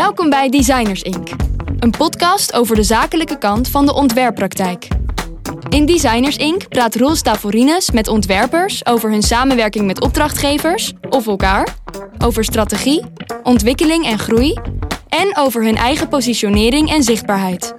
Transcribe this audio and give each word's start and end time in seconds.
Welkom 0.00 0.30
bij 0.30 0.48
Designers 0.48 1.02
Inc., 1.02 1.28
een 1.78 1.90
podcast 1.90 2.52
over 2.52 2.76
de 2.76 2.82
zakelijke 2.82 3.38
kant 3.38 3.68
van 3.68 3.86
de 3.86 3.94
ontwerppraktijk. 3.94 4.88
In 5.68 5.86
Designers 5.86 6.36
Inc. 6.36 6.68
praat 6.68 6.94
Roels 6.94 7.22
Tavorines 7.22 7.90
met 7.90 8.08
ontwerpers 8.08 8.86
over 8.86 9.10
hun 9.10 9.22
samenwerking 9.22 9.86
met 9.86 10.00
opdrachtgevers 10.00 10.92
of 11.08 11.26
elkaar, 11.26 11.76
over 12.18 12.44
strategie, 12.44 13.04
ontwikkeling 13.42 14.04
en 14.06 14.18
groei 14.18 14.58
en 15.08 15.36
over 15.36 15.64
hun 15.64 15.76
eigen 15.76 16.08
positionering 16.08 16.90
en 16.90 17.02
zichtbaarheid. 17.02 17.74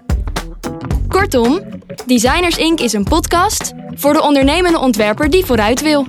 Kortom, 1.07 1.61
Designers 2.05 2.57
Inc. 2.57 2.79
is 2.79 2.93
een 2.93 3.03
podcast 3.03 3.71
voor 3.95 4.13
de 4.13 4.21
ondernemende 4.21 4.79
ontwerper 4.79 5.29
die 5.29 5.45
vooruit 5.45 5.81
wil. 5.81 6.07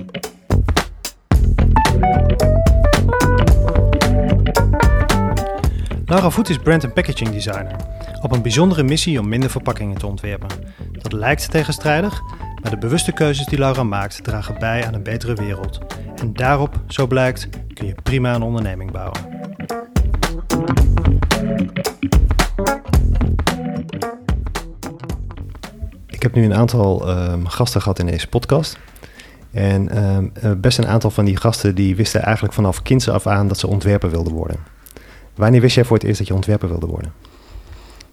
Laura 6.05 6.29
Voet 6.29 6.49
is 6.49 6.57
brand- 6.57 6.83
en 6.83 6.93
packaging 6.93 7.29
designer. 7.29 7.75
Op 8.21 8.31
een 8.31 8.41
bijzondere 8.41 8.83
missie 8.83 9.19
om 9.19 9.29
minder 9.29 9.49
verpakkingen 9.49 9.97
te 9.97 10.07
ontwerpen. 10.07 10.49
Dat 10.91 11.13
lijkt 11.13 11.51
tegenstrijdig, 11.51 12.21
maar 12.61 12.71
de 12.71 12.77
bewuste 12.77 13.11
keuzes 13.11 13.45
die 13.45 13.59
Laura 13.59 13.83
maakt 13.83 14.23
dragen 14.23 14.59
bij 14.59 14.85
aan 14.85 14.93
een 14.93 15.03
betere 15.03 15.33
wereld. 15.33 15.79
En 16.15 16.33
daarop, 16.33 16.81
zo 16.87 17.07
blijkt, 17.07 17.49
kun 17.73 17.87
je 17.87 17.95
prima 18.03 18.35
een 18.35 18.41
onderneming 18.41 18.91
bouwen. 18.91 19.19
Ik 26.07 26.21
heb 26.21 26.33
nu 26.33 26.43
een 26.43 26.55
aantal 26.55 27.07
ehm, 27.07 27.45
gasten 27.45 27.81
gehad 27.81 27.99
in 27.99 28.05
deze 28.05 28.27
podcast. 28.27 28.77
En 29.51 29.89
ehm, 29.89 30.27
eh, 30.33 30.51
best 30.57 30.77
een 30.77 30.87
aantal 30.87 31.09
van 31.09 31.25
die 31.25 31.37
gasten 31.37 31.75
die 31.75 31.95
wisten 31.95 32.21
eigenlijk 32.21 32.53
vanaf 32.53 32.81
kinds 32.81 33.09
af 33.09 33.27
aan 33.27 33.47
dat 33.47 33.59
ze 33.59 33.67
ontwerper 33.67 34.09
wilden 34.09 34.33
worden. 34.33 34.72
Wanneer 35.35 35.61
wist 35.61 35.75
jij 35.75 35.85
voor 35.85 35.97
het 35.97 36.05
eerst 36.05 36.17
dat 36.17 36.27
je 36.27 36.33
ontwerper 36.33 36.69
wilde 36.69 36.85
worden? 36.85 37.13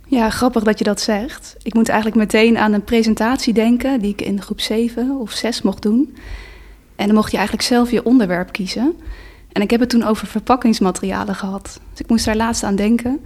Ja, 0.06 0.30
grappig 0.30 0.62
dat 0.62 0.78
je 0.78 0.84
dat 0.84 1.00
zegt. 1.00 1.56
Ik 1.62 1.74
moet 1.74 1.88
eigenlijk 1.88 2.20
meteen 2.20 2.58
aan 2.58 2.72
een 2.72 2.84
presentatie 2.84 3.52
denken 3.52 4.00
die 4.00 4.12
ik 4.12 4.22
in 4.22 4.42
groep 4.42 4.60
7 4.60 5.16
of 5.18 5.30
6 5.30 5.62
mocht 5.62 5.82
doen. 5.82 6.16
En 6.96 7.06
dan 7.06 7.14
mocht 7.14 7.30
je 7.30 7.36
eigenlijk 7.36 7.66
zelf 7.66 7.90
je 7.90 8.04
onderwerp 8.04 8.52
kiezen. 8.52 8.94
En 9.52 9.62
ik 9.62 9.70
heb 9.70 9.80
het 9.80 9.88
toen 9.88 10.02
over 10.02 10.26
verpakkingsmaterialen 10.26 11.34
gehad. 11.34 11.80
Dus 11.90 12.00
ik 12.00 12.08
moest 12.08 12.24
daar 12.24 12.36
laatst 12.36 12.62
aan 12.62 12.76
denken. 12.76 13.20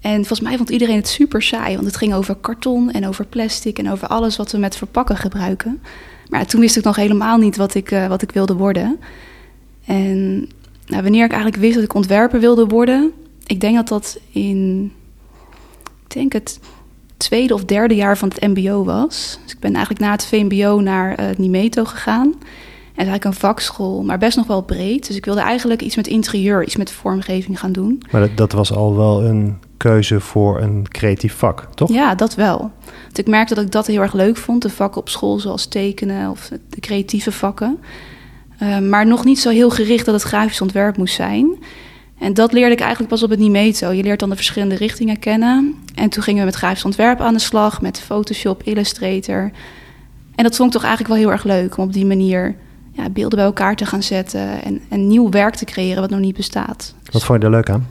En 0.00 0.16
volgens 0.16 0.40
mij 0.40 0.56
vond 0.56 0.70
iedereen 0.70 0.96
het 0.96 1.08
super 1.08 1.42
saai, 1.42 1.74
want 1.74 1.86
het 1.86 1.96
ging 1.96 2.14
over 2.14 2.34
karton 2.34 2.90
en 2.90 3.06
over 3.06 3.26
plastic 3.26 3.78
en 3.78 3.90
over 3.90 4.08
alles 4.08 4.36
wat 4.36 4.52
we 4.52 4.58
met 4.58 4.76
verpakken 4.76 5.16
gebruiken. 5.16 5.82
Maar 6.28 6.46
toen 6.46 6.60
wist 6.60 6.76
ik 6.76 6.84
nog 6.84 6.96
helemaal 6.96 7.38
niet 7.38 7.56
wat 7.56 7.74
ik, 7.74 7.90
uh, 7.90 8.06
wat 8.06 8.22
ik 8.22 8.30
wilde 8.30 8.54
worden. 8.54 9.00
En 9.84 10.48
nou, 10.86 11.02
wanneer 11.02 11.24
ik 11.24 11.32
eigenlijk 11.32 11.62
wist 11.62 11.74
dat 11.74 11.84
ik 11.84 11.94
ontwerper 11.94 12.40
wilde 12.40 12.66
worden, 12.66 13.12
ik 13.46 13.60
denk 13.60 13.76
dat 13.76 13.88
dat 13.88 14.18
in, 14.30 14.92
ik 16.04 16.14
denk 16.14 16.32
het 16.32 16.60
tweede 17.16 17.54
of 17.54 17.64
derde 17.64 17.94
jaar 17.94 18.18
van 18.18 18.28
het 18.28 18.40
MBO 18.40 18.84
was. 18.84 19.38
Dus 19.42 19.52
ik 19.52 19.58
ben 19.60 19.74
eigenlijk 19.74 20.04
na 20.04 20.10
het 20.10 20.26
VMBO 20.26 20.80
naar 20.80 21.20
uh, 21.20 21.26
Nimeto 21.36 21.84
gegaan. 21.84 22.34
En 22.96 23.02
het 23.02 23.06
is 23.06 23.12
eigenlijk 23.12 23.24
een 23.24 23.48
vakschool, 23.48 24.02
maar 24.02 24.18
best 24.18 24.36
nog 24.36 24.46
wel 24.46 24.62
breed. 24.62 25.06
Dus 25.06 25.16
ik 25.16 25.24
wilde 25.24 25.40
eigenlijk 25.40 25.82
iets 25.82 25.96
met 25.96 26.06
interieur, 26.06 26.64
iets 26.64 26.76
met 26.76 26.90
vormgeving 26.90 27.60
gaan 27.60 27.72
doen. 27.72 28.02
Maar 28.10 28.20
dat, 28.20 28.36
dat 28.36 28.52
was 28.52 28.72
al 28.72 28.96
wel 28.96 29.24
een 29.24 29.58
keuze 29.76 30.20
voor 30.20 30.60
een 30.60 30.86
creatief 30.88 31.34
vak, 31.34 31.68
toch? 31.74 31.92
Ja, 31.92 32.14
dat 32.14 32.34
wel. 32.34 32.58
Want 33.04 33.18
ik 33.18 33.26
merkte 33.26 33.54
dat 33.54 33.64
ik 33.64 33.70
dat 33.70 33.86
heel 33.86 34.00
erg 34.00 34.12
leuk 34.12 34.36
vond. 34.36 34.62
De 34.62 34.70
vakken 34.70 35.00
op 35.00 35.08
school, 35.08 35.38
zoals 35.38 35.66
tekenen 35.66 36.30
of 36.30 36.50
de 36.68 36.80
creatieve 36.80 37.32
vakken. 37.32 37.78
Uh, 38.62 38.78
maar 38.78 39.06
nog 39.06 39.24
niet 39.24 39.38
zo 39.38 39.50
heel 39.50 39.70
gericht 39.70 40.04
dat 40.04 40.14
het 40.14 40.22
grafisch 40.22 40.60
ontwerp 40.60 40.96
moest 40.96 41.14
zijn. 41.14 41.50
En 42.18 42.34
dat 42.34 42.52
leerde 42.52 42.72
ik 42.72 42.80
eigenlijk 42.80 43.10
pas 43.10 43.22
op 43.22 43.30
het 43.30 43.38
Nimeto. 43.38 43.92
Je 43.92 44.02
leert 44.02 44.20
dan 44.20 44.30
de 44.30 44.36
verschillende 44.36 44.74
richtingen 44.74 45.18
kennen. 45.18 45.74
En 45.94 46.08
toen 46.08 46.22
gingen 46.22 46.40
we 46.40 46.46
met 46.46 46.54
grafisch 46.54 46.84
ontwerp 46.84 47.20
aan 47.20 47.34
de 47.34 47.40
slag, 47.40 47.80
met 47.80 48.00
Photoshop, 48.00 48.62
Illustrator. 48.62 49.50
En 50.34 50.44
dat 50.44 50.56
vond 50.56 50.68
ik 50.68 50.74
toch 50.74 50.84
eigenlijk 50.84 51.14
wel 51.14 51.22
heel 51.22 51.32
erg 51.32 51.44
leuk 51.44 51.76
om 51.76 51.84
op 51.84 51.92
die 51.92 52.06
manier 52.06 52.56
ja, 52.92 53.08
beelden 53.10 53.38
bij 53.38 53.46
elkaar 53.46 53.76
te 53.76 53.86
gaan 53.86 54.02
zetten 54.02 54.62
en, 54.62 54.80
en 54.88 55.06
nieuw 55.06 55.30
werk 55.30 55.54
te 55.54 55.64
creëren 55.64 56.00
wat 56.00 56.10
nog 56.10 56.20
niet 56.20 56.36
bestaat. 56.36 56.94
Wat 57.10 57.24
vond 57.24 57.40
je 57.40 57.46
er 57.46 57.52
leuk 57.52 57.70
aan? 57.70 57.86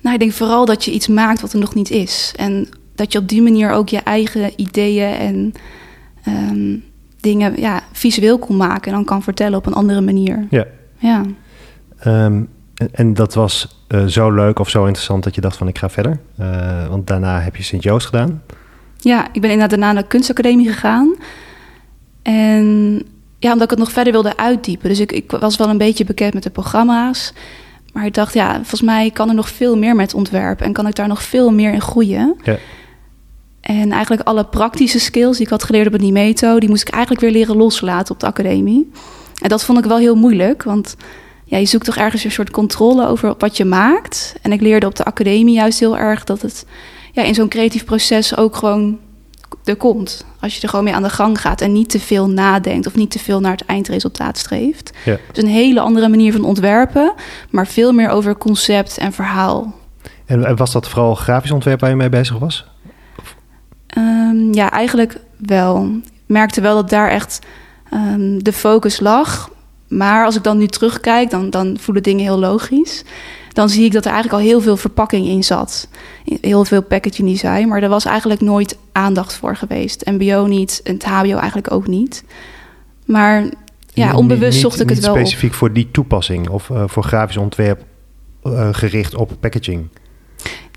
Nou, 0.00 0.14
ik 0.14 0.20
denk 0.20 0.32
vooral 0.32 0.64
dat 0.64 0.84
je 0.84 0.90
iets 0.90 1.08
maakt 1.08 1.40
wat 1.40 1.52
er 1.52 1.58
nog 1.58 1.74
niet 1.74 1.90
is. 1.90 2.32
En 2.36 2.68
dat 2.94 3.12
je 3.12 3.18
op 3.18 3.28
die 3.28 3.42
manier 3.42 3.70
ook 3.70 3.88
je 3.88 3.98
eigen 3.98 4.52
ideeën 4.56 5.14
en 5.14 5.52
um, 6.26 6.84
dingen 7.26 7.60
ja, 7.60 7.80
visueel 7.92 8.38
kon 8.38 8.56
maken 8.56 8.86
en 8.86 8.92
dan 8.92 9.04
kan 9.04 9.22
vertellen 9.22 9.58
op 9.58 9.66
een 9.66 9.72
andere 9.72 10.00
manier. 10.00 10.46
Ja. 10.50 10.66
ja. 10.98 11.22
Um, 12.06 12.48
en, 12.74 12.88
en, 12.92 13.14
dat 13.14 13.34
was 13.34 13.84
uh, 13.88 14.04
zo 14.04 14.30
leuk 14.30 14.58
of 14.58 14.68
zo 14.68 14.84
interessant 14.84 15.24
dat 15.24 15.34
je 15.34 15.40
dacht 15.40 15.56
van 15.56 15.68
ik 15.68 15.78
ga 15.78 15.88
verder. 15.88 16.18
Uh, 16.40 16.86
want 16.88 17.06
daarna 17.06 17.40
heb 17.40 17.56
je 17.56 17.62
Sint-Joost 17.62 18.06
gedaan. 18.06 18.42
Ja, 18.96 19.26
ik 19.32 19.40
ben 19.40 19.50
inderdaad 19.50 19.70
daarna 19.70 19.92
naar 19.92 20.02
de 20.02 20.08
kunstacademie 20.08 20.68
gegaan. 20.68 21.14
En 22.22 22.64
ja, 23.38 23.52
omdat 23.52 23.62
ik 23.62 23.70
het 23.70 23.78
nog 23.78 23.92
verder 23.92 24.12
wilde 24.12 24.36
uitdiepen. 24.36 24.88
Dus 24.88 25.00
ik, 25.00 25.12
ik 25.12 25.30
was 25.30 25.56
wel 25.56 25.68
een 25.68 25.78
beetje 25.78 26.04
bekend 26.04 26.34
met 26.34 26.42
de 26.42 26.50
programma's. 26.50 27.32
Maar 27.92 28.06
ik 28.06 28.14
dacht, 28.14 28.34
ja, 28.34 28.54
volgens 28.54 28.82
mij 28.82 29.10
kan 29.10 29.28
er 29.28 29.34
nog 29.34 29.48
veel 29.48 29.76
meer 29.76 29.94
met 29.94 30.14
ontwerp. 30.14 30.60
En 30.60 30.72
kan 30.72 30.86
ik 30.86 30.94
daar 30.94 31.08
nog 31.08 31.22
veel 31.22 31.50
meer 31.50 31.72
in 31.72 31.80
groeien. 31.80 32.36
Ja. 32.42 32.56
En 33.66 33.92
eigenlijk 33.92 34.28
alle 34.28 34.44
praktische 34.44 34.98
skills 34.98 35.36
die 35.36 35.46
ik 35.46 35.52
had 35.52 35.64
geleerd 35.64 35.86
op 35.86 35.92
het 35.92 36.02
Nimeto... 36.02 36.58
die 36.58 36.68
moest 36.68 36.88
ik 36.88 36.94
eigenlijk 36.94 37.22
weer 37.22 37.32
leren 37.32 37.56
loslaten 37.56 38.14
op 38.14 38.20
de 38.20 38.26
academie. 38.26 38.90
En 39.40 39.48
dat 39.48 39.64
vond 39.64 39.78
ik 39.78 39.84
wel 39.84 39.98
heel 39.98 40.14
moeilijk, 40.14 40.62
want 40.62 40.96
ja, 41.44 41.58
je 41.58 41.66
zoekt 41.66 41.84
toch 41.84 41.96
ergens 41.96 42.24
een 42.24 42.30
soort 42.30 42.50
controle 42.50 43.06
over 43.06 43.34
wat 43.38 43.56
je 43.56 43.64
maakt. 43.64 44.34
En 44.42 44.52
ik 44.52 44.60
leerde 44.60 44.86
op 44.86 44.96
de 44.96 45.04
academie 45.04 45.54
juist 45.54 45.80
heel 45.80 45.98
erg 45.98 46.24
dat 46.24 46.42
het 46.42 46.66
ja, 47.12 47.22
in 47.22 47.34
zo'n 47.34 47.48
creatief 47.48 47.84
proces 47.84 48.36
ook 48.36 48.56
gewoon 48.56 48.98
er 49.64 49.76
komt. 49.76 50.24
Als 50.40 50.54
je 50.54 50.62
er 50.62 50.68
gewoon 50.68 50.84
mee 50.84 50.94
aan 50.94 51.02
de 51.02 51.10
gang 51.10 51.40
gaat 51.40 51.60
en 51.60 51.72
niet 51.72 51.90
te 51.90 52.00
veel 52.00 52.28
nadenkt 52.28 52.86
of 52.86 52.94
niet 52.94 53.10
te 53.10 53.18
veel 53.18 53.40
naar 53.40 53.52
het 53.52 53.64
eindresultaat 53.64 54.38
streeft. 54.38 54.92
Ja. 55.04 55.16
Dus 55.32 55.42
een 55.42 55.50
hele 55.50 55.80
andere 55.80 56.08
manier 56.08 56.32
van 56.32 56.44
ontwerpen, 56.44 57.14
maar 57.50 57.66
veel 57.66 57.92
meer 57.92 58.08
over 58.08 58.36
concept 58.36 58.98
en 58.98 59.12
verhaal. 59.12 59.74
En 60.26 60.56
was 60.56 60.72
dat 60.72 60.88
vooral 60.88 61.14
grafisch 61.14 61.50
ontwerp 61.50 61.80
waar 61.80 61.90
je 61.90 61.96
mee 61.96 62.08
bezig 62.08 62.38
was? 62.38 62.64
Um, 64.36 64.54
ja, 64.54 64.70
eigenlijk 64.70 65.20
wel. 65.36 65.84
Ik 66.04 66.12
merkte 66.26 66.60
wel 66.60 66.74
dat 66.74 66.90
daar 66.90 67.08
echt 67.10 67.38
um, 67.94 68.42
de 68.42 68.52
focus 68.52 69.00
lag. 69.00 69.50
Maar 69.88 70.24
als 70.24 70.36
ik 70.36 70.42
dan 70.42 70.58
nu 70.58 70.66
terugkijk, 70.66 71.30
dan, 71.30 71.50
dan 71.50 71.76
voelen 71.80 72.02
dingen 72.02 72.24
heel 72.24 72.38
logisch. 72.38 73.04
Dan 73.52 73.68
zie 73.68 73.84
ik 73.84 73.92
dat 73.92 74.04
er 74.04 74.12
eigenlijk 74.12 74.42
al 74.42 74.48
heel 74.48 74.60
veel 74.60 74.76
verpakking 74.76 75.26
in 75.26 75.44
zat. 75.44 75.88
Heel 76.40 76.64
veel 76.64 76.82
packaging 76.82 77.28
design. 77.28 77.68
Maar 77.68 77.82
er 77.82 77.88
was 77.88 78.04
eigenlijk 78.04 78.40
nooit 78.40 78.78
aandacht 78.92 79.34
voor 79.34 79.56
geweest. 79.56 80.06
MBO 80.06 80.46
niet, 80.46 80.80
en 80.84 80.94
het 80.94 81.04
HBO 81.04 81.36
eigenlijk 81.36 81.72
ook 81.72 81.86
niet. 81.86 82.24
Maar 83.06 83.44
ja, 83.92 84.16
onbewust 84.16 84.52
niet, 84.52 84.62
zocht 84.62 84.80
ik 84.80 84.86
niet 84.86 84.96
het 84.96 85.06
wel 85.06 85.14
specifiek 85.14 85.50
op. 85.50 85.56
voor 85.56 85.72
die 85.72 85.88
toepassing 85.90 86.48
of 86.48 86.68
uh, 86.68 86.82
voor 86.86 87.02
grafisch 87.02 87.36
ontwerp 87.36 87.84
uh, 88.44 88.68
gericht 88.72 89.14
op 89.14 89.32
packaging. 89.40 89.88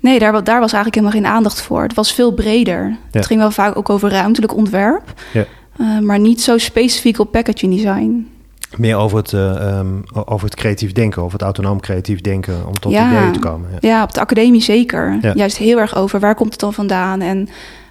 Nee, 0.00 0.18
daar, 0.18 0.32
daar 0.32 0.60
was 0.60 0.72
eigenlijk 0.72 0.94
helemaal 0.94 1.22
geen 1.22 1.36
aandacht 1.36 1.62
voor. 1.62 1.82
Het 1.82 1.94
was 1.94 2.12
veel 2.12 2.32
breder. 2.32 2.88
Ja. 2.88 2.96
Het 3.10 3.26
ging 3.26 3.40
wel 3.40 3.50
vaak 3.50 3.76
ook 3.76 3.90
over 3.90 4.10
ruimtelijk 4.10 4.54
ontwerp. 4.54 5.14
Ja. 5.32 5.44
Uh, 5.80 5.98
maar 5.98 6.18
niet 6.18 6.42
zo 6.42 6.58
specifiek 6.58 7.18
op 7.18 7.32
packaging 7.32 7.74
design. 7.74 8.28
Meer 8.76 8.96
over 8.96 9.18
het, 9.18 9.32
uh, 9.32 9.78
um, 9.78 10.02
over 10.24 10.44
het 10.44 10.56
creatief 10.56 10.92
denken, 10.92 11.22
over 11.22 11.32
het 11.32 11.42
autonoom 11.42 11.80
creatief 11.80 12.20
denken 12.20 12.66
om 12.66 12.78
tot 12.78 12.92
ja. 12.92 13.10
ideeën 13.10 13.32
te 13.32 13.38
komen. 13.38 13.68
Ja. 13.70 13.88
ja, 13.88 14.02
op 14.02 14.14
de 14.14 14.20
academie 14.20 14.62
zeker. 14.62 15.18
Juist 15.34 15.56
heel 15.56 15.78
erg 15.78 15.96
over 15.96 16.20
waar 16.20 16.34
komt 16.34 16.50
het 16.50 16.60
dan 16.60 16.72
vandaan 16.72 17.20
en 17.20 17.48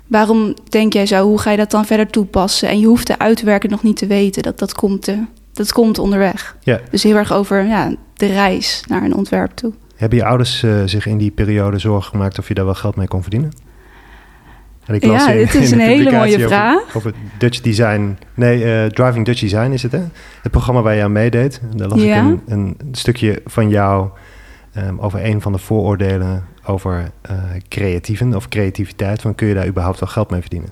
waarom 0.07 0.53
denk 0.69 0.93
jij 0.93 1.05
zo, 1.05 1.27
hoe 1.27 1.39
ga 1.39 1.51
je 1.51 1.57
dat 1.57 1.71
dan 1.71 1.85
verder 1.85 2.07
toepassen? 2.07 2.69
En 2.69 2.79
je 2.79 2.85
hoeft 2.85 3.07
de 3.07 3.19
uitwerking 3.19 3.71
nog 3.71 3.83
niet 3.83 3.97
te 3.97 4.07
weten, 4.07 4.43
dat, 4.43 4.59
dat, 4.59 4.73
komt, 4.73 5.01
te, 5.01 5.23
dat 5.53 5.71
komt 5.71 5.99
onderweg. 5.99 6.57
Ja. 6.63 6.79
Dus 6.91 7.03
heel 7.03 7.15
erg 7.15 7.33
over 7.33 7.65
ja, 7.65 7.93
de 8.13 8.25
reis 8.25 8.83
naar 8.87 9.03
een 9.03 9.15
ontwerp 9.15 9.51
toe. 9.51 9.73
Hebben 9.99 10.17
je 10.17 10.25
ouders 10.25 10.63
uh, 10.63 10.81
zich 10.85 11.05
in 11.05 11.17
die 11.17 11.31
periode 11.31 11.79
zorgen 11.79 12.09
gemaakt 12.09 12.39
of 12.39 12.47
je 12.47 12.53
daar 12.53 12.65
wel 12.65 12.73
geld 12.73 12.95
mee 12.95 13.07
kon 13.07 13.21
verdienen? 13.21 13.51
ja, 14.99 15.31
dit 15.31 15.55
is 15.55 15.71
een 15.71 15.79
hele 15.79 16.11
mooie 16.11 16.39
vraag. 16.39 16.81
Over, 16.81 16.95
over, 16.95 17.13
Dutch 17.37 17.61
Design. 17.61 18.17
Nee, 18.33 18.83
uh, 18.83 18.85
Driving 18.85 19.25
Dutch 19.25 19.39
Design 19.39 19.71
is 19.71 19.83
het, 19.83 19.91
hè? 19.91 20.01
Het 20.41 20.51
programma 20.51 20.81
waar 20.81 20.95
je 20.95 21.03
aan 21.03 21.11
meedeed. 21.11 21.61
Daar 21.75 21.87
las 21.87 22.01
ja. 22.01 22.17
ik 22.17 22.23
een, 22.23 22.41
een, 22.47 22.77
stukje 22.91 23.41
van 23.45 23.69
jou 23.69 24.09
um, 24.77 24.99
over 24.99 25.25
een 25.25 25.41
van 25.41 25.51
de 25.51 25.57
vooroordelen 25.57 26.45
over 26.65 27.11
uh, 27.31 27.37
creatieven 27.67 28.35
of 28.35 28.47
creativiteit. 28.47 29.21
Van 29.21 29.35
kun 29.35 29.47
je 29.47 29.53
daar 29.53 29.67
überhaupt 29.67 29.99
wel 29.99 30.09
geld 30.09 30.29
mee 30.29 30.41
verdienen? 30.41 30.69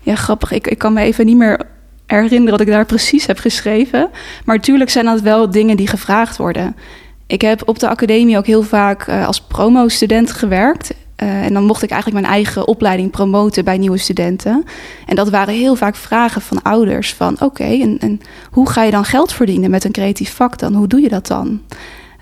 Ja, 0.00 0.14
grappig. 0.14 0.50
Ik, 0.50 0.66
ik 0.66 0.78
kan 0.78 0.92
me 0.92 1.00
even 1.00 1.26
niet 1.26 1.36
meer 1.36 1.60
herinneren 2.06 2.50
wat 2.50 2.60
ik 2.60 2.66
daar 2.66 2.86
precies 2.86 3.26
heb 3.26 3.38
geschreven. 3.38 4.10
Maar 4.44 4.56
natuurlijk 4.56 4.90
zijn 4.90 5.04
dat 5.04 5.20
wel 5.20 5.50
dingen 5.50 5.76
die 5.76 5.88
gevraagd 5.88 6.36
worden. 6.36 6.76
Ik 7.26 7.40
heb 7.40 7.68
op 7.68 7.78
de 7.78 7.88
academie 7.88 8.36
ook 8.36 8.46
heel 8.46 8.62
vaak 8.62 9.06
uh, 9.06 9.26
als 9.26 9.40
promo-student 9.40 10.32
gewerkt. 10.32 10.94
Uh, 11.22 11.44
en 11.44 11.52
dan 11.52 11.64
mocht 11.64 11.82
ik 11.82 11.90
eigenlijk 11.90 12.22
mijn 12.22 12.34
eigen 12.34 12.68
opleiding 12.68 13.10
promoten 13.10 13.64
bij 13.64 13.78
nieuwe 13.78 13.98
studenten. 13.98 14.64
En 15.06 15.16
dat 15.16 15.30
waren 15.30 15.54
heel 15.54 15.74
vaak 15.74 15.96
vragen 15.96 16.40
van 16.40 16.62
ouders: 16.62 17.14
van 17.14 17.40
oké, 17.40 17.64
en, 17.64 18.20
hoe 18.50 18.70
ga 18.70 18.82
je 18.82 18.90
dan 18.90 19.04
geld 19.04 19.32
verdienen 19.32 19.70
met 19.70 19.84
een 19.84 19.92
creatief 19.92 20.34
vak 20.34 20.58
dan? 20.58 20.74
Hoe 20.74 20.86
doe 20.86 21.00
je 21.00 21.08
dat 21.08 21.26
dan? 21.26 21.62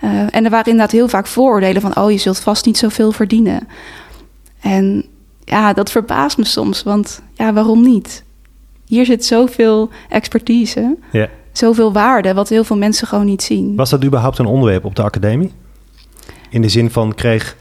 Uh, 0.04 0.10
en 0.10 0.44
er 0.44 0.50
waren 0.50 0.70
inderdaad 0.70 0.90
heel 0.90 1.08
vaak 1.08 1.26
vooroordelen 1.26 1.82
van... 1.82 1.96
oh, 1.96 2.10
je 2.10 2.18
zult 2.18 2.40
vast 2.40 2.66
niet 2.66 2.78
zoveel 2.78 3.12
verdienen. 3.12 3.68
En 4.60 5.04
ja, 5.44 5.72
dat 5.72 5.90
verbaast 5.90 6.38
me 6.38 6.44
soms, 6.44 6.82
want 6.82 7.22
ja, 7.34 7.52
waarom 7.52 7.82
niet? 7.82 8.24
Hier 8.86 9.04
zit 9.04 9.24
zoveel 9.24 9.90
expertise, 10.08 10.96
ja. 11.12 11.28
Zoveel 11.52 11.92
waarde... 11.92 12.34
wat 12.34 12.48
heel 12.48 12.64
veel 12.64 12.76
mensen 12.76 13.06
gewoon 13.06 13.26
niet 13.26 13.42
zien. 13.42 13.76
Was 13.76 13.90
dat 13.90 14.04
überhaupt 14.04 14.38
een 14.38 14.46
onderwerp 14.46 14.84
op 14.84 14.96
de 14.96 15.02
academie? 15.02 15.52
In 16.50 16.62
de 16.62 16.68
zin 16.68 16.90
van, 16.90 17.14
kreeg 17.14 17.56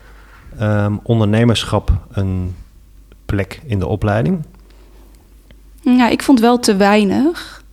um, 0.61 0.99
ondernemerschap 1.03 1.91
een 2.11 2.55
plek 3.25 3.61
in 3.65 3.79
de 3.79 3.87
opleiding? 3.87 4.45
Ja, 5.81 6.09
ik 6.09 6.23
vond 6.23 6.39
wel 6.39 6.59
te 6.59 6.75
weinig. 6.75 7.63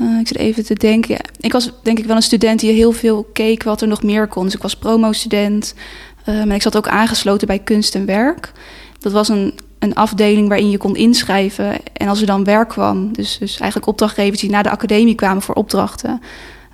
Uh, 0.00 0.20
ik 0.20 0.28
zit 0.28 0.36
even 0.36 0.64
te 0.64 0.74
denken. 0.74 1.16
Ik 1.40 1.52
was 1.52 1.72
denk 1.82 1.98
ik 1.98 2.04
wel 2.04 2.16
een 2.16 2.22
student 2.22 2.60
die 2.60 2.72
heel 2.72 2.92
veel 2.92 3.28
keek 3.32 3.62
wat 3.62 3.80
er 3.80 3.88
nog 3.88 4.02
meer 4.02 4.26
kon. 4.26 4.44
Dus 4.44 4.54
ik 4.54 4.62
was 4.62 4.76
promo-student. 4.76 5.74
Uh, 6.28 6.54
ik 6.54 6.62
zat 6.62 6.76
ook 6.76 6.88
aangesloten 6.88 7.46
bij 7.46 7.58
kunst 7.58 7.94
en 7.94 8.06
werk. 8.06 8.52
Dat 8.98 9.12
was 9.12 9.28
een, 9.28 9.54
een 9.78 9.94
afdeling 9.94 10.48
waarin 10.48 10.70
je 10.70 10.78
kon 10.78 10.96
inschrijven. 10.96 11.76
En 11.92 12.08
als 12.08 12.20
er 12.20 12.26
dan 12.26 12.44
werk 12.44 12.68
kwam, 12.68 13.12
dus, 13.12 13.38
dus 13.38 13.58
eigenlijk 13.58 13.90
opdrachtgevers 13.90 14.40
die 14.40 14.50
naar 14.50 14.62
de 14.62 14.70
academie 14.70 15.14
kwamen 15.14 15.42
voor 15.42 15.54
opdrachten, 15.54 16.22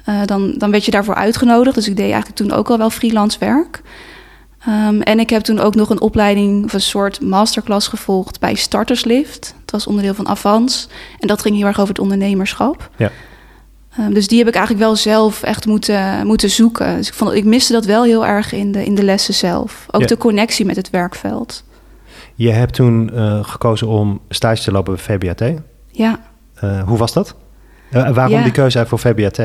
uh, 0.09 0.21
dan, 0.25 0.55
dan 0.57 0.71
werd 0.71 0.85
je 0.85 0.91
daarvoor 0.91 1.15
uitgenodigd. 1.15 1.75
Dus 1.75 1.89
ik 1.89 1.97
deed 1.97 2.11
eigenlijk 2.11 2.37
toen 2.37 2.53
ook 2.53 2.71
al 2.71 2.79
wel 2.79 2.91
freelance 2.91 3.39
werk. 3.39 3.83
Um, 4.69 5.03
en 5.03 5.21
ik 5.21 5.31
heb 5.31 5.43
toen 5.43 5.59
ook 5.59 5.75
nog 5.75 5.91
een 5.91 6.01
opleiding 6.01 6.65
of 6.65 6.73
een 6.73 6.81
soort 6.81 7.21
masterclass 7.21 7.89
gevolgd 7.89 8.41
bij 8.41 8.55
Starterslift. 8.55 9.55
Het 9.61 9.71
was 9.71 9.87
onderdeel 9.87 10.15
van 10.15 10.29
Avans. 10.29 10.89
En 11.19 11.29
dat 11.29 11.43
ging 11.43 11.57
heel 11.57 11.67
erg 11.67 11.79
over 11.79 11.95
het 11.95 12.03
ondernemerschap. 12.03 12.91
Ja. 12.97 13.11
Um, 14.01 14.15
dus 14.15 14.29
die 14.29 14.39
heb 14.39 14.49
ik 14.49 14.55
eigenlijk 14.55 14.85
wel 14.85 14.97
zelf 14.97 15.43
echt 15.43 15.67
moeten, 15.67 16.27
moeten 16.27 16.51
zoeken. 16.51 16.97
Dus 16.97 17.09
ik, 17.09 17.15
vond, 17.15 17.33
ik 17.33 17.45
miste 17.45 17.73
dat 17.73 17.85
wel 17.85 18.03
heel 18.03 18.27
erg 18.27 18.53
in 18.53 18.73
de, 18.73 18.85
in 18.85 18.95
de 18.95 19.05
lessen 19.05 19.35
zelf. 19.35 19.87
Ook 19.91 20.09
de 20.09 20.17
connectie 20.17 20.65
met 20.65 20.77
het 20.77 20.91
werkveld. 20.91 21.65
Je 22.35 22.51
hebt 22.51 22.75
toen 22.75 23.11
uh, 23.15 23.45
gekozen 23.45 23.87
om 23.87 24.21
stage 24.29 24.63
te 24.63 24.73
lopen 24.73 24.95
bij 24.95 25.05
VBAT. 25.19 25.61
Ja. 25.91 26.21
Uh, 26.65 26.83
hoe 26.83 26.99
was 26.99 27.13
dat? 27.13 27.35
Uh, 27.93 28.11
waarom 28.11 28.43
die 28.43 28.53
keuze 28.53 28.87
voor 28.87 28.99
VBAT? 28.99 29.41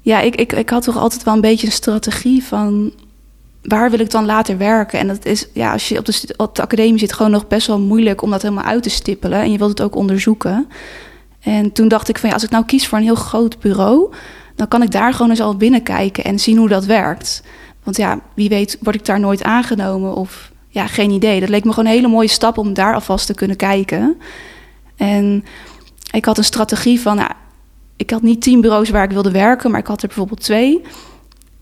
Ja, 0.00 0.20
ik, 0.20 0.36
ik, 0.36 0.52
ik 0.52 0.70
had 0.70 0.82
toch 0.82 0.96
altijd 0.96 1.22
wel 1.22 1.34
een 1.34 1.40
beetje 1.40 1.66
een 1.66 1.72
strategie 1.72 2.44
van 2.44 2.92
waar 3.62 3.90
wil 3.90 4.00
ik 4.00 4.10
dan 4.10 4.24
later 4.24 4.58
werken? 4.58 4.98
En 4.98 5.06
dat 5.06 5.24
is, 5.24 5.48
ja, 5.52 5.72
als 5.72 5.88
je 5.88 5.98
op 5.98 6.04
de, 6.04 6.34
op 6.36 6.54
de 6.54 6.62
academie 6.62 6.98
zit, 6.98 7.12
gewoon 7.12 7.30
nog 7.30 7.46
best 7.46 7.66
wel 7.66 7.80
moeilijk 7.80 8.22
om 8.22 8.30
dat 8.30 8.42
helemaal 8.42 8.64
uit 8.64 8.82
te 8.82 8.90
stippelen. 8.90 9.40
En 9.40 9.52
je 9.52 9.58
wilt 9.58 9.70
het 9.70 9.82
ook 9.82 9.94
onderzoeken. 9.94 10.68
En 11.40 11.72
toen 11.72 11.88
dacht 11.88 12.08
ik 12.08 12.18
van 12.18 12.28
ja, 12.28 12.34
als 12.34 12.44
ik 12.44 12.50
nou 12.50 12.64
kies 12.64 12.88
voor 12.88 12.98
een 12.98 13.04
heel 13.04 13.14
groot 13.14 13.58
bureau, 13.58 14.14
dan 14.54 14.68
kan 14.68 14.82
ik 14.82 14.90
daar 14.90 15.12
gewoon 15.12 15.30
eens 15.30 15.40
al 15.40 15.56
binnenkijken 15.56 16.24
en 16.24 16.38
zien 16.38 16.56
hoe 16.56 16.68
dat 16.68 16.84
werkt. 16.84 17.42
Want 17.82 17.96
ja, 17.96 18.20
wie 18.34 18.48
weet 18.48 18.78
word 18.80 18.96
ik 18.96 19.04
daar 19.04 19.20
nooit 19.20 19.42
aangenomen 19.42 20.14
of 20.14 20.50
ja, 20.76 20.86
geen 20.86 21.10
idee. 21.10 21.40
Dat 21.40 21.48
leek 21.48 21.64
me 21.64 21.70
gewoon 21.72 21.88
een 21.88 21.96
hele 21.96 22.08
mooie 22.08 22.28
stap 22.28 22.58
om 22.58 22.74
daar 22.74 22.94
alvast 22.94 23.26
te 23.26 23.34
kunnen 23.34 23.56
kijken. 23.56 24.16
En 24.96 25.44
ik 26.12 26.24
had 26.24 26.38
een 26.38 26.44
strategie 26.44 27.00
van, 27.00 27.16
nou, 27.16 27.30
ik 27.96 28.10
had 28.10 28.22
niet 28.22 28.42
tien 28.42 28.60
bureaus 28.60 28.90
waar 28.90 29.04
ik 29.04 29.10
wilde 29.10 29.30
werken, 29.30 29.70
maar 29.70 29.80
ik 29.80 29.86
had 29.86 30.02
er 30.02 30.08
bijvoorbeeld 30.08 30.40
twee. 30.40 30.82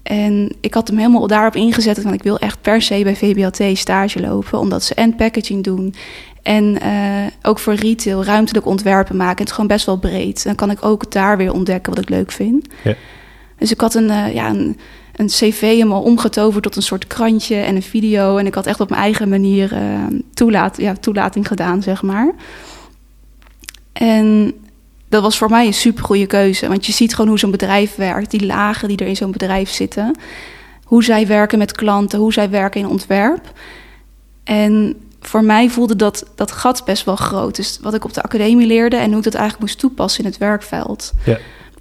En 0.02 0.56
ik 0.60 0.74
had 0.74 0.88
hem 0.88 0.96
helemaal 0.96 1.26
daarop 1.26 1.56
ingezet. 1.56 2.02
Want 2.02 2.14
ik 2.14 2.22
wil 2.22 2.38
echt 2.38 2.60
per 2.60 2.82
se 2.82 3.00
bij 3.02 3.16
VBLT 3.16 3.78
stage 3.78 4.20
lopen. 4.20 4.58
Omdat 4.58 4.82
ze 4.82 4.94
en 4.94 5.16
packaging 5.16 5.64
doen. 5.64 5.94
En 6.42 6.78
uh, 6.82 7.26
ook 7.42 7.58
voor 7.58 7.74
retail 7.74 8.24
ruimtelijk 8.24 8.66
ontwerpen 8.66 9.16
maken. 9.16 9.38
Het 9.38 9.48
is 9.48 9.54
gewoon 9.54 9.66
best 9.66 9.86
wel 9.86 9.98
breed. 9.98 10.44
Dan 10.44 10.54
kan 10.54 10.70
ik 10.70 10.84
ook 10.84 11.12
daar 11.12 11.36
weer 11.36 11.52
ontdekken 11.52 11.94
wat 11.94 12.02
ik 12.02 12.08
leuk 12.08 12.32
vind. 12.32 12.66
Ja. 12.84 12.94
Dus 13.58 13.70
ik 13.70 13.80
had 13.80 13.94
een, 13.94 14.08
uh, 14.08 14.34
ja, 14.34 14.48
een, 14.48 14.78
een 15.16 15.26
cv 15.26 15.60
helemaal 15.60 16.02
omgetoverd 16.02 16.62
tot 16.62 16.76
een 16.76 16.82
soort 16.82 17.06
krantje 17.06 17.56
en 17.56 17.76
een 17.76 17.82
video. 17.82 18.36
En 18.36 18.46
ik 18.46 18.54
had 18.54 18.66
echt 18.66 18.80
op 18.80 18.88
mijn 18.88 19.02
eigen 19.02 19.28
manier 19.28 19.72
uh, 19.72 19.80
toelaat, 20.34 20.76
ja, 20.76 20.94
toelating 20.94 21.46
gedaan, 21.46 21.82
zeg 21.82 22.02
maar. 22.02 22.32
En 23.92 24.52
dat 25.08 25.22
was 25.22 25.38
voor 25.38 25.50
mij 25.50 25.66
een 25.66 25.74
super 25.74 26.04
goede 26.04 26.26
keuze. 26.26 26.68
Want 26.68 26.86
je 26.86 26.92
ziet 26.92 27.14
gewoon 27.14 27.30
hoe 27.30 27.38
zo'n 27.38 27.50
bedrijf 27.50 27.94
werkt, 27.94 28.30
die 28.30 28.46
lagen 28.46 28.88
die 28.88 28.96
er 28.96 29.06
in 29.06 29.16
zo'n 29.16 29.30
bedrijf 29.30 29.70
zitten. 29.70 30.18
Hoe 30.84 31.04
zij 31.04 31.26
werken 31.26 31.58
met 31.58 31.72
klanten, 31.72 32.18
hoe 32.18 32.32
zij 32.32 32.50
werken 32.50 32.80
in 32.80 32.88
ontwerp. 32.88 33.52
En 34.44 34.96
voor 35.20 35.44
mij 35.44 35.70
voelde 35.70 35.96
dat, 35.96 36.26
dat 36.34 36.52
gat 36.52 36.84
best 36.84 37.04
wel 37.04 37.16
groot. 37.16 37.56
Dus 37.56 37.78
wat 37.82 37.94
ik 37.94 38.04
op 38.04 38.14
de 38.14 38.22
academie 38.22 38.66
leerde 38.66 38.96
en 38.96 39.08
hoe 39.08 39.18
ik 39.18 39.24
dat 39.24 39.34
eigenlijk 39.34 39.64
moest 39.64 39.78
toepassen 39.78 40.24
in 40.24 40.30
het 40.30 40.38
werkveld. 40.38 41.12
Ja. 41.24 41.38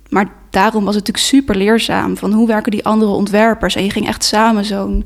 Maar 0.09 0.31
daarom 0.53 0.83
was 0.83 0.95
het 0.95 1.07
natuurlijk 1.07 1.33
super 1.35 1.55
leerzaam. 1.55 2.17
Van 2.17 2.31
hoe 2.31 2.47
werken 2.47 2.71
die 2.71 2.85
andere 2.85 3.11
ontwerpers? 3.11 3.75
En 3.75 3.83
je 3.83 3.89
ging 3.89 4.07
echt 4.07 4.23
samen 4.23 4.65
zo'n 4.65 5.05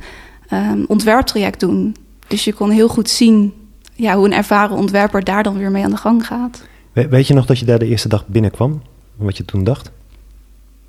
um, 0.54 0.86
ontwerptraject 0.88 1.60
doen. 1.60 1.96
Dus 2.28 2.44
je 2.44 2.54
kon 2.54 2.70
heel 2.70 2.88
goed 2.88 3.10
zien 3.10 3.54
ja, 3.94 4.16
hoe 4.16 4.26
een 4.26 4.34
ervaren 4.34 4.78
ontwerper 4.78 5.24
daar 5.24 5.44
dan 5.44 5.58
weer 5.58 5.72
mee 5.72 5.84
aan 5.84 5.92
de 5.92 5.98
gang 5.98 6.26
gaat. 6.26 6.64
weet 6.94 7.28
je 7.28 7.34
nog 7.34 7.46
dat 7.46 7.60
je 7.60 7.66
daar 7.66 7.80
de 7.80 7.88
eerste 7.88 8.08
dag 8.08 8.28
binnenkwam? 8.28 8.82
Wat 9.16 9.38
je 9.38 9.46
toen 9.46 9.64
dacht? 9.64 9.92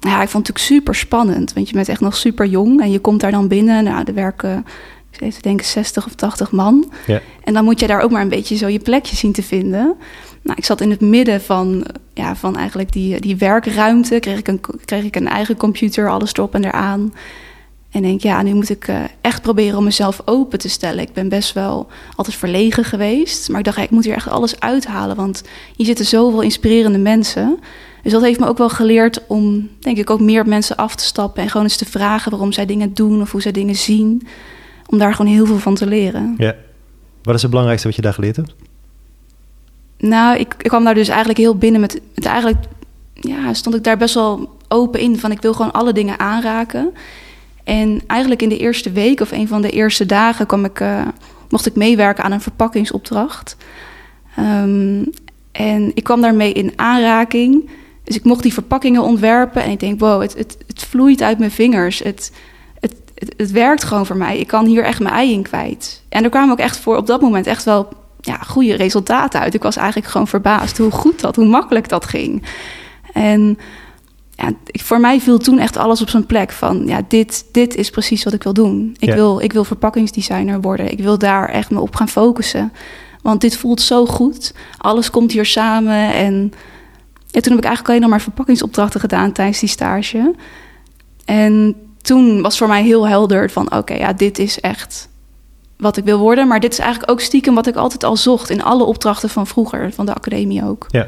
Ja, 0.01 0.23
ik 0.23 0.29
vond 0.29 0.47
het 0.47 0.57
natuurlijk 0.57 0.85
super 0.85 0.95
spannend. 0.95 1.53
Want 1.53 1.69
je 1.69 1.75
bent 1.75 1.89
echt 1.89 2.01
nog 2.01 2.17
super 2.17 2.47
jong 2.47 2.81
en 2.81 2.91
je 2.91 2.99
komt 2.99 3.21
daar 3.21 3.31
dan 3.31 3.49
binnen. 3.49 3.85
Nou, 3.85 4.05
er 4.05 4.15
werken, 4.15 4.65
ik 5.11 5.21
even 5.21 5.43
denken, 5.43 5.67
60 5.67 6.07
of 6.07 6.15
80 6.15 6.51
man. 6.51 6.93
Ja. 7.07 7.21
En 7.45 7.55
dan 7.55 7.65
moet 7.65 7.81
je 7.81 7.87
daar 7.87 8.01
ook 8.01 8.11
maar 8.11 8.23
een 8.23 8.29
beetje 8.29 8.57
zo 8.57 8.67
je 8.67 8.79
plekje 8.79 9.17
zien 9.17 9.33
te 9.33 9.43
vinden. 9.43 9.97
Nou, 10.43 10.59
ik 10.59 10.65
zat 10.65 10.81
in 10.81 10.91
het 10.91 11.01
midden 11.01 11.41
van, 11.41 11.87
ja, 12.15 12.37
van 12.37 12.57
eigenlijk 12.57 12.93
die, 12.93 13.21
die 13.21 13.37
werkruimte. 13.37 14.19
Kreeg 14.19 14.39
ik, 14.39 14.49
een, 14.49 14.61
kreeg 14.85 15.05
ik 15.05 15.17
een 15.17 15.29
eigen 15.29 15.57
computer, 15.57 16.11
alles 16.11 16.33
erop 16.33 16.55
en 16.55 16.65
eraan. 16.65 17.13
En 17.91 18.03
denk, 18.03 18.21
ja, 18.21 18.43
nu 18.43 18.55
moet 18.55 18.69
ik 18.69 18.89
uh, 18.89 19.01
echt 19.21 19.43
proberen 19.43 19.79
om 19.79 19.85
mezelf 19.85 20.23
open 20.25 20.59
te 20.59 20.69
stellen. 20.69 21.01
Ik 21.01 21.13
ben 21.13 21.29
best 21.29 21.53
wel 21.53 21.87
altijd 22.17 22.37
verlegen 22.37 22.85
geweest. 22.85 23.49
Maar 23.49 23.59
ik 23.59 23.65
dacht, 23.65 23.77
ja, 23.77 23.83
ik 23.83 23.91
moet 23.91 24.05
hier 24.05 24.15
echt 24.15 24.29
alles 24.29 24.61
uithalen. 24.61 25.17
Want 25.17 25.43
hier 25.77 25.87
zitten 25.87 26.05
zoveel 26.05 26.41
inspirerende 26.41 26.99
mensen. 26.99 27.59
Dus 28.03 28.13
dat 28.13 28.23
heeft 28.23 28.41
me 28.41 28.47
ook 28.47 28.59
wel 28.59 28.69
geleerd 28.69 29.27
om, 29.27 29.69
denk 29.81 29.99
ik, 29.99 30.11
ook 30.11 30.21
meer 30.21 30.41
op 30.41 30.47
mensen 30.47 30.77
af 30.77 30.95
te 30.95 31.05
stappen. 31.05 31.43
En 31.43 31.49
gewoon 31.49 31.67
eens 31.67 31.77
te 31.77 31.85
vragen 31.85 32.31
waarom 32.31 32.53
zij 32.53 32.67
dingen 32.67 32.95
doen 32.95 33.21
of 33.21 33.33
hoe 33.33 33.43
zij 33.43 33.53
dingen 33.53 33.77
zien. 33.77 34.27
Om 34.91 34.99
daar 34.99 35.15
gewoon 35.15 35.33
heel 35.33 35.47
veel 35.47 35.59
van 35.59 35.75
te 35.75 35.87
leren. 35.87 36.35
Ja. 36.39 36.55
Wat 37.23 37.35
is 37.35 37.41
het 37.41 37.51
belangrijkste 37.51 37.89
wat 37.89 37.97
je 37.97 38.03
daar 38.03 38.15
geleerd 38.15 38.37
hebt? 38.37 38.55
Nou, 39.99 40.39
ik, 40.39 40.55
ik 40.59 40.69
kwam 40.69 40.85
daar 40.85 40.95
dus 40.95 41.09
eigenlijk 41.09 41.39
heel 41.39 41.57
binnen 41.57 41.81
met, 41.81 42.01
met 42.15 42.25
eigenlijk... 42.25 42.59
Ja, 43.15 43.55
stond 43.55 43.75
ik 43.75 43.85
daar 43.85 43.97
best 43.97 44.15
wel 44.15 44.57
open 44.69 45.01
in. 45.01 45.19
Van 45.19 45.31
ik 45.31 45.43
wil 45.43 45.53
gewoon 45.53 45.73
alle 45.73 45.93
dingen 45.93 46.19
aanraken. 46.19 46.93
En 47.65 48.01
eigenlijk 48.07 48.43
in 48.43 48.49
de 48.49 48.59
eerste 48.59 48.93
week 48.93 49.21
of 49.21 49.33
een 49.33 49.49
van 49.49 49.63
de 49.63 49.71
eerste 49.71 50.07
dagen 50.07 50.47
kwam 50.47 50.65
ik, 50.65 50.81
uh, 50.81 51.07
mocht 51.49 51.67
ik 51.67 51.75
meewerken 51.75 52.25
aan 52.25 52.33
een 52.33 52.41
verpakkingsopdracht. 52.41 53.57
Um, 54.39 55.11
en 55.53 55.91
ik 55.95 56.05
kwam 56.05 56.21
daarmee 56.21 56.53
in 56.53 56.73
aanraking. 56.77 57.71
Dus 58.05 58.17
ik 58.17 58.25
mocht 58.25 58.43
die 58.43 58.53
verpakkingen 58.53 59.03
ontwerpen. 59.03 59.63
En 59.63 59.71
ik 59.71 59.81
denk, 59.81 60.01
wow, 60.01 60.23
het, 60.23 60.35
het, 60.35 60.59
het 60.67 60.83
vloeit 60.83 61.23
uit 61.23 61.39
mijn 61.39 61.51
vingers. 61.51 61.99
Het, 61.99 62.33
het, 63.37 63.51
werkt 63.51 63.85
gewoon 63.85 64.07
voor 64.07 64.17
mij. 64.17 64.39
Ik 64.39 64.47
kan 64.47 64.67
hier 64.67 64.85
echt 64.85 65.01
mijn 65.01 65.15
ei 65.15 65.33
in 65.33 65.43
kwijt. 65.43 66.03
En 66.09 66.25
er 66.25 66.31
kwamen 66.31 66.51
ook 66.51 66.59
echt 66.59 66.77
voor 66.77 66.97
op 66.97 67.07
dat 67.07 67.21
moment 67.21 67.47
echt 67.47 67.65
wel 67.65 67.89
ja, 68.21 68.37
goede 68.37 68.75
resultaten 68.75 69.41
uit. 69.41 69.55
Ik 69.55 69.63
was 69.63 69.77
eigenlijk 69.77 70.09
gewoon 70.09 70.29
verbaasd 70.29 70.79
hoe 70.79 70.91
goed 70.91 71.21
dat, 71.21 71.37
hoe 71.37 71.47
makkelijk 71.47 71.89
dat 71.89 72.05
ging. 72.05 72.43
En 73.13 73.59
ja, 74.31 74.53
voor 74.65 75.01
mij 75.01 75.21
viel 75.21 75.39
toen 75.39 75.59
echt 75.59 75.77
alles 75.77 76.03
op 76.03 76.09
zijn 76.09 76.27
plek. 76.27 76.53
Van 76.53 76.87
ja, 76.87 77.01
dit, 77.09 77.45
dit 77.53 77.75
is 77.75 77.91
precies 77.91 78.25
wat 78.25 78.33
ik 78.33 78.43
wil 78.43 78.53
doen. 78.53 78.97
Ik, 78.99 79.13
wil, 79.13 79.41
ik 79.41 79.53
wil 79.53 79.65
verpakkingsdesigner 79.65 80.61
worden. 80.61 80.91
Ik 80.91 81.01
wil 81.01 81.19
daar 81.19 81.49
echt 81.49 81.71
me 81.71 81.81
op 81.81 81.95
gaan 81.95 82.09
focussen. 82.09 82.73
Want 83.23 83.41
dit 83.41 83.57
voelt 83.57 83.81
zo 83.81 84.07
goed. 84.07 84.55
Alles 84.79 85.11
komt 85.11 85.33
hier 85.33 85.47
samen. 85.47 86.15
En 86.15 86.53
ja, 87.27 87.41
toen 87.41 87.53
heb 87.53 87.59
ik 87.59 87.65
eigenlijk 87.65 87.89
alleen 87.89 88.01
nog 88.01 88.11
maar 88.11 88.21
verpakkingsopdrachten 88.21 89.01
gedaan 89.01 89.33
tijdens 89.33 89.61
die 89.61 89.69
stage. 89.69 90.35
En 91.25 91.77
toen 92.09 92.43
was 92.43 92.59
voor 92.59 92.69
mij 92.69 92.83
heel 92.83 93.09
helder 93.09 93.51
van 93.51 93.75
oké, 93.75 93.95
ja, 93.95 94.13
dit 94.13 94.39
is 94.39 94.61
echt 94.61 95.09
wat 95.77 95.97
ik 95.97 96.05
wil 96.05 96.19
worden. 96.19 96.49
Maar 96.49 96.61
dit 96.61 96.73
is 96.73 96.79
eigenlijk 96.79 97.11
ook 97.11 97.21
stiekem 97.21 97.55
wat 97.55 97.67
ik 97.67 97.77
altijd 97.77 98.05
al 98.05 98.17
zocht 98.17 98.51
in 98.51 98.63
alle 98.63 98.85
opdrachten 98.85 99.29
van 99.29 99.47
vroeger, 99.47 99.93
van 99.93 100.07
de 100.07 100.15
academie 100.15 100.65
ook. 100.65 100.87
Ja. 100.89 101.07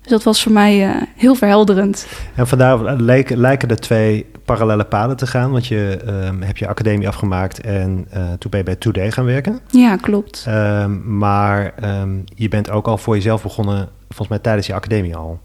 Dus 0.00 0.10
dat 0.10 0.22
was 0.22 0.42
voor 0.42 0.52
mij 0.52 0.88
uh, 0.88 1.02
heel 1.16 1.34
verhelderend. 1.34 2.06
En 2.34 2.46
vandaar 2.46 2.96
lijken, 3.00 3.36
lijken 3.38 3.68
de 3.68 3.74
twee 3.74 4.26
parallele 4.44 4.84
paden 4.84 5.16
te 5.16 5.26
gaan. 5.26 5.50
Want 5.50 5.66
je 5.66 5.98
um, 6.06 6.42
hebt 6.42 6.58
je 6.58 6.68
academie 6.68 7.08
afgemaakt 7.08 7.60
en 7.60 8.08
uh, 8.14 8.32
toen 8.38 8.50
ben 8.50 8.58
je 8.58 8.64
bij 8.64 8.76
Today 8.76 9.10
gaan 9.10 9.24
werken. 9.24 9.60
Ja, 9.70 9.96
klopt. 9.96 10.46
Um, 10.48 11.18
maar 11.18 11.74
um, 12.00 12.24
je 12.34 12.48
bent 12.48 12.70
ook 12.70 12.86
al 12.86 12.98
voor 12.98 13.14
jezelf 13.14 13.42
begonnen, 13.42 13.88
volgens 14.08 14.28
mij 14.28 14.38
tijdens 14.38 14.66
je 14.66 14.74
academie 14.74 15.16
al. 15.16 15.38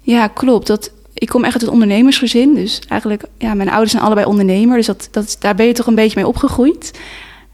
Ja, 0.00 0.26
klopt. 0.26 0.66
Dat, 0.66 0.92
ik 1.20 1.28
kom 1.28 1.44
echt 1.44 1.52
uit 1.52 1.62
het 1.62 1.70
ondernemersgezin. 1.70 2.54
Dus 2.54 2.80
eigenlijk, 2.88 3.24
ja, 3.38 3.54
mijn 3.54 3.68
ouders 3.68 3.90
zijn 3.90 4.02
allebei 4.02 4.26
ondernemer. 4.26 4.76
Dus 4.76 4.86
dat, 4.86 5.08
dat, 5.10 5.36
daar 5.40 5.54
ben 5.54 5.66
je 5.66 5.72
toch 5.72 5.86
een 5.86 5.94
beetje 5.94 6.16
mee 6.16 6.26
opgegroeid. 6.26 6.98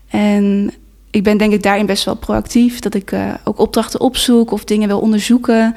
En 0.08 0.72
ik 1.10 1.22
ben 1.22 1.36
denk 1.36 1.52
ik 1.52 1.62
daarin 1.62 1.86
best 1.86 2.04
wel 2.04 2.16
proactief. 2.16 2.78
Dat 2.78 2.94
ik 2.94 3.12
uh, 3.12 3.34
ook 3.44 3.58
opdrachten 3.58 4.00
opzoek 4.00 4.50
of 4.50 4.64
dingen 4.64 4.88
wil 4.88 5.00
onderzoeken. 5.00 5.74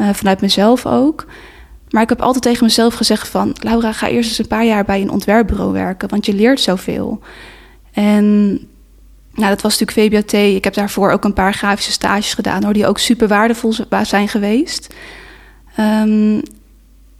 Uh, 0.00 0.08
vanuit 0.12 0.40
mezelf 0.40 0.86
ook. 0.86 1.26
Maar 1.90 2.02
ik 2.02 2.08
heb 2.08 2.22
altijd 2.22 2.42
tegen 2.42 2.64
mezelf 2.64 2.94
gezegd 2.94 3.28
van... 3.28 3.56
Laura, 3.60 3.92
ga 3.92 4.08
eerst 4.08 4.28
eens 4.28 4.38
een 4.38 4.46
paar 4.46 4.64
jaar 4.64 4.84
bij 4.84 5.00
een 5.00 5.10
ontwerpbureau 5.10 5.72
werken... 5.72 6.08
want 6.08 6.26
je 6.26 6.34
leert 6.34 6.60
zoveel. 6.60 7.20
En 7.92 8.50
nou, 9.32 9.48
dat 9.48 9.62
was 9.62 9.78
natuurlijk 9.78 10.14
VBAT. 10.14 10.32
Ik 10.32 10.64
heb 10.64 10.74
daarvoor 10.74 11.10
ook 11.10 11.24
een 11.24 11.32
paar 11.32 11.54
grafische 11.54 11.92
stages 11.92 12.34
gedaan... 12.34 12.64
hoor, 12.64 12.72
die 12.72 12.86
ook 12.86 12.98
super 12.98 13.28
waardevol 13.28 13.74
zijn 14.02 14.28
geweest. 14.28 14.94
Um, 15.80 16.42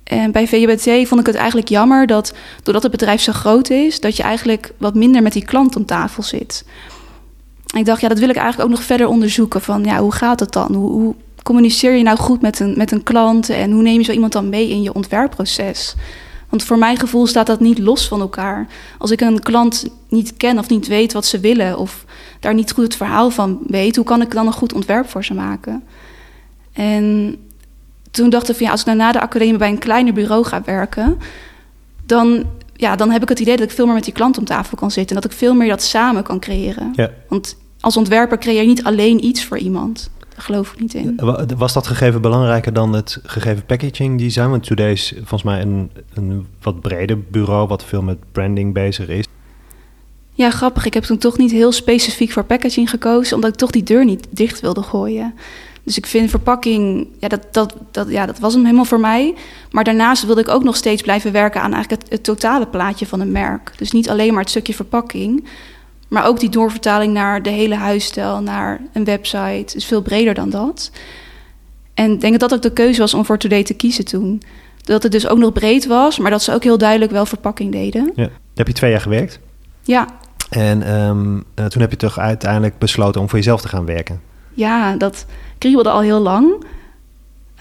en 0.09 0.33
bij 0.33 0.47
VBT 0.47 1.09
vond 1.09 1.21
ik 1.21 1.27
het 1.27 1.35
eigenlijk 1.37 1.69
jammer 1.69 2.07
dat, 2.07 2.35
doordat 2.63 2.83
het 2.83 2.93
bedrijf 2.93 3.21
zo 3.21 3.33
groot 3.33 3.71
is... 3.71 4.01
dat 4.01 4.17
je 4.17 4.23
eigenlijk 4.23 4.73
wat 4.79 4.95
minder 4.95 5.23
met 5.23 5.33
die 5.33 5.45
klant 5.45 5.77
om 5.77 5.85
tafel 5.85 6.23
zit. 6.23 6.65
Ik 7.77 7.85
dacht, 7.85 8.01
ja, 8.01 8.09
dat 8.09 8.19
wil 8.19 8.29
ik 8.29 8.37
eigenlijk 8.37 8.71
ook 8.71 8.77
nog 8.77 8.87
verder 8.87 9.07
onderzoeken. 9.07 9.61
Van, 9.61 9.85
ja, 9.85 9.99
hoe 9.99 10.13
gaat 10.13 10.41
het 10.41 10.53
dan? 10.53 10.75
Hoe, 10.75 10.91
hoe 10.91 11.15
communiceer 11.43 11.93
je 11.93 12.03
nou 12.03 12.19
goed 12.19 12.41
met 12.41 12.61
een, 12.61 12.75
met 12.77 12.93
een 12.93 13.03
klant 13.03 13.49
en 13.49 13.71
hoe 13.71 13.83
neem 13.83 13.99
je 13.99 14.05
zo 14.05 14.13
iemand 14.13 14.33
dan 14.33 14.49
mee 14.49 14.69
in 14.69 14.83
je 14.83 14.95
ontwerpproces? 14.95 15.95
Want 16.49 16.63
voor 16.63 16.79
mijn 16.79 16.97
gevoel 16.97 17.27
staat 17.27 17.47
dat 17.47 17.61
niet 17.61 17.79
los 17.79 18.09
van 18.09 18.21
elkaar. 18.21 18.67
Als 18.99 19.11
ik 19.11 19.21
een 19.21 19.43
klant 19.43 19.87
niet 20.09 20.37
ken 20.37 20.59
of 20.59 20.69
niet 20.69 20.87
weet 20.87 21.13
wat 21.13 21.27
ze 21.27 21.41
willen 21.41 21.79
of 21.79 22.05
daar 22.41 22.55
niet 22.55 22.73
goed 22.73 22.85
het 22.85 22.97
verhaal 22.97 23.31
van 23.31 23.59
weet, 23.67 23.97
hoe 23.97 24.05
kan 24.05 24.23
ik 24.23 24.31
dan 24.31 24.47
een 24.47 24.53
goed 24.53 24.73
ontwerp 24.73 25.09
voor 25.09 25.25
ze 25.25 25.35
maken? 25.35 25.83
En 26.73 27.37
toen 28.11 28.31
dacht 28.31 28.49
ik 28.49 28.57
van 28.57 28.67
ja, 28.67 28.73
als 28.73 28.81
ik 28.81 28.87
nou 28.87 28.99
na 28.99 29.13
de 29.13 29.21
academie 29.21 29.57
bij 29.57 29.69
een 29.69 29.79
kleiner 29.79 30.13
bureau 30.13 30.45
ga 30.45 30.63
werken, 30.65 31.19
dan, 32.07 32.45
ja, 32.75 32.97
dan 32.97 33.11
heb 33.11 33.23
ik 33.23 33.29
het 33.29 33.41
idee 33.41 33.57
dat 33.57 33.69
ik 33.69 33.75
veel 33.75 33.85
meer 33.85 33.95
met 33.95 34.05
die 34.05 34.13
klant 34.13 34.39
om 34.39 34.45
tafel 34.45 34.77
kan 34.77 34.91
zitten 34.91 35.17
en 35.17 35.23
dat 35.23 35.31
ik 35.31 35.39
veel 35.39 35.55
meer 35.55 35.69
dat 35.69 35.83
samen 35.83 36.23
kan 36.23 36.41
creëren. 36.41 36.93
Ja. 36.95 37.11
Want 37.29 37.57
als 37.81 37.97
ontwerper 37.97 38.39
creëer 38.39 38.61
je 38.61 38.67
niet 38.67 38.85
alleen 38.85 39.25
iets 39.25 39.45
voor 39.45 39.59
iemand. 39.59 40.11
Daar 40.19 40.43
geloof 40.43 40.73
ik 40.73 40.81
niet 40.81 40.95
in. 40.95 41.21
Was 41.57 41.73
dat 41.73 41.87
gegeven 41.87 42.21
belangrijker 42.21 42.73
dan 42.73 42.93
het 42.93 43.19
gegeven 43.23 43.65
packaging 43.65 44.19
design? 44.19 44.49
Want 44.49 44.67
Today 44.67 44.93
is 44.93 45.13
volgens 45.17 45.43
mij 45.43 45.61
een, 45.61 45.91
een 46.15 46.47
wat 46.63 46.81
breder 46.81 47.21
bureau 47.21 47.69
wat 47.69 47.85
veel 47.85 48.03
met 48.03 48.19
branding 48.33 48.75
bezig 48.75 49.09
is. 49.09 49.27
Ja, 50.35 50.51
grappig. 50.51 50.85
Ik 50.85 50.95
heb 50.95 51.03
toen 51.03 51.19
toch 51.19 51.39
niet 51.39 51.51
heel 51.51 51.73
specifiek 51.73 52.31
voor 52.31 52.45
packaging 52.45 52.91
gekozen, 52.91 53.35
omdat 53.35 53.51
ik 53.51 53.57
toch 53.57 53.71
die 53.71 53.83
deur 53.83 54.05
niet 54.05 54.27
dicht 54.31 54.61
wilde 54.61 54.83
gooien. 54.83 55.35
Dus 55.89 55.97
ik 55.97 56.07
vind 56.07 56.31
verpakking, 56.31 57.09
ja 57.19 57.29
dat, 57.29 57.47
dat, 57.53 57.75
dat, 57.91 58.09
ja, 58.11 58.27
dat 58.27 58.39
was 58.39 58.55
hem 58.55 58.65
helemaal 58.65 58.85
voor 58.85 59.01
mij. 59.01 59.35
Maar 59.71 59.85
daarnaast 59.85 60.27
wilde 60.27 60.41
ik 60.41 60.49
ook 60.49 60.63
nog 60.63 60.77
steeds 60.77 61.03
blijven 61.03 61.33
werken 61.33 61.61
aan 61.61 61.73
eigenlijk 61.73 62.03
het, 62.03 62.11
het 62.11 62.25
totale 62.25 62.67
plaatje 62.67 63.07
van 63.07 63.21
een 63.21 63.33
merk. 63.33 63.73
Dus 63.77 63.93
niet 63.93 64.11
alleen 64.11 64.33
maar 64.33 64.41
het 64.41 64.51
stukje 64.51 64.75
verpakking, 64.75 65.47
maar 66.09 66.27
ook 66.27 66.41
die 66.41 66.49
doorvertaling 66.49 67.13
naar 67.13 67.43
de 67.43 67.51
hele 67.51 67.75
huisstijl, 67.75 68.41
naar 68.41 68.81
een 68.93 69.05
website, 69.05 69.77
is 69.77 69.85
veel 69.85 70.03
breder 70.03 70.35
dan 70.35 70.51
dat. 70.51 70.91
En 71.95 72.13
ik 72.13 72.21
denk 72.21 72.41
dat 72.41 72.51
dat 72.51 72.59
ook 72.59 72.63
de 72.63 72.73
keuze 72.73 73.01
was 73.01 73.15
om 73.15 73.25
voor 73.25 73.39
Today 73.39 73.63
te 73.63 73.75
kiezen 73.75 74.05
toen. 74.05 74.43
Dat 74.83 75.03
het 75.03 75.13
dus 75.13 75.29
ook 75.29 75.39
nog 75.39 75.53
breed 75.53 75.87
was, 75.87 76.19
maar 76.19 76.31
dat 76.31 76.43
ze 76.43 76.53
ook 76.53 76.63
heel 76.63 76.79
duidelijk 76.79 77.11
wel 77.11 77.27
verpakking 77.27 77.73
deden. 77.73 78.13
Ja. 78.15 78.29
Heb 78.55 78.67
je 78.67 78.73
twee 78.73 78.91
jaar 78.91 79.01
gewerkt? 79.01 79.41
Ja. 79.83 80.07
En 80.51 80.95
um, 80.95 81.45
toen 81.69 81.81
heb 81.81 81.91
je 81.91 81.97
toch 81.97 82.19
uiteindelijk 82.19 82.79
besloten 82.79 83.21
om 83.21 83.29
voor 83.29 83.39
jezelf 83.39 83.61
te 83.61 83.69
gaan 83.69 83.85
werken? 83.85 84.21
Ja, 84.59 84.97
dat 84.97 85.27
kriebelde 85.59 85.91
al 85.91 86.01
heel 86.01 86.21
lang. 86.21 86.65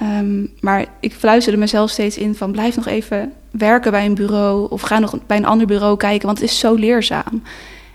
Um, 0.02 0.54
maar 0.60 0.86
ik 1.00 1.14
fluisterde 1.14 1.60
mezelf 1.60 1.90
steeds 1.90 2.18
in 2.18 2.36
van 2.36 2.52
blijf 2.52 2.76
nog 2.76 2.88
even 2.88 3.34
werken 3.52 3.92
bij 3.92 4.06
een 4.06 4.16
bureau 4.16 4.70
of 4.70 4.82
ga 4.82 5.00
nog 5.00 5.18
bij 5.26 5.38
een 5.38 5.46
ander 5.46 5.68
bureau 5.68 5.98
kijken, 5.98 6.26
want 6.26 6.40
het 6.40 6.50
is 6.50 6.60
zo 6.60 6.74
leerzaam. 6.74 7.44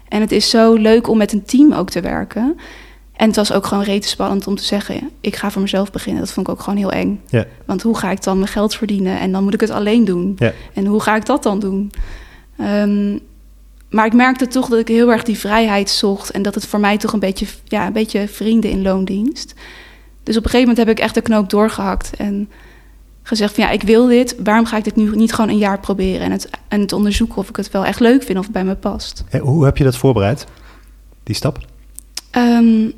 En 0.08 0.20
het 0.20 0.32
is 0.32 0.50
zo 0.50 0.74
leuk 0.74 1.08
om 1.08 1.18
met 1.18 1.32
een 1.32 1.44
team 1.44 1.72
ook 1.72 1.90
te 1.90 2.00
werken. 2.00 2.56
En 3.16 3.26
het 3.26 3.36
was 3.36 3.52
ook 3.52 3.66
gewoon 3.66 3.84
rete 3.84 4.08
spannend 4.08 4.46
om 4.46 4.56
te 4.56 4.64
zeggen: 4.64 5.10
ik 5.20 5.36
ga 5.36 5.50
voor 5.50 5.62
mezelf 5.62 5.90
beginnen. 5.90 6.22
Dat 6.22 6.32
vond 6.32 6.46
ik 6.46 6.52
ook 6.52 6.60
gewoon 6.60 6.78
heel 6.78 6.92
eng. 6.92 7.20
Ja. 7.28 7.46
Want 7.66 7.82
hoe 7.82 7.98
ga 7.98 8.10
ik 8.10 8.22
dan 8.22 8.38
mijn 8.38 8.50
geld 8.50 8.74
verdienen? 8.74 9.18
En 9.18 9.32
dan 9.32 9.44
moet 9.44 9.54
ik 9.54 9.60
het 9.60 9.70
alleen 9.70 10.04
doen. 10.04 10.36
Ja. 10.38 10.52
En 10.74 10.86
hoe 10.86 11.00
ga 11.00 11.16
ik 11.16 11.26
dat 11.26 11.42
dan 11.42 11.58
doen? 11.58 11.92
Um, 12.60 13.20
maar 13.90 14.06
ik 14.06 14.12
merkte 14.12 14.46
toch 14.46 14.68
dat 14.68 14.78
ik 14.78 14.88
heel 14.88 15.12
erg 15.12 15.22
die 15.22 15.38
vrijheid 15.38 15.90
zocht. 15.90 16.30
En 16.30 16.42
dat 16.42 16.54
het 16.54 16.66
voor 16.66 16.80
mij 16.80 16.96
toch 16.96 17.12
een 17.12 17.18
beetje, 17.18 17.46
ja, 17.64 17.86
een 17.86 17.92
beetje 17.92 18.28
vrienden 18.28 18.70
in 18.70 18.82
loondienst. 18.82 19.54
Dus 20.22 20.36
op 20.36 20.44
een 20.44 20.50
gegeven 20.50 20.68
moment 20.68 20.86
heb 20.86 20.96
ik 20.96 21.02
echt 21.04 21.14
de 21.14 21.20
knoop 21.20 21.50
doorgehakt. 21.50 22.16
En 22.16 22.50
gezegd 23.22 23.54
van 23.54 23.64
ja, 23.64 23.70
ik 23.70 23.82
wil 23.82 24.06
dit. 24.06 24.36
Waarom 24.44 24.64
ga 24.64 24.76
ik 24.76 24.84
dit 24.84 24.96
nu 24.96 25.16
niet 25.16 25.32
gewoon 25.32 25.50
een 25.50 25.58
jaar 25.58 25.80
proberen? 25.80 26.20
En 26.20 26.30
het, 26.30 26.50
en 26.68 26.80
het 26.80 26.92
onderzoeken 26.92 27.36
of 27.36 27.48
ik 27.48 27.56
het 27.56 27.70
wel 27.70 27.84
echt 27.84 28.00
leuk 28.00 28.22
vind 28.22 28.38
of 28.38 28.44
het 28.44 28.52
bij 28.52 28.64
me 28.64 28.74
past. 28.74 29.24
hoe 29.40 29.64
heb 29.64 29.76
je 29.76 29.84
dat 29.84 29.96
voorbereid, 29.96 30.46
die 31.22 31.34
stap? 31.34 31.58
Um, 32.36 32.92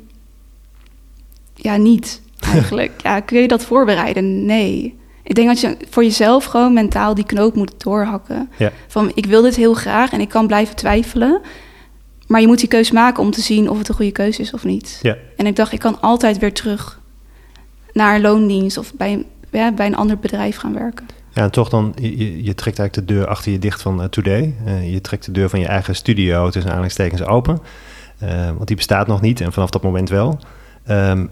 ja, 1.53 1.77
niet 1.77 2.21
eigenlijk. 2.53 2.91
ja, 3.01 3.19
kun 3.19 3.39
je 3.39 3.47
dat 3.47 3.65
voorbereiden? 3.65 4.45
Nee. 4.45 4.95
Ik 5.23 5.35
denk 5.35 5.47
dat 5.47 5.61
je 5.61 5.77
voor 5.89 6.03
jezelf 6.03 6.45
gewoon 6.45 6.73
mentaal 6.73 7.15
die 7.15 7.25
knoop 7.25 7.55
moet 7.55 7.83
doorhakken. 7.83 8.49
Ja. 8.57 8.71
Van 8.87 9.11
ik 9.13 9.25
wil 9.25 9.41
dit 9.41 9.55
heel 9.55 9.73
graag 9.73 10.11
en 10.11 10.19
ik 10.19 10.29
kan 10.29 10.47
blijven 10.47 10.75
twijfelen. 10.75 11.41
Maar 12.27 12.41
je 12.41 12.47
moet 12.47 12.59
die 12.59 12.67
keuze 12.67 12.93
maken 12.93 13.23
om 13.23 13.31
te 13.31 13.41
zien 13.41 13.69
of 13.69 13.77
het 13.77 13.89
een 13.89 13.95
goede 13.95 14.11
keuze 14.11 14.41
is 14.41 14.53
of 14.53 14.63
niet. 14.63 14.99
Ja. 15.01 15.17
En 15.37 15.45
ik 15.45 15.55
dacht, 15.55 15.71
ik 15.71 15.79
kan 15.79 16.01
altijd 16.01 16.37
weer 16.37 16.53
terug 16.53 17.01
naar 17.95 18.19
loondienst 18.19 18.77
of 18.77 18.93
bij, 18.93 19.25
ja, 19.51 19.71
bij 19.71 19.85
een 19.85 19.95
ander 19.95 20.17
bedrijf 20.17 20.55
gaan 20.57 20.73
werken. 20.73 21.05
Ja, 21.33 21.43
en 21.43 21.51
toch 21.51 21.69
dan, 21.69 21.93
je, 22.01 22.43
je 22.43 22.55
trekt 22.55 22.79
eigenlijk 22.79 23.07
de 23.07 23.13
deur 23.13 23.27
achter 23.27 23.51
je 23.51 23.59
dicht 23.59 23.81
van 23.81 24.01
uh, 24.01 24.05
Today. 24.05 24.55
Uh, 24.65 24.93
je 24.93 25.01
trekt 25.01 25.25
de 25.25 25.31
deur 25.31 25.49
van 25.49 25.59
je 25.59 25.67
eigen 25.67 25.95
studio 25.95 26.49
tussen 26.49 26.69
aanhalingstekens 26.69 27.23
open. 27.23 27.59
Uh, 28.23 28.45
want 28.45 28.67
die 28.67 28.75
bestaat 28.75 29.07
nog 29.07 29.21
niet 29.21 29.41
en 29.41 29.53
vanaf 29.53 29.69
dat 29.69 29.83
moment 29.83 30.09
wel. 30.09 30.39
Um, 30.89 31.29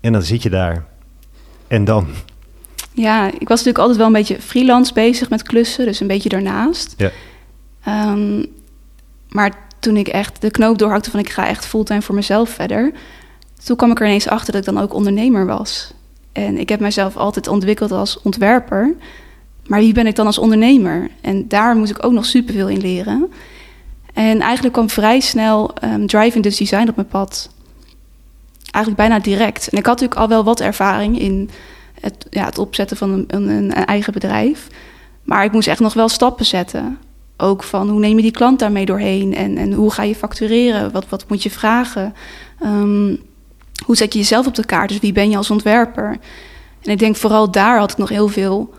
en 0.00 0.12
dan 0.12 0.22
zit 0.22 0.42
je 0.42 0.50
daar. 0.50 0.84
En 1.68 1.84
dan? 1.84 2.06
Ja, 2.92 3.26
ik 3.26 3.48
was 3.48 3.48
natuurlijk 3.48 3.78
altijd 3.78 3.96
wel 3.96 4.06
een 4.06 4.12
beetje 4.12 4.40
freelance 4.40 4.92
bezig 4.92 5.30
met 5.30 5.42
klussen, 5.42 5.86
dus 5.86 6.00
een 6.00 6.06
beetje 6.06 6.28
daarnaast. 6.28 6.94
Ja. 6.96 7.10
Um, 8.12 8.46
maar 9.28 9.52
toen 9.80 9.96
ik 9.96 10.08
echt 10.08 10.40
de 10.40 10.50
knoop 10.50 10.78
doorhakte 10.78 11.10
van 11.10 11.20
ik 11.20 11.30
ga 11.30 11.46
echt 11.46 11.66
fulltime 11.66 12.02
voor 12.02 12.14
mezelf 12.14 12.50
verder, 12.50 12.92
toen 13.64 13.76
kwam 13.76 13.90
ik 13.90 14.00
er 14.00 14.06
ineens 14.06 14.28
achter 14.28 14.52
dat 14.52 14.66
ik 14.66 14.74
dan 14.74 14.82
ook 14.82 14.94
ondernemer 14.94 15.46
was. 15.46 15.94
En 16.36 16.58
ik 16.58 16.68
heb 16.68 16.80
mezelf 16.80 17.16
altijd 17.16 17.48
ontwikkeld 17.48 17.92
als 17.92 18.22
ontwerper. 18.22 18.94
Maar 19.66 19.80
wie 19.80 19.92
ben 19.92 20.06
ik 20.06 20.14
dan 20.14 20.26
als 20.26 20.38
ondernemer? 20.38 21.10
En 21.20 21.48
daar 21.48 21.76
moest 21.76 21.90
ik 21.90 22.04
ook 22.04 22.12
nog 22.12 22.26
superveel 22.26 22.68
in 22.68 22.80
leren. 22.80 23.32
En 24.12 24.40
eigenlijk 24.40 24.74
kwam 24.74 24.90
vrij 24.90 25.20
snel 25.20 25.74
um, 25.84 26.06
Drive 26.06 26.40
dus 26.40 26.56
Design 26.56 26.88
op 26.88 26.96
mijn 26.96 27.08
pad. 27.08 27.50
Eigenlijk 28.70 29.08
bijna 29.08 29.22
direct. 29.22 29.68
En 29.68 29.78
ik 29.78 29.86
had 29.86 30.00
natuurlijk 30.00 30.20
al 30.20 30.28
wel 30.28 30.44
wat 30.44 30.60
ervaring 30.60 31.18
in 31.18 31.50
het, 32.00 32.26
ja, 32.30 32.44
het 32.44 32.58
opzetten 32.58 32.96
van 32.96 33.10
een, 33.10 33.24
een, 33.28 33.48
een, 33.48 33.72
eigen 33.72 34.12
bedrijf. 34.12 34.66
Maar 35.22 35.44
ik 35.44 35.52
moest 35.52 35.68
echt 35.68 35.80
nog 35.80 35.94
wel 35.94 36.08
stappen 36.08 36.46
zetten. 36.46 36.98
Ook 37.36 37.62
van 37.62 37.88
hoe 37.88 38.00
neem 38.00 38.16
je 38.16 38.22
die 38.22 38.30
klant 38.30 38.58
daarmee 38.58 38.86
doorheen 38.86 39.34
en, 39.34 39.56
en 39.56 39.72
hoe 39.72 39.90
ga 39.90 40.02
je 40.02 40.14
factureren? 40.14 40.92
Wat, 40.92 41.08
wat 41.08 41.24
moet 41.28 41.42
je 41.42 41.50
vragen? 41.50 42.14
Um, 42.64 43.20
hoe 43.84 43.96
zet 43.96 44.12
je 44.12 44.18
jezelf 44.18 44.46
op 44.46 44.54
de 44.54 44.66
kaart? 44.66 44.88
Dus 44.88 44.98
wie 44.98 45.12
ben 45.12 45.30
je 45.30 45.36
als 45.36 45.50
ontwerper? 45.50 46.16
En 46.82 46.90
ik 46.92 46.98
denk 46.98 47.16
vooral 47.16 47.50
daar 47.50 47.78
had 47.78 47.90
ik 47.90 47.96
nog 47.96 48.08
heel 48.08 48.28
veel 48.28 48.74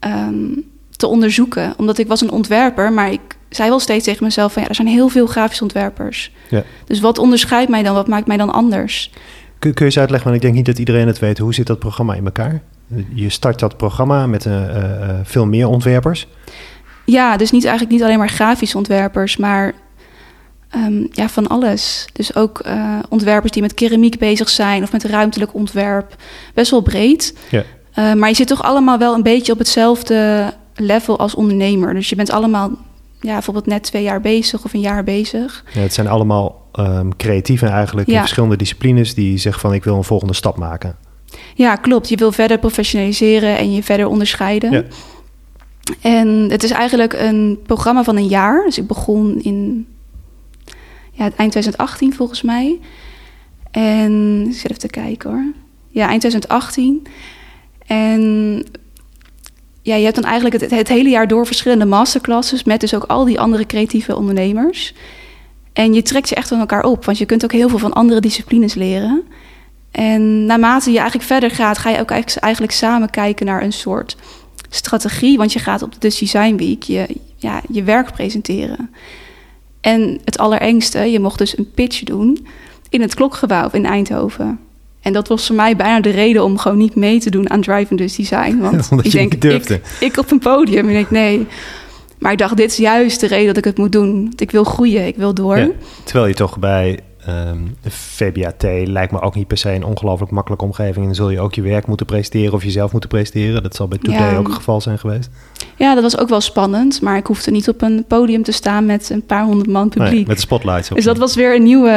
um, 0.00 0.64
te 0.96 1.06
onderzoeken. 1.06 1.74
Omdat 1.76 1.98
ik 1.98 2.08
was 2.08 2.20
een 2.20 2.30
ontwerper, 2.30 2.92
maar 2.92 3.12
ik 3.12 3.20
zei 3.48 3.68
wel 3.68 3.80
steeds 3.80 4.04
tegen 4.04 4.24
mezelf 4.24 4.52
van 4.52 4.62
ja, 4.62 4.68
er 4.68 4.74
zijn 4.74 4.88
heel 4.88 5.08
veel 5.08 5.26
grafische 5.26 5.62
ontwerpers. 5.62 6.32
Ja. 6.48 6.62
Dus 6.84 7.00
wat 7.00 7.18
onderscheidt 7.18 7.70
mij 7.70 7.82
dan? 7.82 7.94
Wat 7.94 8.08
maakt 8.08 8.26
mij 8.26 8.36
dan 8.36 8.52
anders? 8.52 9.10
Kun, 9.58 9.74
kun 9.74 9.84
je 9.84 9.84
eens 9.84 9.98
uitleggen, 9.98 10.30
want 10.30 10.42
ik 10.42 10.46
denk 10.46 10.56
niet 10.56 10.66
dat 10.66 10.78
iedereen 10.78 11.06
het 11.06 11.18
weet. 11.18 11.38
Hoe 11.38 11.54
zit 11.54 11.66
dat 11.66 11.78
programma 11.78 12.14
in 12.14 12.24
elkaar? 12.24 12.62
Je 13.14 13.28
start 13.28 13.58
dat 13.58 13.76
programma 13.76 14.26
met 14.26 14.44
uh, 14.44 14.52
uh, 14.52 15.18
veel 15.22 15.46
meer 15.46 15.68
ontwerpers. 15.68 16.26
Ja, 17.04 17.36
dus 17.36 17.50
niet 17.50 17.64
eigenlijk 17.64 17.92
niet 17.92 18.02
alleen 18.02 18.18
maar 18.18 18.28
grafische 18.28 18.76
ontwerpers, 18.76 19.36
maar 19.36 19.72
um, 20.74 21.08
ja, 21.12 21.28
van 21.28 21.46
alles. 21.46 22.06
Dus 22.12 22.34
ook 22.34 22.66
uh, 22.66 22.98
ontwerpers 23.08 23.52
die 23.52 23.62
met 23.62 23.74
keramiek 23.74 24.18
bezig 24.18 24.48
zijn 24.48 24.82
of 24.82 24.92
met 24.92 25.04
ruimtelijk 25.04 25.54
ontwerp. 25.54 26.16
Best 26.54 26.70
wel 26.70 26.80
breed. 26.80 27.34
Ja. 27.50 27.64
Uh, 27.98 28.14
maar 28.14 28.28
je 28.28 28.34
zit 28.34 28.46
toch 28.46 28.62
allemaal 28.62 28.98
wel 28.98 29.14
een 29.14 29.22
beetje 29.22 29.52
op 29.52 29.58
hetzelfde 29.58 30.52
level 30.74 31.18
als 31.18 31.34
ondernemer. 31.34 31.94
Dus 31.94 32.08
je 32.08 32.16
bent 32.16 32.30
allemaal 32.30 32.70
ja, 33.20 33.32
bijvoorbeeld 33.32 33.66
net 33.66 33.82
twee 33.82 34.02
jaar 34.02 34.20
bezig 34.20 34.64
of 34.64 34.74
een 34.74 34.80
jaar 34.80 35.04
bezig. 35.04 35.64
Ja, 35.72 35.80
het 35.80 35.94
zijn 35.94 36.08
allemaal 36.08 36.68
um, 36.78 37.16
creatieven 37.16 37.68
eigenlijk 37.68 38.08
ja. 38.08 38.14
in 38.14 38.20
verschillende 38.20 38.56
disciplines 38.56 39.14
die 39.14 39.38
zeggen 39.38 39.60
van 39.60 39.74
ik 39.74 39.84
wil 39.84 39.96
een 39.96 40.04
volgende 40.04 40.34
stap 40.34 40.56
maken. 40.56 40.96
Ja, 41.54 41.76
klopt. 41.76 42.08
Je 42.08 42.16
wil 42.16 42.32
verder 42.32 42.58
professionaliseren 42.58 43.58
en 43.58 43.72
je 43.72 43.82
verder 43.82 44.06
onderscheiden. 44.06 44.72
Ja. 44.72 44.82
En 46.00 46.28
het 46.50 46.62
is 46.62 46.70
eigenlijk 46.70 47.12
een 47.12 47.58
programma 47.66 48.04
van 48.04 48.16
een 48.16 48.26
jaar. 48.26 48.64
Dus 48.64 48.78
ik 48.78 48.86
begon 48.86 49.40
in 49.42 49.86
ja, 51.18 51.24
eind 51.24 51.50
2018 51.50 52.14
volgens 52.14 52.42
mij. 52.42 52.78
En 53.70 54.44
ik 54.46 54.54
zit 54.54 54.64
even 54.64 54.78
te 54.78 54.88
kijken 54.88 55.30
hoor. 55.30 55.52
Ja, 55.88 56.08
eind 56.08 56.20
2018. 56.20 57.06
En 57.86 58.64
ja, 59.82 59.94
je 59.94 60.04
hebt 60.04 60.14
dan 60.14 60.24
eigenlijk 60.24 60.60
het, 60.62 60.70
het, 60.70 60.88
hele 60.88 61.08
jaar 61.08 61.28
door 61.28 61.46
verschillende 61.46 61.84
masterclasses 61.84 62.64
met 62.64 62.80
dus 62.80 62.94
ook 62.94 63.04
al 63.04 63.24
die 63.24 63.40
andere 63.40 63.66
creatieve 63.66 64.16
ondernemers. 64.16 64.94
En 65.72 65.94
je 65.94 66.02
trekt 66.02 66.28
je 66.28 66.34
echt 66.34 66.48
van 66.48 66.58
elkaar 66.58 66.84
op, 66.84 67.04
want 67.04 67.18
je 67.18 67.26
kunt 67.26 67.44
ook 67.44 67.52
heel 67.52 67.68
veel 67.68 67.78
van 67.78 67.92
andere 67.92 68.20
disciplines 68.20 68.74
leren. 68.74 69.22
En 69.90 70.46
naarmate 70.46 70.90
je 70.90 70.98
eigenlijk 70.98 71.28
verder 71.28 71.50
gaat, 71.50 71.78
ga 71.78 71.90
je 71.90 72.00
ook 72.00 72.10
eigenlijk 72.10 72.72
samen 72.72 73.10
kijken 73.10 73.46
naar 73.46 73.62
een 73.62 73.72
soort 73.72 74.16
strategie, 74.68 75.36
want 75.36 75.52
je 75.52 75.58
gaat 75.58 75.82
op 75.82 75.92
de 75.92 75.98
Design 75.98 76.56
Week 76.56 76.82
je, 76.82 77.06
ja, 77.36 77.62
je 77.70 77.82
werk 77.82 78.12
presenteren. 78.12 78.90
En 79.80 80.20
het 80.24 80.38
allerengste, 80.38 80.98
je 80.98 81.20
mocht 81.20 81.38
dus 81.38 81.58
een 81.58 81.70
pitch 81.74 82.02
doen 82.02 82.46
in 82.88 83.00
het 83.00 83.14
klokgebouw 83.14 83.68
in 83.72 83.86
Eindhoven. 83.86 84.58
En 85.00 85.12
dat 85.12 85.28
was 85.28 85.46
voor 85.46 85.56
mij 85.56 85.76
bijna 85.76 86.00
de 86.00 86.10
reden 86.10 86.44
om 86.44 86.58
gewoon 86.58 86.78
niet 86.78 86.94
mee 86.94 87.20
te 87.20 87.30
doen 87.30 87.50
aan 87.50 87.60
Drive 87.60 87.94
Design. 87.94 88.58
Want 88.90 88.90
ik 88.90 89.04
je 89.04 89.10
denk, 89.10 89.34
ik, 89.34 89.80
ik 90.00 90.16
op 90.16 90.30
een 90.30 90.38
podium, 90.38 90.88
en 90.88 90.88
ik 90.88 90.94
denk 90.94 91.10
nee. 91.10 91.46
Maar 92.18 92.32
ik 92.32 92.38
dacht, 92.38 92.56
dit 92.56 92.70
is 92.70 92.76
juist 92.76 93.20
de 93.20 93.26
reden 93.26 93.46
dat 93.46 93.56
ik 93.56 93.64
het 93.64 93.78
moet 93.78 93.92
doen. 93.92 94.22
Want 94.22 94.40
ik 94.40 94.50
wil 94.50 94.64
groeien, 94.64 95.06
ik 95.06 95.16
wil 95.16 95.34
door. 95.34 95.58
Ja. 95.58 95.68
Terwijl 96.04 96.26
je 96.26 96.34
toch 96.34 96.58
bij 96.58 96.98
ehm 97.28 97.58
VBAT 97.82 98.62
lijkt 98.84 99.12
me 99.12 99.20
ook 99.20 99.34
niet 99.34 99.46
per 99.46 99.58
se 99.58 99.70
een 99.72 99.84
ongelooflijk 99.84 100.32
makkelijke 100.32 100.64
omgeving. 100.64 100.96
En 100.96 101.04
dan 101.04 101.14
zul 101.14 101.30
je 101.30 101.40
ook 101.40 101.54
je 101.54 101.62
werk 101.62 101.86
moeten 101.86 102.06
presenteren 102.06 102.52
of 102.52 102.64
jezelf 102.64 102.92
moeten 102.92 103.10
presenteren. 103.10 103.62
Dat 103.62 103.74
zal 103.74 103.88
bij 103.88 103.98
Today 103.98 104.30
Ja. 104.30 104.36
ook 104.36 104.46
het 104.46 104.56
geval 104.56 104.80
zijn 104.80 104.98
geweest. 104.98 105.30
Ja, 105.76 105.94
dat 105.94 106.02
was 106.02 106.18
ook 106.18 106.28
wel 106.28 106.40
spannend. 106.40 107.02
Maar 107.02 107.16
ik 107.16 107.26
hoefde 107.26 107.50
niet 107.50 107.68
op 107.68 107.82
een 107.82 108.04
podium 108.08 108.42
te 108.42 108.52
staan 108.52 108.86
met 108.86 109.10
een 109.10 109.26
paar 109.26 109.44
honderd 109.44 109.70
man 109.70 109.88
publiek. 109.88 110.12
Nee, 110.12 110.26
met 110.26 110.40
spotlights 110.40 110.90
op. 110.90 110.96
Dus 110.96 111.04
dat 111.04 111.18
was 111.18 111.34
weer 111.34 111.54
een, 111.54 111.62
nieuwe, 111.62 111.90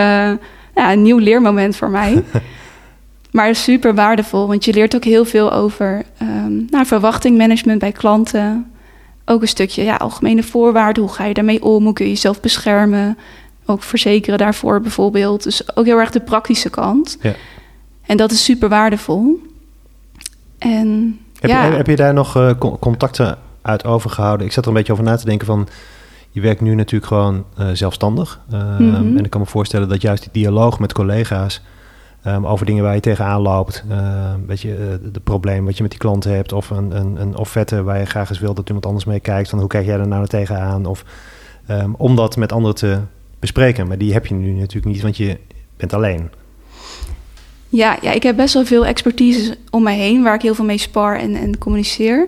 ja, 0.75 0.91
een 0.91 1.01
nieuw 1.01 1.17
leermoment 1.17 1.75
voor 1.75 1.89
mij. 1.89 2.23
maar 3.31 3.55
super 3.55 3.95
waardevol, 3.95 4.47
want 4.47 4.65
je 4.65 4.73
leert 4.73 4.95
ook 4.95 5.03
heel 5.03 5.25
veel 5.25 5.53
over 5.53 6.03
ehm 6.17 6.53
nou, 6.69 6.85
verwachtingmanagement 6.85 7.79
bij 7.79 7.91
klanten. 7.91 8.65
Ook 9.25 9.41
een 9.41 9.47
stukje 9.47 9.83
ja, 9.83 9.95
algemene 9.95 10.43
voorwaarden. 10.43 11.03
Hoe 11.03 11.11
ga 11.11 11.25
je 11.25 11.33
daarmee 11.33 11.63
om? 11.63 11.83
Hoe 11.83 11.93
kun 11.93 12.05
je 12.05 12.11
jezelf 12.11 12.39
beschermen? 12.39 13.17
Ook 13.65 13.83
verzekeren 13.83 14.37
daarvoor 14.39 14.81
bijvoorbeeld. 14.81 15.43
Dus 15.43 15.75
ook 15.77 15.85
heel 15.85 15.97
erg 15.99 16.11
de 16.11 16.19
praktische 16.21 16.69
kant. 16.69 17.17
Ja. 17.21 17.33
En 18.01 18.17
dat 18.17 18.31
is 18.31 18.43
super 18.43 18.69
waardevol. 18.69 19.39
En 20.57 21.19
Heb, 21.39 21.49
ja, 21.49 21.65
je, 21.65 21.71
heb 21.75 21.87
je 21.87 21.95
daar 21.95 22.13
nog 22.13 22.35
eh, 22.35 22.49
con- 22.59 22.79
contacten 22.79 23.37
uit 23.61 23.85
overgehouden? 23.85 24.45
Ik 24.45 24.51
zat 24.53 24.63
er 24.63 24.69
een 24.69 24.75
beetje 24.77 24.91
over 24.91 25.03
na 25.03 25.15
te 25.15 25.25
denken 25.25 25.47
van... 25.47 25.67
Je 26.33 26.41
werkt 26.41 26.61
nu 26.61 26.75
natuurlijk 26.75 27.05
gewoon 27.11 27.45
eh, 27.57 27.67
zelfstandig. 27.73 28.39
Ehm, 28.51 28.83
Mhm. 28.83 29.17
En 29.17 29.23
ik 29.23 29.29
kan 29.29 29.41
me 29.41 29.47
voorstellen 29.47 29.89
dat 29.89 30.01
juist 30.01 30.21
die 30.23 30.31
dialoog 30.43 30.79
met 30.79 30.93
collega's... 30.93 31.61
ehm, 32.23 32.45
over 32.45 32.65
dingen 32.65 32.83
waar 32.83 32.93
je 32.95 32.99
tegenaan 32.99 33.41
loopt... 33.41 33.83
ehm, 33.89 34.39
weet 34.47 34.61
je, 34.61 34.73
eh, 34.75 35.11
de 35.13 35.19
probleem 35.19 35.65
wat 35.65 35.75
je 35.75 35.81
met 35.81 35.91
die 35.91 35.99
klanten 35.99 36.35
hebt... 36.35 36.53
of 36.53 36.69
een, 36.69 36.95
een, 36.95 37.21
een 37.21 37.37
offerte 37.37 37.83
waar 37.83 37.99
je 37.99 38.05
graag 38.05 38.29
eens 38.29 38.39
wil 38.39 38.53
dat 38.53 38.67
iemand 38.67 38.85
anders 38.85 39.05
mee 39.05 39.19
kijkt... 39.19 39.49
van 39.49 39.59
hoe 39.59 39.67
kijk 39.67 39.85
jij 39.85 39.97
daar 39.97 40.07
nou 40.07 40.27
tegenaan? 40.27 40.85
Of 40.85 41.03
ehm, 41.67 41.91
om 41.97 42.15
dat 42.15 42.35
met 42.37 42.51
anderen 42.51 42.75
te 42.75 42.97
bespreken. 43.41 43.87
Maar 43.87 43.97
die 43.97 44.13
heb 44.13 44.25
je 44.25 44.33
nu 44.33 44.51
natuurlijk 44.51 44.93
niet, 44.93 45.01
want 45.01 45.17
je 45.17 45.37
bent 45.77 45.93
alleen. 45.93 46.29
Ja, 47.69 47.97
ja, 48.01 48.11
ik 48.11 48.23
heb 48.23 48.35
best 48.35 48.53
wel 48.53 48.65
veel 48.65 48.85
expertise 48.85 49.57
om 49.69 49.83
mij 49.83 49.97
heen 49.97 50.23
waar 50.23 50.35
ik 50.35 50.41
heel 50.41 50.55
veel 50.55 50.65
mee 50.65 50.77
spar 50.77 51.15
en, 51.15 51.35
en 51.35 51.57
communiceer. 51.57 52.25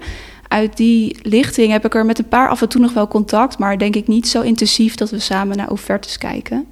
Uit 0.47 0.77
die 0.77 1.17
lichting 1.21 1.71
heb 1.71 1.85
ik 1.85 1.95
er 1.95 2.05
met 2.05 2.19
een 2.19 2.27
paar 2.27 2.49
af 2.49 2.61
en 2.61 2.69
toe 2.69 2.81
nog 2.81 2.93
wel 2.93 3.07
contact, 3.07 3.57
maar 3.57 3.77
denk 3.77 3.95
ik 3.95 4.07
niet 4.07 4.27
zo 4.27 4.41
intensief 4.41 4.95
dat 4.95 5.09
we 5.09 5.19
samen 5.19 5.57
naar 5.57 5.69
offertes 5.69 6.17
kijken. 6.17 6.67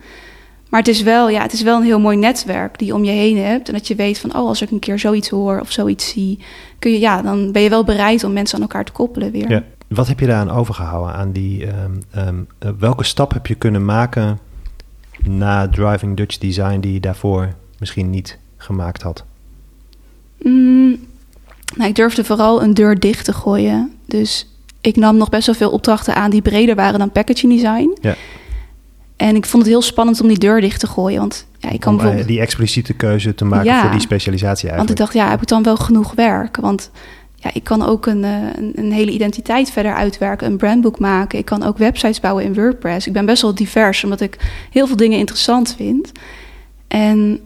Maar 0.69 0.79
het 0.79 0.89
is 0.89 1.01
wel, 1.01 1.29
ja, 1.29 1.41
het 1.41 1.53
is 1.53 1.61
wel 1.61 1.77
een 1.77 1.85
heel 1.85 1.99
mooi 1.99 2.17
netwerk 2.17 2.77
die 2.77 2.87
je 2.87 2.93
om 2.93 3.03
je 3.03 3.11
heen 3.11 3.37
hebt. 3.37 3.67
En 3.67 3.73
dat 3.73 3.87
je 3.87 3.95
weet 3.95 4.19
van, 4.19 4.35
oh, 4.35 4.47
als 4.47 4.61
ik 4.61 4.71
een 4.71 4.79
keer 4.79 4.99
zoiets 4.99 5.29
hoor 5.29 5.59
of 5.59 5.71
zoiets 5.71 6.09
zie, 6.09 6.39
kun 6.79 6.91
je, 6.91 6.99
ja, 6.99 7.21
dan 7.21 7.51
ben 7.51 7.61
je 7.61 7.69
wel 7.69 7.83
bereid 7.83 8.23
om 8.23 8.33
mensen 8.33 8.55
aan 8.55 8.61
elkaar 8.61 8.85
te 8.85 8.91
koppelen 8.91 9.31
weer. 9.31 9.49
Ja. 9.49 9.63
Wat 9.95 10.07
heb 10.07 10.19
je 10.19 10.25
daaraan 10.25 10.55
overgehouden? 10.57 11.13
Aan 11.15 11.31
die, 11.31 11.65
ehm, 11.67 11.91
ehm, 12.11 12.35
eh, 12.59 12.69
welke 12.79 13.03
stap 13.03 13.33
heb 13.33 13.47
je 13.47 13.55
kunnen 13.55 13.85
maken 13.85 14.39
na 15.23 15.69
Driving 15.69 16.17
Dutch 16.17 16.37
Design 16.37 16.79
die 16.79 16.93
je 16.93 16.99
daarvoor 16.99 17.53
misschien 17.79 18.09
niet 18.09 18.37
gemaakt 18.57 19.01
had? 19.01 19.23
Mm, 20.41 20.99
nou, 21.75 21.89
ik 21.89 21.95
durfde 21.95 22.23
vooral 22.23 22.63
een 22.63 22.73
deur 22.73 22.99
dicht 22.99 23.25
te 23.25 23.33
gooien. 23.33 23.91
Dus 24.05 24.47
ik 24.81 24.95
nam 24.95 25.17
nog 25.17 25.29
best 25.29 25.45
wel 25.45 25.55
veel 25.55 25.71
opdrachten 25.71 26.15
aan 26.15 26.29
die 26.31 26.41
breder 26.41 26.75
waren 26.75 26.99
dan 26.99 27.11
packaging 27.11 27.53
design. 27.53 27.97
Ja. 28.01 28.15
En 29.15 29.35
ik 29.35 29.45
vond 29.45 29.63
het 29.63 29.71
heel 29.71 29.81
spannend 29.81 30.21
om 30.21 30.27
die 30.27 30.37
deur 30.39 30.61
dicht 30.61 30.79
te 30.79 30.87
gooien. 30.87 31.19
Want 31.19 31.47
ja, 31.57 31.69
ik 31.69 31.79
kan 31.79 31.89
Om 31.93 31.97
eh, 31.97 32.01
bijvoorbeeld. 32.03 32.27
die 32.27 32.39
expliciete 32.41 32.93
keuze 32.93 33.35
te 33.35 33.45
maken 33.45 33.65
Ja. 33.65 33.81
voor 33.81 33.91
die 33.91 33.99
specialisatie 33.99 34.69
Want 34.69 34.81
ik 34.81 34.87
eigenlijk. 34.87 34.97
dacht, 35.13 35.13
ja, 35.25 35.29
heb 35.31 35.41
ik 35.41 35.47
dan 35.47 35.63
wel 35.63 35.77
genoeg 35.77 36.13
werk? 36.13 36.57
Want 36.57 36.91
ja, 37.41 37.49
ik 37.53 37.63
kan 37.63 37.85
ook 37.85 38.05
een, 38.05 38.23
eh, 38.23 38.53
een, 38.55 38.71
een 38.75 38.91
hele 38.91 39.11
identiteit 39.11 39.71
verder 39.71 39.93
uitwerken, 39.93 40.47
een 40.47 40.57
brandboek 40.57 40.99
maken. 40.99 41.39
Ik 41.39 41.45
kan 41.45 41.63
ook 41.63 41.77
websites 41.77 42.19
bouwen 42.19 42.43
in 42.43 42.53
WordPress. 42.53 43.07
Ik 43.07 43.13
ben 43.13 43.25
best 43.25 43.41
wel 43.41 43.55
divers, 43.55 44.03
omdat 44.03 44.21
ik 44.21 44.37
heel 44.71 44.87
veel 44.87 44.95
dingen 44.95 45.17
interessant 45.17 45.75
vind. 45.75 46.11
En 46.87 47.39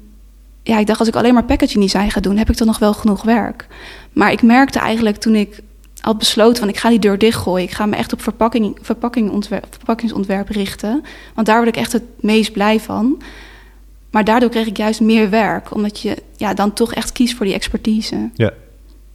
ja, 0.64 0.80
ik 0.80 0.88
dacht, 0.88 1.00
als 1.00 1.08
ik 1.08 1.16
alleen 1.16 1.34
maar 1.34 1.44
packaging 1.44 1.84
design 1.84 2.10
ga 2.10 2.20
doen, 2.20 2.38
heb 2.38 2.50
ik 2.50 2.58
dan 2.58 2.68
nog 2.68 2.80
wel 2.80 2.94
genoeg 2.94 3.24
werk. 3.24 3.68
Maar 4.14 4.32
ik 4.32 4.42
merkte 4.42 4.80
eigenlijk 4.80 5.18
toen 5.18 5.36
ik 5.36 5.62
had 6.00 6.18
besloten 6.18 6.60
van 6.60 6.70
ik 6.70 6.78
ga 6.78 6.90
die 6.90 7.00
deur 7.00 7.18
dichtgooien. 7.18 7.68
Ik 7.68 7.74
ga 7.74 7.86
me 7.86 7.96
echt 7.96 8.14
op 8.14 8.22
verpakking, 8.22 8.78
verpakking 8.82 9.30
ontwerp, 9.32 9.68
verpakkingsontwerp 9.70 10.50
richten. 10.50 11.04
Want 11.34 11.48
daar 11.48 11.58
word 11.58 11.76
ik 11.76 11.78
echt 11.78 11.92
het 11.92 12.04
meest 12.20 12.52
blij 12.52 12.80
van. 12.80 13.22
Maar 14.12 14.24
daardoor 14.24 14.50
kreeg 14.50 14.68
ik 14.68 14.78
juist 14.78 15.02
meer 15.02 15.30
werk. 15.30 15.74
Omdat 15.74 16.00
je 16.00 16.18
ja, 16.38 16.54
dan 16.54 16.74
toch 16.74 16.94
echt 16.94 17.12
kiest 17.12 17.36
voor 17.36 17.46
die 17.46 17.56
expertise. 17.56 18.30
Ja. 18.34 18.54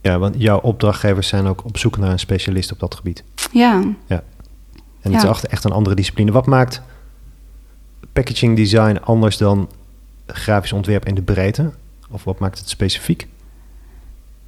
Ja, 0.01 0.19
want 0.19 0.35
jouw 0.39 0.59
opdrachtgevers 0.61 1.29
zijn 1.29 1.47
ook 1.47 1.65
op 1.65 1.79
zoek 1.79 1.97
naar 1.99 2.11
een 2.11 2.19
specialist 2.19 2.73
op 2.73 2.79
dat 2.81 2.95
gebied. 2.95 3.25
Ja, 3.53 3.83
En 5.03 5.13
het 5.13 5.15
is 5.15 5.23
Ja. 5.23 5.29
echt- 5.29 5.47
echt 5.47 5.65
een 5.65 5.73
andere 5.73 5.97
discipline. 5.97 6.33
Wat 6.33 6.47
maakt 6.47 6.83
packaging 8.13 8.57
design 8.57 8.99
anders 9.05 9.37
dan 9.37 9.69
grafisch 10.27 10.73
ontwerp 10.73 11.07
in 11.07 11.15
de 11.15 11.23
breedte? 11.23 11.71
Of 12.11 12.25
wat 12.25 12.39
maakt 12.39 12.59
het 12.59 12.69
specifiek? 12.69 13.27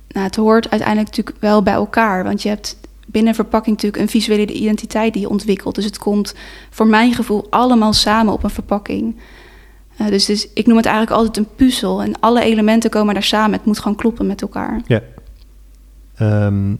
nou, 0.08 0.26
het 0.26 0.36
hoort 0.36 0.70
uiteindelijk 0.70 1.08
natuurlijk 1.08 1.36
wel 1.40 1.62
bij 1.62 1.72
elkaar. 1.72 2.24
Want 2.24 2.42
je 2.42 2.48
hebt 2.48 2.76
binnen 3.06 3.34
verpakking 3.34 3.74
natuurlijk 3.76 4.02
een 4.02 4.08
visuele 4.08 4.52
identiteit 4.52 5.12
die 5.12 5.22
je 5.22 5.28
ontwikkelt. 5.28 5.74
Dus 5.74 5.84
het 5.84 5.98
komt 5.98 6.34
voor 6.70 6.86
mijn 6.86 7.14
gevoel 7.14 7.46
allemaal 7.50 7.92
samen 7.92 8.32
op 8.32 8.42
een 8.44 8.50
verpakking. 8.50 9.16
Eh, 9.96 10.06
dus, 10.06 10.24
dus 10.24 10.48
ik 10.54 10.66
noem 10.66 10.76
het 10.76 10.86
eigenlijk 10.86 11.16
altijd 11.16 11.36
een 11.36 11.54
puzzel. 11.56 12.02
En 12.02 12.20
alle 12.20 12.42
elementen 12.42 12.90
komen 12.90 13.14
daar 13.14 13.22
samen. 13.22 13.52
Het 13.52 13.64
moet 13.64 13.78
gewoon 13.78 13.96
kloppen 13.96 14.26
met 14.26 14.42
elkaar. 14.42 14.80
Ehm, 16.22 16.74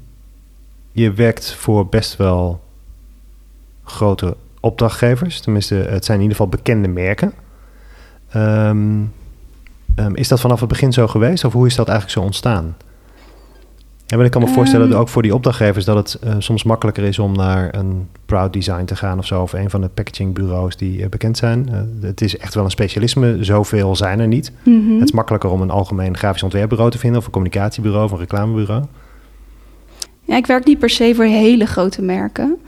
je 0.93 1.13
werkt 1.13 1.55
voor 1.55 1.87
best 1.87 2.17
wel 2.17 2.61
grote 3.85 4.37
opdrachtgevers. 4.61 5.41
Tenminste, 5.41 5.75
het 5.75 6.05
zijn 6.05 6.17
in 6.19 6.23
ieder 6.23 6.37
geval 6.37 6.51
bekende 6.51 6.89
merken. 6.89 7.33
Ehm, 8.31 9.01
ehm, 9.95 10.15
is 10.15 10.29
dat 10.29 10.41
vanaf 10.41 10.61
het 10.61 10.69
begin 10.69 10.93
zo 10.93 11.07
geweest? 11.09 11.45
Of 11.45 11.53
hoe 11.53 11.67
is 11.67 11.75
dat 11.75 11.89
eigenlijk 11.89 12.19
zo 12.19 12.25
ontstaan? 12.25 12.77
En 14.07 14.21
ik 14.21 14.31
kan 14.31 14.43
me 14.43 14.49
voorstellen, 14.49 14.91
Ehm. 14.91 14.99
ook 14.99 15.09
voor 15.09 15.23
die 15.23 15.35
opdrachtgevers, 15.35 15.85
dat 15.85 15.97
het 15.97 16.15
eh, 16.23 16.35
soms 16.39 16.63
makkelijker 16.63 17.05
is 17.05 17.19
om 17.19 17.33
naar 17.33 17.75
een 17.75 18.09
Proud 18.27 18.53
Design 18.53 18.85
te 18.85 18.97
gaan 18.97 19.19
of 19.19 19.27
zo. 19.27 19.43
Of 19.43 19.53
een 19.53 19.71
van 19.71 19.81
de 19.81 19.89
packagingbureaus 19.89 20.77
die 20.77 21.03
eh, 21.03 21.09
bekend 21.09 21.37
zijn. 21.37 21.69
Eh, 21.69 21.81
het 22.01 22.21
is 22.21 22.39
echt 22.39 22.55
wel 22.55 22.65
een 22.65 22.71
specialisme, 22.71 23.37
zoveel 23.45 23.97
zijn 23.97 24.21
er 24.21 24.27
niet. 24.27 24.53
Mhm. 24.65 24.93
Het 24.93 25.03
is 25.03 25.13
makkelijker 25.13 25.51
om 25.51 25.61
een 25.61 25.71
algemeen 25.71 26.17
grafisch 26.17 26.43
ontwerpbureau 26.43 26.91
te 26.91 26.99
vinden, 26.99 27.19
of 27.19 27.27
een 27.27 27.33
communicatiebureau 27.33 28.05
of 28.05 28.13
een 28.13 28.19
reclamebureau. 28.19 28.85
Ja, 30.25 30.37
ik 30.37 30.47
werk 30.47 30.65
niet 30.65 30.79
per 30.79 30.91
se 30.91 31.15
voor 31.15 31.25
hele 31.25 31.67
grote 31.67 32.03
merken. 32.03 32.59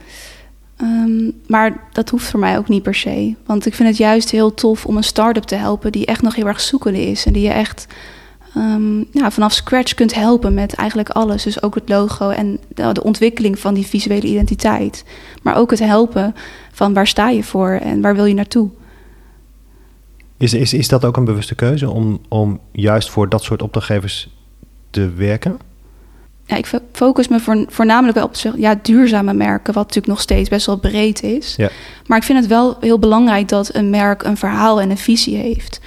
Ehm, 0.75 1.31
maar 1.47 1.87
dat 1.91 2.09
hoeft 2.09 2.25
voor 2.25 2.39
mij 2.39 2.57
ook 2.57 2.67
niet 2.67 2.83
per 2.83 2.95
se. 2.95 3.35
Want 3.45 3.65
ik 3.65 3.73
vind 3.73 3.89
het 3.89 3.97
juist 3.97 4.31
heel 4.31 4.53
tof 4.53 4.85
om 4.85 4.97
een 4.97 5.03
start-up 5.03 5.43
te 5.43 5.55
helpen 5.55 5.91
die 5.91 6.05
echt 6.05 6.21
nog 6.21 6.35
heel 6.35 6.47
erg 6.47 6.61
zoekende 6.61 7.01
is. 7.01 7.25
En 7.25 7.33
die 7.33 7.43
je 7.43 7.49
echt 7.49 7.87
ehm, 8.55 9.03
vanaf 9.11 9.53
scratch 9.53 9.93
kunt 9.93 10.15
helpen 10.15 10.53
met 10.53 10.73
eigenlijk 10.73 11.09
alles. 11.09 11.43
Dus 11.43 11.61
ook 11.61 11.75
het 11.75 11.89
logo 11.89 12.29
en 12.29 12.59
de, 12.67 12.91
de 12.93 13.03
ontwikkeling 13.03 13.59
van 13.59 13.73
die 13.73 13.85
visuele 13.85 14.27
identiteit. 14.27 15.05
Maar 15.41 15.55
ook 15.55 15.69
het 15.69 15.79
helpen 15.79 16.35
van 16.71 16.93
waar 16.93 17.07
sta 17.07 17.29
je 17.29 17.43
voor 17.43 17.69
en 17.69 18.01
waar 18.01 18.15
wil 18.15 18.25
je 18.25 18.33
naartoe. 18.33 18.69
Is, 20.37 20.53
is, 20.53 20.73
is 20.73 20.87
dat 20.87 21.05
ook 21.05 21.17
een 21.17 21.25
bewuste 21.25 21.55
keuze 21.55 21.89
om, 21.89 22.19
om 22.27 22.59
juist 22.71 23.09
voor 23.09 23.29
dat 23.29 23.43
soort 23.43 23.61
opdrachtgevers 23.61 24.29
te 24.89 25.09
werken? 25.09 25.57
Ja, 26.45 26.55
ik 26.55 26.65
fo- 26.65 26.79
focus 26.91 27.27
me 27.27 27.39
voor, 27.39 27.65
voornamelijk 27.67 28.17
wel 28.17 28.25
op 28.25 28.35
ja, 28.57 28.79
duurzame 28.81 29.33
merken, 29.33 29.73
wat 29.73 29.83
natuurlijk 29.83 30.13
nog 30.13 30.21
steeds 30.21 30.49
best 30.49 30.65
wel 30.65 30.77
breed 30.77 31.23
is. 31.23 31.53
Ja. 31.57 31.69
Maar 32.05 32.17
ik 32.17 32.23
vind 32.23 32.39
het 32.39 32.47
wel 32.47 32.77
heel 32.79 32.99
belangrijk 32.99 33.47
dat 33.47 33.75
een 33.75 33.89
merk 33.89 34.23
een 34.23 34.37
verhaal 34.37 34.81
en 34.81 34.89
een 34.89 34.97
visie 34.97 35.37
heeft. 35.37 35.79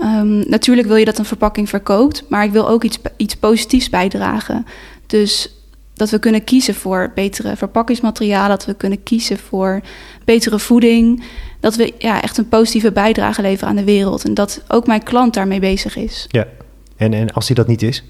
Ehm, 0.00 0.48
natuurlijk 0.48 0.88
wil 0.88 0.96
je 0.96 1.04
dat 1.04 1.18
een 1.18 1.24
verpakking 1.24 1.68
verkoopt, 1.68 2.24
maar 2.28 2.44
ik 2.44 2.50
wil 2.52 2.68
ook 2.68 2.84
iets, 2.84 2.98
iets 3.16 3.36
positiefs 3.36 3.90
bijdragen. 3.90 4.66
Dus 5.06 5.52
dat 5.94 6.10
we 6.10 6.18
kunnen 6.18 6.44
kiezen 6.44 6.74
voor 6.74 7.12
betere 7.14 7.56
verpakkingsmaterialen, 7.56 8.48
dat 8.48 8.64
we 8.64 8.74
kunnen 8.74 9.02
kiezen 9.02 9.38
voor 9.38 9.80
betere 10.24 10.58
voeding. 10.58 11.22
Dat 11.60 11.76
we 11.76 11.94
ja, 11.98 12.22
echt 12.22 12.38
een 12.38 12.48
positieve 12.48 12.92
bijdrage 12.92 13.42
leveren 13.42 13.68
aan 13.68 13.76
de 13.76 13.84
wereld. 13.84 14.24
En 14.24 14.34
dat 14.34 14.62
ook 14.68 14.86
mijn 14.86 15.02
klant 15.02 15.34
daarmee 15.34 15.60
bezig 15.60 15.96
is. 15.96 16.26
Ja. 16.28 16.46
En, 16.96 17.14
en 17.14 17.32
als 17.32 17.46
die 17.46 17.56
dat 17.56 17.66
niet 17.66 17.82
is? 17.82 18.02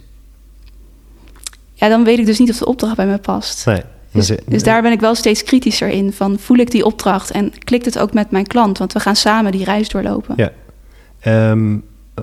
Ja, 1.78 1.88
dan 1.88 2.04
weet 2.04 2.18
ik 2.18 2.26
dus 2.26 2.38
niet 2.38 2.50
of 2.50 2.56
de 2.58 2.66
opdracht 2.66 2.96
bij 2.96 3.06
me 3.06 3.18
past. 3.18 3.66
Nee. 3.66 3.76
Dus, 3.76 3.84
Dan 4.12 4.22
ze- 4.22 4.42
dus 4.46 4.62
daar 4.62 4.82
ben 4.82 4.92
ik 4.92 5.00
wel 5.00 5.14
steeds 5.14 5.42
kritischer 5.44 5.88
in. 5.88 6.12
Van 6.12 6.38
voel 6.38 6.56
ik 6.56 6.70
die 6.70 6.84
opdracht 6.84 7.30
en 7.30 7.52
klikt 7.58 7.84
het 7.84 7.98
ook 7.98 8.12
met 8.12 8.30
mijn 8.30 8.46
klant? 8.46 8.78
Want 8.78 8.92
we 8.92 9.00
gaan 9.00 9.16
samen 9.16 9.52
die 9.52 9.64
reis 9.64 9.88
doorlopen. 9.88 10.34
Ja. 10.36 10.50
Ehm, 11.20 11.76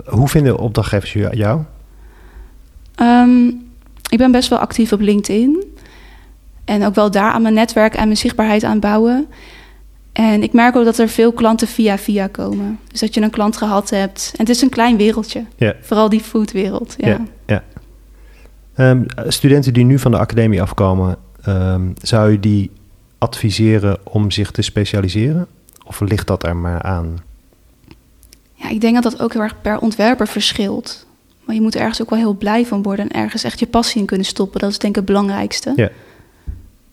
hoe 0.06 0.28
vinden 0.28 0.58
opdrachtgevers 0.58 1.12
jou- 1.12 1.36
jou? 1.36 1.60
Ehm, 2.94 3.46
ik 4.10 4.18
ben 4.18 4.30
best 4.30 4.48
wel 4.48 4.58
actief 4.58 4.92
op 4.92 5.00
LinkedIn. 5.00 5.64
En 6.64 6.84
ook 6.84 6.94
wel 6.94 7.10
daar 7.10 7.30
aan 7.32 7.42
mijn 7.42 7.54
netwerk 7.54 7.94
en 7.94 8.04
mijn 8.04 8.16
zichtbaarheid 8.16 8.64
aan 8.64 8.80
bouwen. 8.80 9.26
En 10.12 10.42
ik 10.42 10.52
merk 10.52 10.76
ook 10.76 10.84
dat 10.84 10.98
er 10.98 11.08
veel 11.08 11.32
klanten 11.32 11.68
via 11.68 11.98
via 11.98 12.26
komen. 12.26 12.78
Dus 12.90 13.00
dat 13.00 13.14
je 13.14 13.20
een 13.20 13.30
klant 13.30 13.56
gehad 13.56 13.90
hebt. 13.90 14.28
En 14.32 14.38
het 14.40 14.48
is 14.48 14.62
een 14.62 14.68
klein 14.68 14.96
wereldje. 14.96 15.44
Ja. 15.56 15.74
Vooral 15.80 16.08
die 16.08 16.20
foodwereld. 16.20 16.94
Ja. 16.98 17.08
Ja, 17.08 17.20
ja. 17.46 17.62
Ehm, 18.76 19.02
studenten 19.28 19.72
die 19.72 19.84
nu 19.84 19.98
van 19.98 20.10
de 20.10 20.18
academie 20.18 20.62
afkomen, 20.62 21.16
ehm, 21.42 21.82
zou 22.02 22.30
je 22.30 22.40
die 22.40 22.70
adviseren 23.18 23.98
om 24.02 24.30
zich 24.30 24.50
te 24.50 24.62
specialiseren? 24.62 25.46
Of 25.86 26.00
ligt 26.00 26.26
dat 26.26 26.44
er 26.46 26.56
maar 26.56 26.82
aan? 26.82 27.18
Ja, 28.54 28.68
ik 28.70 28.80
denk 28.80 28.94
dat 28.94 29.02
dat 29.02 29.20
ook 29.20 29.32
heel 29.32 29.42
erg 29.42 29.60
per 29.60 29.78
ontwerper 29.78 30.28
verschilt. 30.28 31.06
Maar 31.44 31.54
je 31.54 31.60
moet 31.60 31.74
er 31.74 31.80
ergens 31.80 32.02
ook 32.02 32.10
wel 32.10 32.18
heel 32.18 32.34
blij 32.36 32.66
van 32.66 32.82
worden 32.82 33.08
en 33.08 33.20
ergens 33.22 33.44
echt 33.44 33.58
je 33.58 33.66
passie 33.66 34.00
in 34.00 34.06
kunnen 34.06 34.26
stoppen. 34.26 34.60
Dat 34.60 34.70
is 34.70 34.78
denk 34.78 34.92
ik 34.92 34.96
het 35.02 35.12
belangrijkste. 35.12 35.72
Ja. 35.76 35.90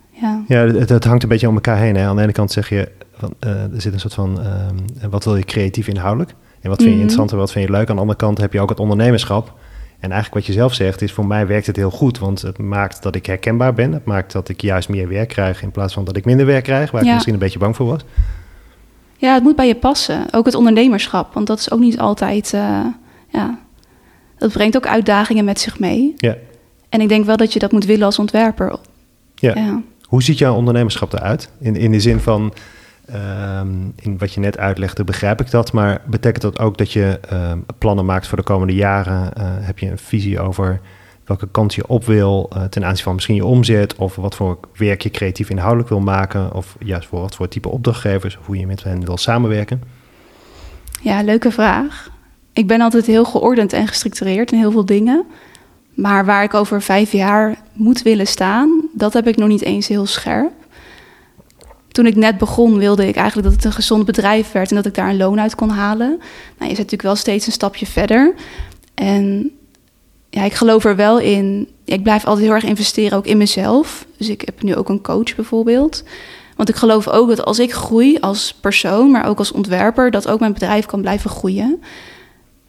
Ja. 0.09 0.43
Ja, 0.47 0.59
het, 0.65 0.89
het 0.89 1.03
hangt 1.03 1.23
een 1.23 1.29
beetje 1.29 1.47
om 1.47 1.53
elkaar 1.55 1.77
heen. 1.77 1.95
Hè. 1.95 2.07
Aan 2.07 2.15
de 2.15 2.21
ene 2.21 2.31
kant 2.31 2.51
zeg 2.51 2.69
je, 2.69 2.91
van, 3.17 3.33
eh, 3.39 3.49
er 3.51 3.81
zit 3.81 3.93
een 3.93 3.99
soort 3.99 4.13
van, 4.13 4.41
ehm, 4.41 5.09
wat 5.09 5.23
wil 5.23 5.35
je 5.35 5.43
creatief 5.43 5.87
inhoudelijk? 5.87 6.33
En 6.61 6.69
wat 6.69 6.77
vind 6.77 6.81
je 6.81 6.85
Mhm. 6.89 6.99
interessant 6.99 7.31
en 7.31 7.37
wat 7.37 7.51
vind 7.51 7.65
je 7.65 7.71
leuk? 7.71 7.89
Aan 7.89 7.95
de 7.95 8.01
andere 8.01 8.19
kant 8.19 8.37
heb 8.37 8.53
je 8.53 8.59
ook 8.59 8.69
het 8.69 8.79
ondernemerschap. 8.79 9.53
En 10.03 10.11
eigenlijk 10.11 10.33
wat 10.33 10.45
je 10.55 10.61
zelf 10.61 10.73
zegt 10.73 11.01
is, 11.01 11.11
voor 11.11 11.25
mij 11.25 11.47
werkt 11.47 11.67
het 11.67 11.75
heel 11.75 11.91
goed. 11.91 12.19
Want 12.19 12.41
het 12.41 12.57
maakt 12.57 13.03
dat 13.03 13.15
ik 13.15 13.25
herkenbaar 13.25 13.73
ben. 13.73 13.91
Het 13.91 14.05
maakt 14.05 14.31
dat 14.31 14.49
ik 14.49 14.61
juist 14.61 14.89
meer 14.89 15.07
werk 15.07 15.27
krijg 15.27 15.61
in 15.61 15.71
plaats 15.71 15.93
van 15.93 16.03
dat 16.03 16.17
ik 16.17 16.25
minder 16.25 16.45
werk 16.45 16.63
krijg. 16.63 16.91
Waar 16.91 17.03
ik 17.05 17.13
misschien 17.13 17.33
een 17.33 17.39
beetje 17.39 17.59
bang 17.59 17.75
voor 17.75 17.85
was. 17.85 18.01
ja, 19.17 19.33
het 19.33 19.43
moet 19.43 19.55
bij 19.55 19.67
je 19.67 19.75
passen. 19.75 20.25
Ook 20.31 20.45
het 20.45 20.55
ondernemerschap. 20.55 21.33
Want 21.33 21.47
dat 21.47 21.59
is 21.59 21.71
ook 21.71 21.79
niet 21.79 21.99
altijd... 21.99 22.53
eh, 22.53 22.85
ja, 23.29 23.59
dat 24.37 24.51
brengt 24.51 24.75
ook 24.75 24.87
uitdagingen 24.87 25.45
met 25.45 25.59
zich 25.59 25.79
mee. 25.79 26.13
Ja. 26.17 26.35
En 26.89 27.01
ik 27.01 27.09
denk 27.09 27.25
wel 27.25 27.37
dat 27.37 27.53
je 27.53 27.59
dat 27.59 27.71
moet 27.71 27.85
willen 27.85 28.05
als 28.05 28.19
ontwerper. 28.19 28.75
Ja. 29.35 29.55
Ja. 29.55 29.81
Hoe 30.01 30.23
ziet 30.23 30.37
jouw 30.37 30.55
ondernemerschap 30.55 31.13
eruit? 31.13 31.49
In, 31.59 31.75
in 31.75 31.91
de 31.91 31.99
zin 31.99 32.19
van, 32.19 32.53
ehm, 33.05 33.69
in 33.95 34.17
wat 34.17 34.33
je 34.33 34.39
net 34.39 34.57
uitlegde, 34.57 35.03
begrijp 35.03 35.41
ik 35.41 35.51
dat. 35.51 35.71
Maar 35.71 36.01
betekent 36.05 36.41
dat 36.41 36.59
ook 36.59 36.77
dat 36.77 36.91
je 36.91 37.19
ehm, 37.29 37.59
plannen 37.77 38.05
maakt 38.05 38.27
voor 38.27 38.37
de 38.37 38.43
komende 38.43 38.73
jaren? 38.73 39.33
Eh, 39.33 39.45
heb 39.47 39.79
je 39.79 39.89
een 39.89 39.97
visie 39.97 40.39
over 40.39 40.81
welke 41.25 41.47
kant 41.51 41.73
je 41.73 41.87
op 41.87 42.05
wil 42.05 42.49
eh, 42.53 42.63
ten 42.63 42.85
aanzien 42.85 43.03
van 43.03 43.13
misschien 43.13 43.35
je 43.35 43.45
omzet? 43.45 43.95
Of 43.95 44.15
wat 44.15 44.35
voor 44.35 44.59
werk 44.75 45.01
je 45.01 45.09
creatief 45.09 45.49
inhoudelijk 45.49 45.89
wil 45.89 45.99
maken? 45.99 46.53
Of 46.53 46.75
juist 46.79 47.07
voor 47.07 47.19
wat 47.19 47.35
voor 47.35 47.47
type 47.47 47.69
opdrachtgevers? 47.69 48.37
Of 48.37 48.45
hoe 48.45 48.57
je 48.57 48.67
met 48.67 48.83
hen 48.83 49.05
wil 49.05 49.17
samenwerken? 49.17 49.81
Ja, 51.01 51.23
leuke 51.23 51.51
vraag. 51.51 52.09
Ik 52.53 52.67
ben 52.67 52.81
altijd 52.81 53.05
heel 53.05 53.25
geordend 53.25 53.73
en 53.73 53.87
gestructureerd 53.87 54.51
in 54.51 54.57
heel 54.57 54.71
veel 54.71 54.85
dingen. 54.85 55.25
Maar 55.93 56.25
waar 56.25 56.43
ik 56.43 56.53
over 56.53 56.81
vijf 56.81 57.11
jaar 57.11 57.55
moet 57.73 58.01
willen 58.01 58.27
staan, 58.27 58.89
dat 58.93 59.13
heb 59.13 59.27
ik 59.27 59.35
nog 59.35 59.47
niet 59.47 59.61
eens 59.61 59.87
heel 59.87 60.05
scherp. 60.05 60.51
Toen 61.93 62.05
ik 62.05 62.15
net 62.15 62.37
begon, 62.37 62.77
wilde 62.77 63.07
ik 63.07 63.15
eigenlijk 63.15 63.47
dat 63.47 63.55
het 63.55 63.65
een 63.65 63.71
gezond 63.71 64.05
bedrijf 64.05 64.51
werd 64.51 64.69
en 64.69 64.75
dat 64.75 64.85
ik 64.85 64.95
daar 64.95 65.09
een 65.09 65.17
loon 65.17 65.39
uit 65.39 65.55
kon 65.55 65.69
halen. 65.69 66.07
Nou, 66.07 66.19
je 66.57 66.67
zet 66.67 66.77
natuurlijk 66.77 67.01
wel 67.01 67.15
steeds 67.15 67.45
een 67.45 67.51
stapje 67.51 67.85
verder. 67.85 68.33
En 68.93 69.51
ja, 70.29 70.43
ik 70.43 70.53
geloof 70.53 70.85
er 70.85 70.95
wel 70.95 71.19
in. 71.19 71.67
Ik 71.85 72.03
blijf 72.03 72.25
altijd 72.25 72.45
heel 72.45 72.55
erg 72.55 72.63
investeren, 72.63 73.17
ook 73.17 73.25
in 73.25 73.37
mezelf. 73.37 74.05
Dus 74.17 74.29
ik 74.29 74.41
heb 74.41 74.63
nu 74.63 74.75
ook 74.75 74.89
een 74.89 75.01
coach 75.01 75.35
bijvoorbeeld. 75.35 76.03
Want 76.55 76.69
ik 76.69 76.75
geloof 76.75 77.07
ook 77.07 77.27
dat 77.27 77.45
als 77.45 77.59
ik 77.59 77.73
groei 77.73 78.17
als 78.19 78.53
persoon, 78.61 79.11
maar 79.11 79.27
ook 79.27 79.37
als 79.37 79.51
ontwerper, 79.51 80.11
dat 80.11 80.27
ook 80.27 80.39
mijn 80.39 80.53
bedrijf 80.53 80.85
kan 80.85 81.01
blijven 81.01 81.29
groeien. 81.29 81.81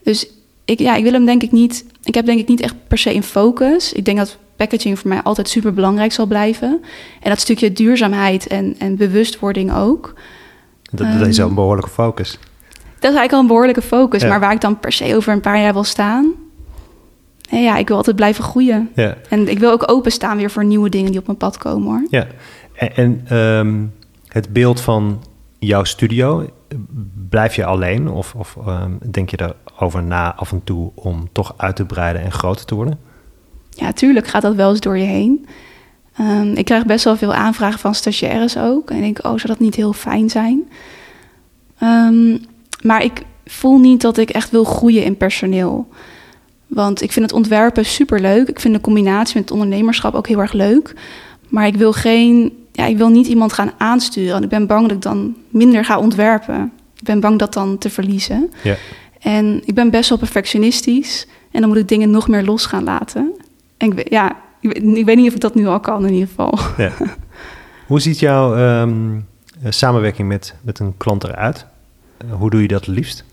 Dus 0.03 0.27
ik, 0.65 0.79
ja, 0.79 0.95
ik 0.95 1.03
wil 1.03 1.13
hem 1.13 1.25
denk 1.25 1.43
ik 1.43 1.53
niet. 1.53 1.85
Ik 2.03 2.15
heb 2.15 2.27
denk 2.27 2.39
ik 2.39 2.49
niet 2.49 2.61
echt 2.61 2.75
per 2.89 2.99
se 2.99 3.15
in 3.15 3.23
focus. 3.23 3.93
Ik 3.93 4.05
denk 4.05 4.19
dat 4.19 4.37
packaging 4.57 4.99
voor 4.99 5.09
mij 5.09 5.23
altijd 5.23 5.49
super 5.49 5.75
belangrijk 5.75 6.13
zal 6.13 6.27
blijven. 6.27 6.83
En 7.21 7.31
dat 7.31 7.41
stukje 7.41 7.73
duurzaamheid 7.73 8.47
en, 8.47 8.75
en 8.79 8.97
bewustwording 8.97 9.75
ook. 9.75 10.15
Dat, 10.91 11.19
dat 11.19 11.27
is 11.29 11.41
al 11.41 11.49
een 11.49 11.55
behoorlijke 11.55 11.91
focus. 11.91 12.31
Dat 12.99 13.13
is 13.13 13.19
eigenlijk 13.19 13.33
al 13.33 13.41
een 13.41 13.47
behoorlijke 13.47 13.83
focus. 13.83 14.23
Ja. 14.23 14.29
Maar 14.29 14.41
waar 14.41 14.53
ik 14.53 14.61
dan 14.61 14.79
per 14.79 14.93
se 14.93 15.17
over 15.17 15.33
een 15.33 15.41
paar 15.41 15.61
jaar 15.61 15.73
wil 15.73 15.85
staan. 15.85 16.33
ja, 17.41 17.77
ik 17.77 17.89
wil 17.89 17.97
altijd 17.97 18.17
blijven 18.17 18.45
groeien. 18.45 18.91
Ja, 18.95 19.17
En 19.29 19.49
ik 19.49 19.59
wil 19.59 19.71
ook 19.71 19.91
openstaan 19.91 20.37
weer 20.37 20.51
voor 20.51 20.65
nieuwe 20.65 20.89
dingen 20.89 21.11
die 21.11 21.21
op 21.21 21.27
mijn 21.27 21.39
pad 21.39 21.59
komen 21.59 21.89
hoor. 21.89 22.07
ja. 22.11 22.27
En, 22.75 22.97
en 22.97 23.23
ehm, 23.29 23.83
het 24.29 24.53
beeld 24.53 24.81
van 24.81 25.23
jouw 25.59 25.85
studio, 25.85 26.49
blijf 27.29 27.55
je 27.55 27.65
alleen? 27.65 28.09
Of, 28.09 28.35
of 28.35 28.57
ehm, 28.67 28.93
denk 29.11 29.31
je 29.31 29.55
erover 29.75 30.03
na 30.03 30.35
af 30.35 30.53
en 30.53 30.65
toe 30.65 30.91
om 30.95 31.29
toch 31.33 31.55
uit 31.57 31.77
te 31.77 31.85
breiden 31.85 32.23
en 32.23 32.33
groter 32.33 32.67
te 32.67 32.75
worden? 32.75 32.99
Ja, 33.71 33.93
tuurlijk 33.93 34.27
gaat 34.27 34.43
dat 34.43 34.55
wel 34.55 34.71
eens 34.71 34.81
door 34.81 34.99
je 34.99 35.05
heen. 35.05 35.47
Ehm, 36.17 36.53
ik 36.53 36.65
krijg 36.65 36.87
best 36.87 37.05
wel 37.05 37.17
veel 37.17 37.35
aanvragen 37.35 37.79
van 37.79 37.95
stagiaires 37.95 38.59
ook. 38.59 38.91
En 38.91 38.97
ik 38.97 39.03
denk, 39.03 39.19
oh, 39.19 39.31
zou 39.31 39.47
dat 39.47 39.59
niet 39.59 39.75
heel 39.75 39.93
fijn 39.93 40.31
zijn? 40.31 40.69
Ehm, 41.79 42.39
maar 42.83 43.05
ik 43.05 43.23
voel 43.45 43.79
niet 43.79 44.01
dat 44.01 44.17
ik 44.17 44.31
echt 44.31 44.51
wil 44.51 44.65
groeien 44.65 45.05
in 45.05 45.17
personeel. 45.17 45.89
Want 46.67 47.03
ik 47.03 47.13
vind 47.13 47.25
het 47.25 47.35
ontwerpen 47.35 47.85
super 47.85 48.21
leuk. 48.21 48.49
Ik 48.49 48.61
vind 48.61 48.75
de 48.75 48.81
combinatie 48.81 49.35
met 49.35 49.45
het 49.45 49.53
ondernemerschap 49.53 50.15
ook 50.15 50.29
heel 50.29 50.41
erg 50.41 50.53
leuk. 50.53 50.95
Maar 51.49 51.67
ik 51.67 51.77
wil 51.77 51.93
geen, 51.93 52.64
ja, 52.77 52.87
ik 52.87 52.97
wil 52.97 53.09
niet 53.09 53.27
iemand 53.27 53.53
gaan 53.53 53.71
aansturen. 53.79 54.43
Ik 54.43 54.49
ben 54.49 54.67
bang 54.67 54.83
dat 54.83 54.97
ik 54.97 55.03
dan 55.03 55.37
minder 55.49 55.85
ga 55.85 55.99
ontwerpen. 55.99 56.73
Ik 56.97 57.03
ben 57.05 57.21
bang 57.21 57.39
dat 57.39 57.53
dan 57.53 57.79
te 57.79 57.91
verliezen. 57.91 58.51
Ja. 58.63 58.75
En 59.21 59.63
ik 59.65 59.75
ben 59.75 59.91
best 59.91 60.09
wel 60.09 60.19
perfectionistisch. 60.19 61.27
En 61.51 61.61
dan 61.61 61.69
moet 61.69 61.79
ik 61.79 61.89
dingen 61.89 62.11
nog 62.11 62.29
meer 62.29 62.45
los 62.45 62.67
gaan 62.67 62.85
laten. 62.85 63.33
En 63.77 63.87
ik, 63.89 63.95
weet- 63.95 64.11
ja, 64.11 64.37
ik, 64.61 64.73
weet- 64.73 64.97
ik 64.97 65.05
weet 65.05 65.17
niet 65.17 65.29
of 65.29 65.35
ik 65.35 65.41
dat 65.41 65.55
nu 65.55 65.67
al 65.67 65.81
kan 65.81 66.07
in 66.07 66.13
ieder 66.13 66.29
geval. 66.29 66.59
Ja. 66.77 66.93
Hoe 67.87 68.01
ziet 68.01 68.19
jouw 68.19 68.57
ehm, 68.57 69.17
eh, 69.63 69.71
samenwerking 69.71 70.29
met, 70.29 70.55
met 70.63 70.79
een 70.79 70.95
klant 70.97 71.25
eruit? 71.25 71.67
Eh, 72.17 72.27
hoe 72.39 72.51
doe 72.51 72.63
je 72.63 72.69
dat 72.69 72.87
het 72.87 72.95
liefst? 72.95 73.25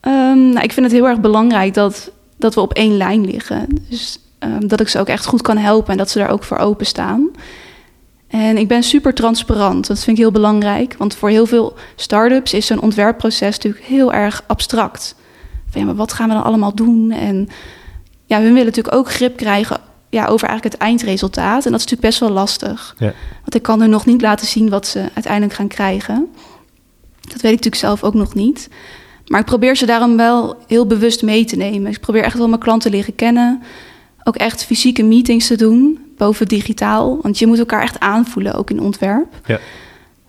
Ehm, 0.00 0.48
nou, 0.48 0.60
ik 0.62 0.72
vind 0.72 0.86
het 0.86 0.94
heel 0.94 1.08
erg 1.08 1.20
belangrijk 1.20 1.74
dat, 1.74 2.10
dat 2.36 2.54
we 2.54 2.60
op 2.60 2.72
één 2.72 2.96
lijn 2.96 3.24
liggen. 3.24 3.66
Dus 3.88 4.18
ehm, 4.38 4.66
dat 4.66 4.80
ik 4.80 4.88
ze 4.88 4.98
ook 4.98 5.08
echt 5.08 5.26
goed 5.26 5.42
kan 5.42 5.56
helpen 5.56 5.92
en 5.92 5.98
dat 5.98 6.10
ze 6.10 6.18
daar 6.18 6.30
ook 6.30 6.44
voor 6.44 6.56
openstaan. 6.58 7.28
En 8.34 8.56
ik 8.56 8.68
ben 8.68 8.82
super 8.82 9.14
transparant. 9.14 9.86
Dat 9.86 9.98
vind 9.98 10.16
ik 10.16 10.22
heel 10.22 10.32
belangrijk. 10.32 10.94
Want 10.98 11.14
voor 11.14 11.28
heel 11.28 11.46
veel 11.46 11.74
start-ups 11.96 12.52
is 12.52 12.66
zo'n 12.66 12.80
ontwerpproces 12.80 13.56
natuurlijk 13.56 13.84
heel 13.84 14.12
erg 14.12 14.44
abstract. 14.46 15.14
Van 15.70 15.80
ja, 15.80 15.86
maar 15.86 15.96
wat 15.96 16.12
gaan 16.12 16.28
we 16.28 16.34
dan 16.34 16.44
allemaal 16.44 16.74
doen? 16.74 17.10
En 17.10 17.48
ja, 18.26 18.36
hun 18.36 18.48
willen 18.48 18.64
natuurlijk 18.64 18.94
ook 18.94 19.10
grip 19.10 19.36
krijgen 19.36 19.80
ja, 20.08 20.26
over 20.26 20.48
eigenlijk 20.48 20.74
het 20.74 20.84
eindresultaat. 20.84 21.64
En 21.64 21.70
dat 21.70 21.80
is 21.80 21.86
natuurlijk 21.86 22.00
best 22.00 22.20
wel 22.20 22.30
lastig. 22.30 22.94
Ja. 22.98 23.12
Want 23.40 23.54
ik 23.54 23.62
kan 23.62 23.80
hun 23.80 23.90
nog 23.90 24.06
niet 24.06 24.20
laten 24.20 24.46
zien 24.46 24.68
wat 24.68 24.86
ze 24.86 25.10
uiteindelijk 25.14 25.54
gaan 25.54 25.68
krijgen. 25.68 26.28
Dat 27.20 27.40
weet 27.40 27.52
ik 27.52 27.64
natuurlijk 27.64 27.74
zelf 27.74 28.02
ook 28.02 28.14
nog 28.14 28.34
niet. 28.34 28.68
Maar 29.26 29.40
ik 29.40 29.46
probeer 29.46 29.76
ze 29.76 29.86
daarom 29.86 30.16
wel 30.16 30.56
heel 30.66 30.86
bewust 30.86 31.22
mee 31.22 31.44
te 31.44 31.56
nemen. 31.56 31.92
Ik 31.92 32.00
probeer 32.00 32.22
echt 32.22 32.38
wel 32.38 32.48
mijn 32.48 32.60
klanten 32.60 32.90
leren 32.90 33.14
kennen. 33.14 33.62
Ook 34.24 34.36
echt 34.36 34.64
fysieke 34.64 35.02
meetings 35.02 35.46
te 35.46 35.56
doen, 35.56 36.03
boven 36.16 36.48
digitaal. 36.48 37.18
Want 37.22 37.38
je 37.38 37.46
moet 37.46 37.58
elkaar 37.58 37.82
echt 37.82 38.00
aanvoelen, 38.00 38.54
ook 38.54 38.70
in 38.70 38.80
ontwerp. 38.80 39.26
Ja. 39.46 39.58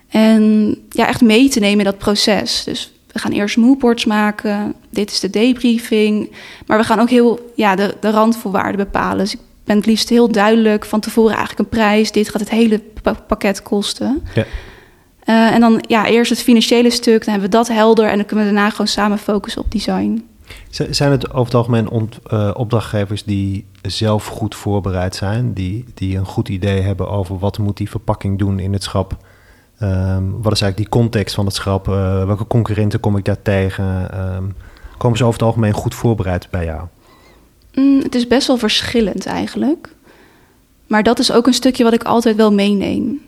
En 0.10 0.76
ja, 0.90 1.08
echt 1.08 1.22
mee 1.22 1.50
te 1.50 1.60
nemen 1.60 1.78
in 1.78 1.86
dat 1.86 1.98
proces. 1.98 2.64
Dus 2.64 2.92
we 3.12 3.20
gaan 3.20 3.32
eerst 3.32 3.58
moodboards 3.58 4.06
maken. 4.06 4.74
Dit 4.90 5.12
is 5.12 5.20
de 5.20 5.30
debriefing. 5.30 6.32
Maar 6.66 6.78
we 6.78 6.84
gaan 6.84 7.00
ook 7.00 7.10
heel 7.10 7.52
ja, 7.56 7.76
de, 7.76 7.96
de 8.00 8.10
randvoorwaarden 8.10 8.76
bepalen. 8.78 9.18
Dus 9.18 9.34
ik 9.34 9.40
ben 9.64 9.76
het 9.78 9.86
liefst 9.86 10.10
heel 10.10 10.32
duidelijk 10.32 10.86
van 10.86 11.00
tevoren 11.00 11.36
eigenlijk 11.36 11.60
een 11.60 11.78
prijs. 11.78 12.12
Dit 12.12 12.30
gaat 12.30 12.40
het 12.42 12.50
hele 12.50 12.82
pa- 13.02 13.14
pakket 13.28 13.64
kosten. 13.64 14.24
Ja. 14.34 14.46
Eh, 15.24 15.54
en 15.54 15.60
dan 15.62 15.84
ja, 15.88 16.06
eerst 16.08 16.30
het 16.30 16.42
financiële 16.42 16.90
stuk. 16.90 17.20
Dan 17.26 17.34
hebben 17.34 17.52
we 17.52 17.58
dat 17.58 17.68
helder. 17.68 18.06
En 18.08 18.16
dan 18.16 18.26
kunnen 18.26 18.46
we 18.46 18.52
daarna 18.54 18.70
gewoon 18.70 18.88
samen 18.88 19.18
focussen 19.18 19.62
op 19.62 19.72
design. 19.72 20.28
Zijn 20.70 21.12
het 21.12 21.30
over 21.30 21.46
het 21.46 21.54
algemeen 21.54 22.10
eh, 22.28 22.52
opdrachtgevers 22.54 23.24
die 23.24 23.66
zelf 23.82 24.26
goed 24.26 24.56
voorbereid 24.56 25.16
zijn, 25.16 25.54
die, 25.54 25.86
die 25.94 26.18
een 26.18 26.26
goed 26.26 26.50
idee 26.50 26.82
hebben 26.82 27.10
over 27.10 27.40
wat 27.40 27.58
moet 27.58 27.78
die 27.78 27.90
verpakking 27.90 28.40
doen 28.40 28.60
in 28.60 28.74
het 28.74 28.84
schap? 28.84 29.18
Ehm, 29.80 30.24
wat 30.32 30.54
is 30.54 30.62
eigenlijk 30.62 30.78
die 30.78 31.02
context 31.02 31.36
van 31.36 31.46
het 31.46 31.56
schap? 31.56 31.88
Eh, 31.88 32.26
welke 32.26 32.48
concurrenten 32.48 33.00
kom 33.00 33.18
ik 33.18 33.26
daar 33.26 33.42
tegen? 33.42 34.12
Ehm, 34.12 34.44
komen 34.98 35.18
ze 35.18 35.24
over 35.24 35.40
het 35.40 35.48
algemeen 35.48 35.74
goed 35.74 35.96
voorbereid 35.96 36.48
bij 36.50 36.66
jou? 36.66 36.82
Mm, 37.74 38.00
het 38.02 38.16
is 38.16 38.28
best 38.28 38.48
wel 38.48 38.58
verschillend 38.58 39.26
eigenlijk. 39.26 39.94
Maar 40.88 41.04
dat 41.04 41.20
is 41.20 41.32
ook 41.32 41.48
een 41.48 41.54
stukje 41.54 41.84
wat 41.84 41.94
ik 41.94 42.04
altijd 42.04 42.36
wel 42.36 42.54
meeneem. 42.54 43.25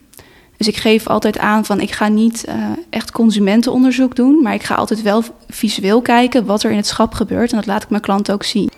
Dus 0.58 0.68
ik 0.68 0.78
geef 0.78 1.08
altijd 1.08 1.38
aan 1.38 1.66
van 1.66 1.80
ik 1.82 1.92
ga 1.92 2.08
niet 2.08 2.46
eh, 2.46 2.56
echt 2.90 3.12
consumentenonderzoek 3.12 4.16
doen, 4.16 4.42
maar 4.42 4.54
ik 4.54 4.64
ga 4.64 4.76
altijd 4.76 5.02
wel 5.02 5.24
visueel 5.48 6.02
kijken 6.02 6.46
wat 6.46 6.64
er 6.64 6.72
in 6.72 6.78
het 6.78 6.88
schap 6.88 7.14
gebeurt. 7.14 7.52
En 7.52 7.58
dat 7.58 7.66
laat 7.66 7.84
ik 7.84 7.90
mijn 7.90 8.02
klanten 8.02 8.34
ook 8.34 8.44
zien. 8.44 8.70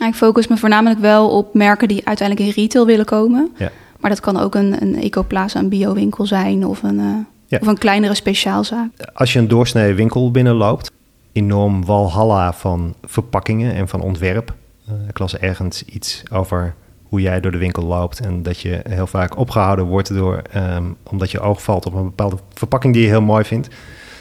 En 0.00 0.08
ik 0.08 0.14
focus 0.14 0.46
me 0.46 0.56
voornamelijk 0.56 1.00
wel 1.00 1.28
op 1.30 1.54
merken 1.54 1.88
die 1.88 2.06
uiteindelijk 2.06 2.48
in 2.48 2.62
retail 2.62 2.86
willen 2.86 3.04
komen. 3.04 3.50
Ja. 3.56 3.70
Maar 4.00 4.10
dat 4.10 4.20
kan 4.20 4.36
ook 4.36 4.54
een, 4.54 4.82
een 4.82 5.00
ecoplaza, 5.02 5.58
een 5.58 5.68
biowinkel 5.68 6.26
zijn 6.26 6.66
of 6.66 6.82
een, 6.82 6.98
eh, 6.98 7.04
Ja. 7.46 7.58
of 7.60 7.66
een 7.66 7.78
kleinere 7.78 8.14
speciaalzaak. 8.14 8.90
Als 9.14 9.32
je 9.32 9.38
een 9.38 9.48
doorsnee 9.48 9.94
winkel 9.94 10.30
binnenloopt, 10.30 10.90
enorm 11.32 11.84
walhalla 11.84 12.52
van 12.52 12.94
verpakkingen 13.04 13.74
en 13.74 13.88
van 13.88 14.00
ontwerp. 14.00 14.54
Eh, 14.86 14.94
ik 15.08 15.18
las 15.18 15.36
ergens 15.36 15.84
iets 15.84 16.22
over 16.32 16.74
hoe 17.08 17.20
jij 17.20 17.40
door 17.40 17.52
de 17.52 17.58
winkel 17.58 17.82
loopt. 17.82 18.20
En 18.20 18.42
dat 18.42 18.60
je 18.60 18.80
heel 18.88 19.06
vaak 19.06 19.36
opgehouden 19.36 19.84
wordt 19.84 20.14
door, 20.14 20.42
ehm, 20.52 20.84
omdat 21.02 21.30
je 21.30 21.40
oog 21.40 21.62
valt 21.62 21.86
op 21.86 21.94
een 21.94 22.04
bepaalde 22.04 22.36
verpakking 22.54 22.94
die 22.94 23.02
je 23.02 23.08
heel 23.08 23.22
mooi 23.22 23.44
vindt. 23.44 23.68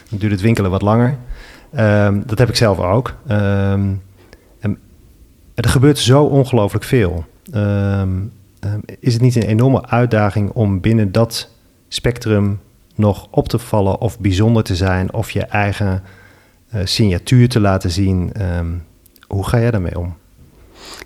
Dan 0.10 0.20
duurt 0.20 0.32
het 0.32 0.42
winkelen 0.42 0.72
wat 0.72 0.82
langer. 0.82 1.18
Ehm, 1.74 2.22
dat 2.26 2.38
heb 2.38 2.50
ik 2.50 2.56
zelf 2.56 2.80
ook. 2.80 3.16
Ehm, 3.28 3.94
en 4.60 4.78
er 5.56 5.70
gebeurt 5.70 5.98
zo 5.98 6.24
ongelooflijk 6.24 6.86
veel. 6.86 7.26
is 9.00 9.14
het 9.14 9.22
niet 9.22 9.36
een 9.36 9.42
enorme 9.42 9.88
uitdaging 9.88 10.50
om 10.52 10.82
binnen 10.82 11.12
dat 11.12 11.50
spectrum 11.88 12.60
nog 12.96 13.28
op 13.32 13.48
te 13.48 13.60
vallen 13.60 14.02
of 14.02 14.20
bijzonder 14.20 14.64
te 14.64 14.76
zijn 14.76 15.14
of 15.14 15.32
je 15.32 15.46
eigen 15.46 16.04
uh, 16.74 16.82
signatuur 16.84 17.50
te 17.50 17.60
laten 17.60 17.92
zien? 17.92 18.32
hoe 19.28 19.48
ga 19.48 19.60
jij 19.60 19.72
daarmee 19.72 20.00
om? 20.00 20.16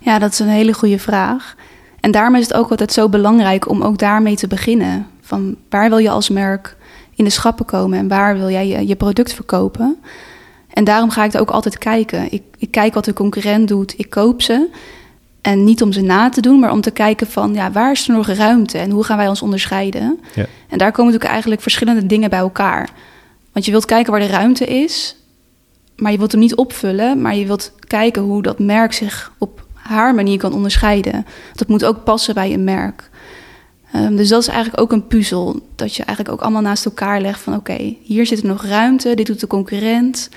Ja, 0.00 0.18
dat 0.18 0.32
is 0.32 0.38
een 0.38 0.48
hele 0.48 0.72
goede 0.72 0.98
vraag. 0.98 1.54
En 2.02 2.10
daarom 2.10 2.34
is 2.34 2.42
het 2.42 2.54
ook 2.54 2.70
altijd 2.70 2.92
zo 2.92 3.08
belangrijk 3.08 3.68
om 3.68 3.82
ook 3.82 3.98
daarmee 3.98 4.36
te 4.36 4.46
beginnen. 4.46 5.06
Van 5.20 5.56
waar 5.68 5.88
wil 5.88 5.98
je 5.98 6.10
als 6.10 6.28
merk 6.28 6.76
in 7.14 7.24
de 7.24 7.30
schappen 7.30 7.64
komen 7.64 7.98
en 7.98 8.08
waar 8.08 8.38
wil 8.38 8.50
jij 8.50 8.66
je, 8.66 8.86
je 8.86 8.96
product 8.96 9.32
verkopen? 9.32 9.96
En 10.72 10.84
daarom 10.84 11.10
ga 11.10 11.24
ik 11.24 11.32
er 11.32 11.40
ook 11.40 11.50
altijd 11.50 11.78
kijken. 11.78 12.32
Ik, 12.32 12.42
ik 12.58 12.70
kijk 12.70 12.94
wat 12.94 13.04
de 13.04 13.12
concurrent 13.12 13.68
doet, 13.68 13.94
ik 13.96 14.10
koop 14.10 14.42
ze. 14.42 14.68
En 15.40 15.64
niet 15.64 15.82
om 15.82 15.92
ze 15.92 16.00
na 16.00 16.28
te 16.28 16.40
doen, 16.40 16.58
maar 16.58 16.72
om 16.72 16.80
te 16.80 16.90
kijken 16.90 17.26
van 17.26 17.54
ja, 17.54 17.70
waar 17.70 17.92
is 17.92 18.08
er 18.08 18.14
nog 18.14 18.26
ruimte 18.26 18.78
en 18.78 18.90
hoe 18.90 19.04
gaan 19.04 19.16
wij 19.16 19.28
ons 19.28 19.42
onderscheiden? 19.42 20.20
Ja. 20.34 20.46
En 20.68 20.78
daar 20.78 20.90
komen 20.90 21.04
natuurlijk 21.04 21.30
eigenlijk 21.30 21.62
verschillende 21.62 22.06
dingen 22.06 22.30
bij 22.30 22.38
elkaar. 22.38 22.90
Want 23.52 23.64
je 23.64 23.70
wilt 23.70 23.84
kijken 23.84 24.12
waar 24.12 24.20
de 24.20 24.26
ruimte 24.26 24.64
is, 24.64 25.16
maar 25.96 26.12
je 26.12 26.18
wilt 26.18 26.32
hem 26.32 26.40
niet 26.40 26.54
opvullen, 26.54 27.20
maar 27.20 27.36
je 27.36 27.46
wilt 27.46 27.72
kijken 27.86 28.22
hoe 28.22 28.42
dat 28.42 28.58
merk 28.58 28.92
zich 28.92 29.32
op 29.38 29.61
haar 29.82 30.14
manier 30.14 30.38
kan 30.38 30.52
onderscheiden. 30.52 31.26
Dat 31.54 31.68
moet 31.68 31.84
ook 31.84 32.04
passen 32.04 32.34
bij 32.34 32.52
een 32.52 32.64
merk. 32.64 33.10
Um, 33.96 34.16
dus 34.16 34.28
dat 34.28 34.40
is 34.40 34.48
eigenlijk 34.48 34.80
ook 34.80 34.92
een 34.92 35.06
puzzel. 35.06 35.60
Dat 35.74 35.94
je 35.94 36.04
eigenlijk 36.04 36.36
ook 36.36 36.42
allemaal 36.44 36.62
naast 36.62 36.84
elkaar 36.84 37.20
legt 37.20 37.40
van 37.40 37.54
oké, 37.54 37.96
hier 38.02 38.26
zit 38.26 38.42
er 38.42 38.46
nog 38.46 38.64
ruimte, 38.64 39.14
dit 39.14 39.26
doet 39.26 39.40
de 39.40 39.46
concurrent. 39.46 40.28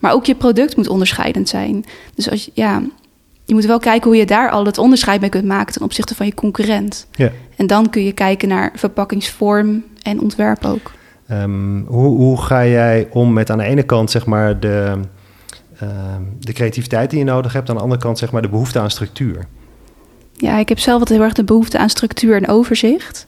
Maar 0.00 0.12
ook 0.12 0.24
je 0.24 0.34
product 0.34 0.76
moet 0.76 0.88
onderscheidend 0.88 1.48
zijn. 1.48 1.84
Dus 2.14 2.30
als 2.30 2.44
je, 2.44 2.50
ja, 2.54 2.82
je 3.44 3.54
moet 3.54 3.64
wel 3.64 3.78
kijken 3.78 4.10
hoe 4.10 4.18
je 4.18 4.26
daar 4.26 4.50
al 4.50 4.66
het 4.66 4.78
onderscheid 4.78 5.20
mee 5.20 5.30
kunt 5.30 5.44
maken 5.44 5.72
ten 5.72 5.82
opzichte 5.82 6.14
van 6.14 6.26
je 6.26 6.34
concurrent. 6.34 7.06
Ja. 7.12 7.30
En 7.56 7.66
dan 7.66 7.90
kun 7.90 8.04
je 8.04 8.12
kijken 8.12 8.48
naar 8.48 8.72
verpakkingsvorm 8.74 9.84
en 10.02 10.20
ontwerp 10.20 10.64
ook. 10.64 10.92
Um, 11.30 11.84
hoe, 11.88 12.16
hoe 12.16 12.40
ga 12.40 12.66
jij 12.66 13.08
om 13.10 13.32
met 13.32 13.50
aan 13.50 13.58
de 13.58 13.64
ene 13.64 13.82
kant 13.82 14.10
zeg 14.10 14.26
maar 14.26 14.60
de 14.60 14.92
Ehm, 14.94 15.02
de 16.38 16.52
creativiteit 16.52 17.10
die 17.10 17.18
je 17.18 17.24
nodig 17.24 17.52
hebt. 17.52 17.68
Aan 17.68 17.76
de 17.76 17.82
andere 17.82 18.00
kant 18.00 18.18
zeg 18.18 18.32
maar 18.32 18.42
de 18.42 18.48
behoefte 18.48 18.78
aan 18.78 18.90
structuur. 18.90 19.46
Ja, 20.36 20.58
ik 20.58 20.68
heb 20.68 20.78
zelf 20.78 20.98
wat 20.98 21.08
heel 21.08 21.22
erg 21.22 21.32
de 21.32 21.44
behoefte 21.44 21.78
aan 21.78 21.90
structuur 21.90 22.36
en 22.36 22.48
overzicht. 22.48 23.26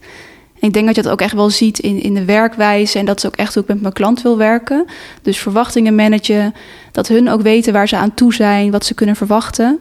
En 0.59 0.67
ik 0.67 0.73
denk 0.73 0.85
dat 0.85 0.95
je 0.95 1.01
dat 1.01 1.11
ook 1.11 1.21
echt 1.21 1.33
wel 1.33 1.49
ziet 1.49 1.79
in, 1.79 2.01
in 2.01 2.13
de 2.13 2.25
werkwijze. 2.25 2.99
En 2.99 3.05
dat 3.05 3.17
is 3.17 3.25
ook 3.25 3.35
echt 3.35 3.53
hoe 3.53 3.63
ik 3.63 3.69
met 3.69 3.81
mijn 3.81 3.93
klant 3.93 4.21
wil 4.21 4.37
werken. 4.37 4.85
Dus 5.21 5.37
verwachtingen 5.37 5.95
managen. 5.95 6.53
Dat 6.91 7.07
hun 7.07 7.29
ook 7.29 7.41
weten 7.41 7.73
waar 7.73 7.87
ze 7.87 7.97
aan 7.97 8.13
toe 8.13 8.33
zijn, 8.33 8.71
wat 8.71 8.85
ze 8.85 8.93
kunnen 8.93 9.15
verwachten. 9.15 9.79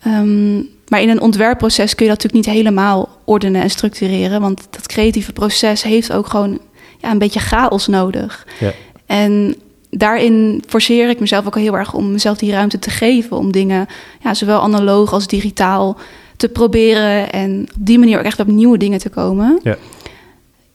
Ehm, 0.00 0.56
maar 0.88 1.00
in 1.00 1.08
een 1.08 1.20
ontwerpproces 1.20 1.94
kun 1.94 2.06
je 2.06 2.12
dat 2.12 2.22
natuurlijk 2.22 2.46
niet 2.46 2.56
helemaal 2.56 3.08
ordenen 3.24 3.62
en 3.62 3.70
structureren. 3.70 4.40
Want 4.40 4.66
dat 4.70 4.86
creatieve 4.86 5.32
proces 5.32 5.82
heeft 5.82 6.12
ook 6.12 6.26
gewoon 6.26 6.60
ja, 6.98 7.10
een 7.10 7.18
beetje 7.18 7.40
chaos 7.40 7.86
nodig. 7.86 8.46
Ja. 8.60 8.72
En 9.06 9.54
daarin 9.90 10.62
forceer 10.66 11.08
ik 11.08 11.20
mezelf 11.20 11.46
ook 11.46 11.56
heel 11.56 11.76
erg 11.76 11.94
om 11.94 12.12
mezelf 12.12 12.38
die 12.38 12.52
ruimte 12.52 12.78
te 12.78 12.90
geven. 12.90 13.36
Om 13.36 13.52
dingen, 13.52 13.86
ja, 14.22 14.34
zowel 14.34 14.60
analoog 14.60 15.12
als 15.12 15.26
digitaal, 15.26 15.98
te 16.36 16.48
proberen. 16.48 17.32
En 17.32 17.68
op 17.76 17.86
die 17.86 17.98
manier 17.98 18.18
ook 18.18 18.24
echt 18.24 18.40
op 18.40 18.46
nieuwe 18.46 18.78
dingen 18.78 18.98
te 18.98 19.08
komen. 19.08 19.60
Ja. 19.62 19.76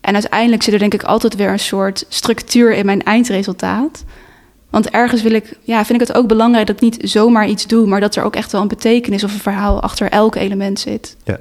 En 0.01 0.13
uiteindelijk 0.13 0.63
zit 0.63 0.73
er 0.73 0.79
denk 0.79 0.93
ik 0.93 1.03
altijd 1.03 1.35
weer 1.35 1.49
een 1.49 1.59
soort 1.59 2.05
structuur 2.09 2.73
in 2.73 2.85
mijn 2.85 3.03
eindresultaat. 3.03 4.03
Want 4.69 4.89
ergens 4.89 5.21
wil 5.21 5.31
ik, 5.31 5.57
ja, 5.61 5.85
vind 5.85 6.01
ik 6.01 6.07
het 6.07 6.17
ook 6.17 6.27
belangrijk 6.27 6.67
dat 6.67 6.75
ik 6.75 6.81
niet 6.81 6.97
zomaar 7.01 7.47
iets 7.47 7.67
doe, 7.67 7.87
maar 7.87 7.99
dat 7.99 8.15
er 8.15 8.23
ook 8.23 8.35
echt 8.35 8.51
wel 8.51 8.61
een 8.61 8.67
betekenis 8.67 9.23
of 9.23 9.33
een 9.33 9.39
verhaal 9.39 9.81
achter 9.81 10.09
elk 10.09 10.35
element 10.35 10.79
zit. 10.79 11.17
Ja. 11.23 11.39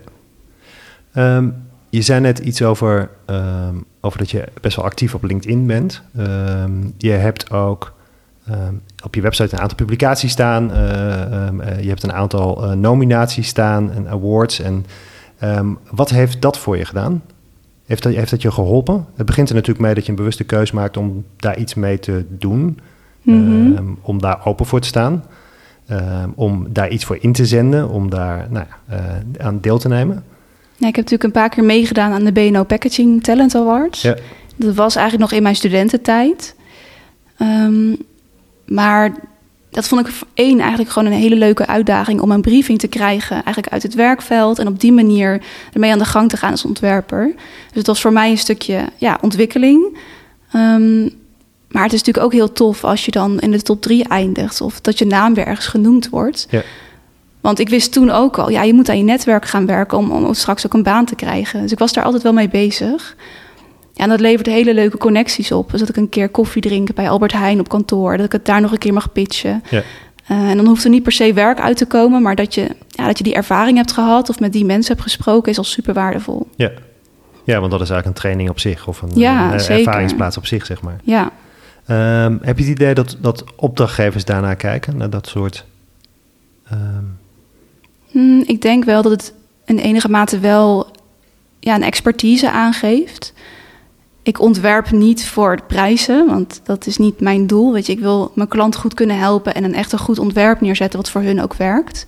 Ehm, 1.13 1.49
je 1.91 2.03
zei 2.03 2.21
net 2.21 2.39
iets 2.39 2.63
over, 2.63 3.11
ehm, 3.27 3.75
over 4.05 4.19
dat 4.19 4.31
je 4.31 4.45
best 4.61 4.77
wel 4.77 4.85
actief 4.85 5.15
op 5.15 5.23
LinkedIn 5.23 5.67
bent. 5.67 6.03
Ehm, 6.17 6.73
je 6.97 7.11
hebt 7.11 7.51
ook 7.51 7.93
ehm, 8.47 8.75
op 9.05 9.15
je 9.15 9.21
website 9.21 9.55
een 9.55 9.61
aantal 9.61 9.77
publicaties 9.77 10.33
staan. 10.33 10.71
Uh, 10.71 10.77
je 11.81 11.89
hebt 11.89 12.03
een 12.03 12.13
aantal 12.13 12.65
uh, 12.65 12.73
nominaties 12.73 13.49
staan 13.49 13.93
en 13.93 14.09
awards. 14.09 14.61
En 14.61 14.87
wat 15.91 16.11
heeft 16.11 16.43
dat 16.43 16.59
voor 16.59 16.77
je 16.77 16.85
gedaan? 16.85 17.23
Heeft 17.87 18.03
dat, 18.03 18.13
heeft 18.13 18.31
dat 18.31 18.43
je 18.43 18.51
geholpen? 18.51 19.07
Het 19.15 19.27
begint 19.27 19.49
er 19.49 19.55
natuurlijk 19.55 19.85
mee 19.85 19.95
dat 19.95 20.05
je 20.05 20.11
een 20.11 20.17
bewuste 20.17 20.45
keuze 20.45 20.75
maakt 20.75 20.97
om 20.97 21.25
daar 21.37 21.59
iets 21.59 21.75
mee 21.75 21.99
te 21.99 22.25
doen. 22.29 22.79
Mhm. 23.23 23.83
om 24.01 24.21
daar 24.21 24.47
open 24.47 24.67
voor 24.67 24.81
te 24.81 24.89
staan. 24.89 25.25
om 26.35 26.67
daar 26.73 26.89
iets 26.89 27.05
voor 27.05 27.19
in 27.21 27.33
te 27.33 27.47
zenden. 27.47 27.89
Om 27.89 28.11
daar 28.11 28.47
nou, 28.51 28.67
aan 29.39 29.61
deel 29.61 29.79
te 29.79 29.89
nemen. 29.89 30.25
Ja, 30.83 30.89
ik 30.89 30.97
heb 30.97 31.05
natuurlijk 31.05 31.35
een 31.35 31.43
paar 31.43 31.49
keer 31.49 31.65
meegedaan 31.65 32.13
aan 32.13 32.25
de 32.25 32.33
BNO 32.33 32.65
Packaging 32.65 33.23
Talent 33.23 33.55
Awards. 33.55 34.03
Ja. 34.03 34.17
Dat 34.57 34.75
was 34.75 34.97
eigenlijk 34.97 35.31
nog 35.31 35.39
in 35.39 35.43
mijn 35.43 35.57
studententijd. 35.57 36.55
Um, 37.39 37.97
maar 38.67 39.15
dat 39.71 39.89
vond 39.89 40.07
ik 40.07 40.15
één 40.35 40.61
eigenlijk 40.61 40.91
gewoon 40.91 41.13
een 41.13 41.19
hele 41.19 41.37
leuke 41.37 41.67
uitdaging 41.67 42.21
om 42.21 42.31
een 42.31 42.41
briefing 42.41 42.79
te 42.79 42.87
krijgen, 42.87 43.35
eigenlijk 43.35 43.69
uit 43.69 43.83
het 43.83 43.95
werkveld 43.95 44.59
en 44.59 44.67
op 44.67 44.81
die 44.81 44.93
manier 44.93 45.43
ermee 45.73 45.93
aan 45.93 45.99
de 45.99 46.05
gang 46.05 46.29
te 46.29 46.37
gaan 46.37 46.51
als 46.51 46.65
ontwerper. 46.65 47.33
Dus 47.37 47.75
het 47.75 47.87
was 47.87 48.01
voor 48.01 48.13
mij 48.13 48.31
een 48.31 48.39
stukje 48.39 48.85
ja, 48.97 49.19
ontwikkeling. 49.21 49.99
Um, 50.55 51.11
maar 51.69 51.83
het 51.83 51.93
is 51.93 51.99
natuurlijk 51.99 52.25
ook 52.25 52.33
heel 52.33 52.53
tof 52.53 52.85
als 52.85 53.05
je 53.05 53.11
dan 53.11 53.41
in 53.41 53.51
de 53.51 53.63
top 53.63 53.83
drie 53.83 54.09
eindigt 54.09 54.61
of 54.61 54.81
dat 54.81 54.99
je 54.99 55.07
naam 55.07 55.35
weer 55.35 55.47
ergens 55.47 55.67
genoemd 55.67 56.09
wordt. 56.09 56.47
Ja. 56.51 56.63
Want 57.43 57.59
ik 57.59 57.69
wist 57.69 57.93
toen 57.93 58.11
ook 58.11 58.39
al, 58.39 58.51
ja, 58.51 58.63
je 58.63 58.75
moet 58.75 58.89
aan 58.89 58.99
je 58.99 59.05
netwerk 59.05 59.45
gaan 59.45 59.67
werken 59.67 59.99
om, 59.99 60.11
om 60.11 60.35
straks 60.35 60.67
ook 60.67 60.75
een 60.75 60.83
baan 60.83 61.05
te 61.05 61.15
krijgen. 61.15 61.63
Dus 61.63 61.73
ik 61.73 61.79
was 61.79 61.93
daar 61.93 62.05
altijd 62.05 62.23
wel 62.23 62.33
mee 62.33 62.49
bezig. 62.49 63.17
Ja, 63.93 64.05
en 64.05 64.09
dat 64.09 64.21
levert 64.21 64.47
hele 64.47 64.75
leuke 64.75 64.97
connecties 64.97 65.53
op. 65.53 65.71
Dus 65.71 65.81
dat 65.81 65.89
ik 65.89 65.97
een 65.97 66.09
keer 66.09 66.29
koffie 66.29 66.63
drink 66.63 66.95
bij 66.95 67.11
Albert 67.11 67.33
Heijn 67.33 67.61
op 67.61 67.69
kantoor. 67.69 68.17
Dat 68.17 68.27
ik 68.27 68.33
het 68.33 68.47
daar 68.47 68.61
nog 68.61 68.73
een 68.73 68.79
keer 68.79 68.93
mag 68.93 69.13
pitchen. 69.13 69.63
Ja. 69.71 69.83
Uh, 70.31 70.51
en 70.51 70.57
dan 70.57 70.67
hoeft 70.67 70.85
er 70.85 70.91
niet 70.91 71.03
per 71.03 71.13
se 71.13 71.33
werk 71.33 71.61
uit 71.61 71.77
te 71.77 71.87
komen, 71.87 72.23
maar 72.23 72.35
dat 72.35 72.55
je, 72.55 72.77
ja, 72.89 73.07
dat 73.07 73.19
je 73.19 73.25
die 73.25 73.35
ervaring 73.35 73.77
hebt 73.77 73.93
gehad 73.93 74.29
of 74.29 74.41
met 74.41 74.53
die 74.53 74.65
mensen 74.65 74.93
hebt 74.93 75.05
gesproken, 75.05 75.51
is 75.51 75.59
al 75.59 75.65
super 75.65 75.95
waardevol. 75.95 76.49
Ja. 76.57 76.71
ja, 77.45 77.61
want 77.61 77.71
dat 77.71 77.81
is 77.81 77.91
eigenlijk 77.91 78.07
een 78.07 78.23
training 78.23 78.51
op 78.51 78.61
zich 78.61 78.89
of 78.89 79.03
een, 79.03 79.11
ja, 79.15 79.53
een 79.53 79.61
ervaringsplaats 79.61 80.37
op 80.37 80.47
zich, 80.47 80.67
zeg 80.67 80.83
maar. 80.83 80.97
Ja. 81.03 81.31
Um, 82.25 82.39
heb 82.43 82.59
je 82.59 82.65
het 82.65 82.73
idee 82.73 82.95
dat, 82.95 83.17
dat 83.21 83.45
opdrachtgevers 83.57 84.25
daarnaar 84.25 84.57
kijken, 84.57 84.97
naar 84.97 85.11
dat 85.11 85.27
soort 85.27 85.65
um, 86.73 87.19
Hmm, 88.13 88.43
ik 88.47 88.63
denk 88.63 88.85
wel 88.85 89.03
dat 89.03 89.13
het 89.13 89.35
in 89.65 89.79
enige 89.79 90.09
mate 90.09 90.39
wel 90.39 90.87
ja, 91.61 91.75
een 91.75 91.83
expertise 91.83 92.51
aangeeft. 92.51 93.33
Ik 94.23 94.41
ontwerp 94.41 94.91
niet 94.91 95.27
voor 95.27 95.59
prijzen, 95.67 96.27
want 96.27 96.61
dat 96.65 96.87
is 96.87 96.97
niet 96.97 97.21
mijn 97.21 97.47
doel. 97.47 97.73
Weet 97.73 97.87
je, 97.87 97.93
ik 97.93 98.01
wil 98.01 98.33
mijn 98.35 98.49
klant 98.49 98.77
goed 98.77 98.95
kunnen 98.95 99.19
helpen 99.19 99.55
en 99.55 99.65
een 99.65 99.75
echt 99.75 99.93
een 99.93 99.99
goed 99.99 100.19
ontwerp 100.19 100.61
neerzetten 100.61 100.99
wat 100.99 101.11
voor 101.11 101.21
hun 101.21 101.43
ook 101.43 101.55
werkt. 101.55 102.07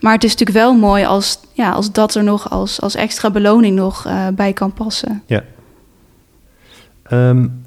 Maar 0.00 0.12
het 0.12 0.24
is 0.24 0.30
natuurlijk 0.30 0.58
wel 0.58 0.74
mooi 0.74 1.04
als, 1.04 1.38
ja, 1.52 1.70
als 1.70 1.92
dat 1.92 2.14
er 2.14 2.24
nog 2.24 2.50
als, 2.50 2.80
als 2.80 2.94
extra 2.94 3.30
beloning 3.30 3.76
nog 3.76 4.06
uh, 4.06 4.26
bij 4.28 4.52
kan 4.52 4.72
passen. 4.72 5.22
Ja. 5.26 5.44
Um, 7.12 7.66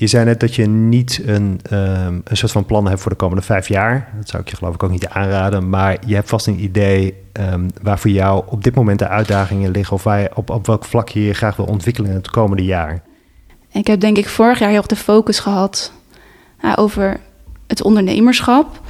je 0.00 0.06
zei 0.06 0.24
net 0.24 0.40
dat 0.40 0.54
je 0.54 0.66
niet 0.66 1.20
een, 1.24 1.60
um, 1.72 2.20
een 2.24 2.36
soort 2.36 2.52
van 2.52 2.64
plan 2.64 2.88
hebt 2.88 3.00
voor 3.00 3.10
de 3.10 3.16
komende 3.16 3.42
vijf 3.42 3.68
jaar. 3.68 4.12
Dat 4.16 4.28
zou 4.28 4.42
ik 4.42 4.48
je 4.48 4.56
geloof 4.56 4.74
ik 4.74 4.82
ook 4.82 4.90
niet 4.90 5.08
aanraden. 5.08 5.68
Maar 5.68 5.96
je 6.06 6.14
hebt 6.14 6.28
vast 6.28 6.46
een 6.46 6.62
idee 6.62 7.14
um, 7.32 7.70
waar 7.82 7.98
voor 7.98 8.10
jou 8.10 8.44
op 8.46 8.64
dit 8.64 8.74
moment 8.74 8.98
de 8.98 9.08
uitdagingen 9.08 9.70
liggen. 9.70 9.96
Of 9.96 10.02
waar 10.02 10.20
je, 10.20 10.30
op, 10.34 10.50
op 10.50 10.66
welk 10.66 10.84
vlak 10.84 11.08
je 11.08 11.24
je 11.24 11.34
graag 11.34 11.56
wil 11.56 11.66
ontwikkelen 11.66 12.10
in 12.10 12.16
het 12.16 12.30
komende 12.30 12.64
jaar. 12.64 13.02
Ik 13.72 13.86
heb 13.86 14.00
denk 14.00 14.16
ik 14.16 14.28
vorig 14.28 14.58
jaar 14.58 14.68
heel 14.68 14.78
erg 14.78 14.86
de 14.86 14.96
focus 14.96 15.38
gehad 15.38 15.92
uh, 16.64 16.72
over 16.76 17.20
het 17.66 17.82
ondernemerschap. 17.82 18.80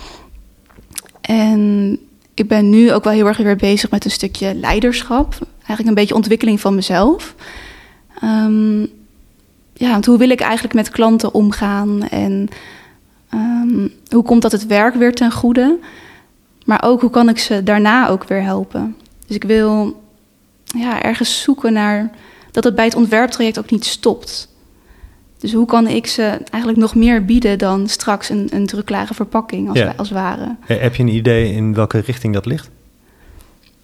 En 1.21 1.99
ik 2.35 2.49
ben 2.49 2.71
nu 2.71 2.93
ook 2.93 3.05
wel 3.05 3.13
heel 3.13 3.27
erg 3.27 3.37
weer 3.37 3.57
bezig 3.57 3.91
met 3.91 4.05
een 4.05 4.11
stukje 4.11 4.55
leiderschap. 4.55 5.39
Eigenlijk 5.57 5.89
een 5.89 5.95
beetje 5.95 6.15
ontwikkeling 6.15 6.61
van 6.61 6.75
mezelf. 6.75 7.35
Um, 8.25 8.99
ja, 9.81 9.91
want 9.91 10.07
hoe 10.07 10.19
wil 10.19 10.31
ik 10.31 10.41
eigenlijk 10.41 10.75
met 10.75 10.91
klanten 10.91 11.35
omgaan 11.35 12.09
en 12.09 12.49
ehm, 13.31 13.89
hoe 14.09 14.23
komt 14.23 14.43
dat 14.43 14.53
het 14.53 14.67
werk 14.67 14.95
weer 14.95 15.15
ten 15.15 15.33
goede? 15.33 15.79
Maar 16.65 16.83
ook 16.85 17.01
hoe 17.01 17.11
kan 17.11 17.29
ik 17.29 17.39
ze 17.39 17.63
daarna 17.63 18.09
ook 18.09 18.25
weer 18.25 18.43
helpen? 18.43 18.97
Dus 19.27 19.37
ik 19.37 19.45
wil 19.45 20.03
ja, 20.65 21.03
ergens 21.03 21.43
zoeken 21.43 21.73
naar 21.73 22.11
dat 22.51 22.65
het 22.65 22.75
bij 22.75 22.85
het 22.85 22.95
ontwerptraject 22.95 23.59
ook 23.59 23.71
niet 23.71 23.85
stopt. 23.85 24.49
Dus 25.39 25.53
hoe 25.53 25.67
kan 25.67 25.87
ik 25.87 26.07
ze 26.07 26.23
eigenlijk 26.51 26.77
nog 26.77 26.95
meer 26.95 27.25
bieden 27.25 27.59
dan 27.59 27.89
straks 27.89 28.29
een, 28.29 28.49
een 28.51 28.67
druklage 28.67 29.15
verpakking 29.15 29.69
als, 29.69 29.97
als 29.97 30.11
ware? 30.11 30.57
Heb 30.61 30.95
je 30.95 31.03
een 31.03 31.15
idee 31.15 31.53
in 31.53 31.75
welke 31.75 31.99
richting 31.99 32.35
dat 32.35 32.47
ligt? 32.47 32.71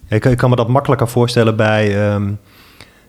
Ik, 0.08 0.24
ik 0.24 0.36
kan 0.36 0.50
me 0.50 0.56
dat 0.56 0.68
makkelijker 0.68 1.08
voorstellen 1.08 1.56
bij... 1.56 2.10
ehm, 2.10 2.32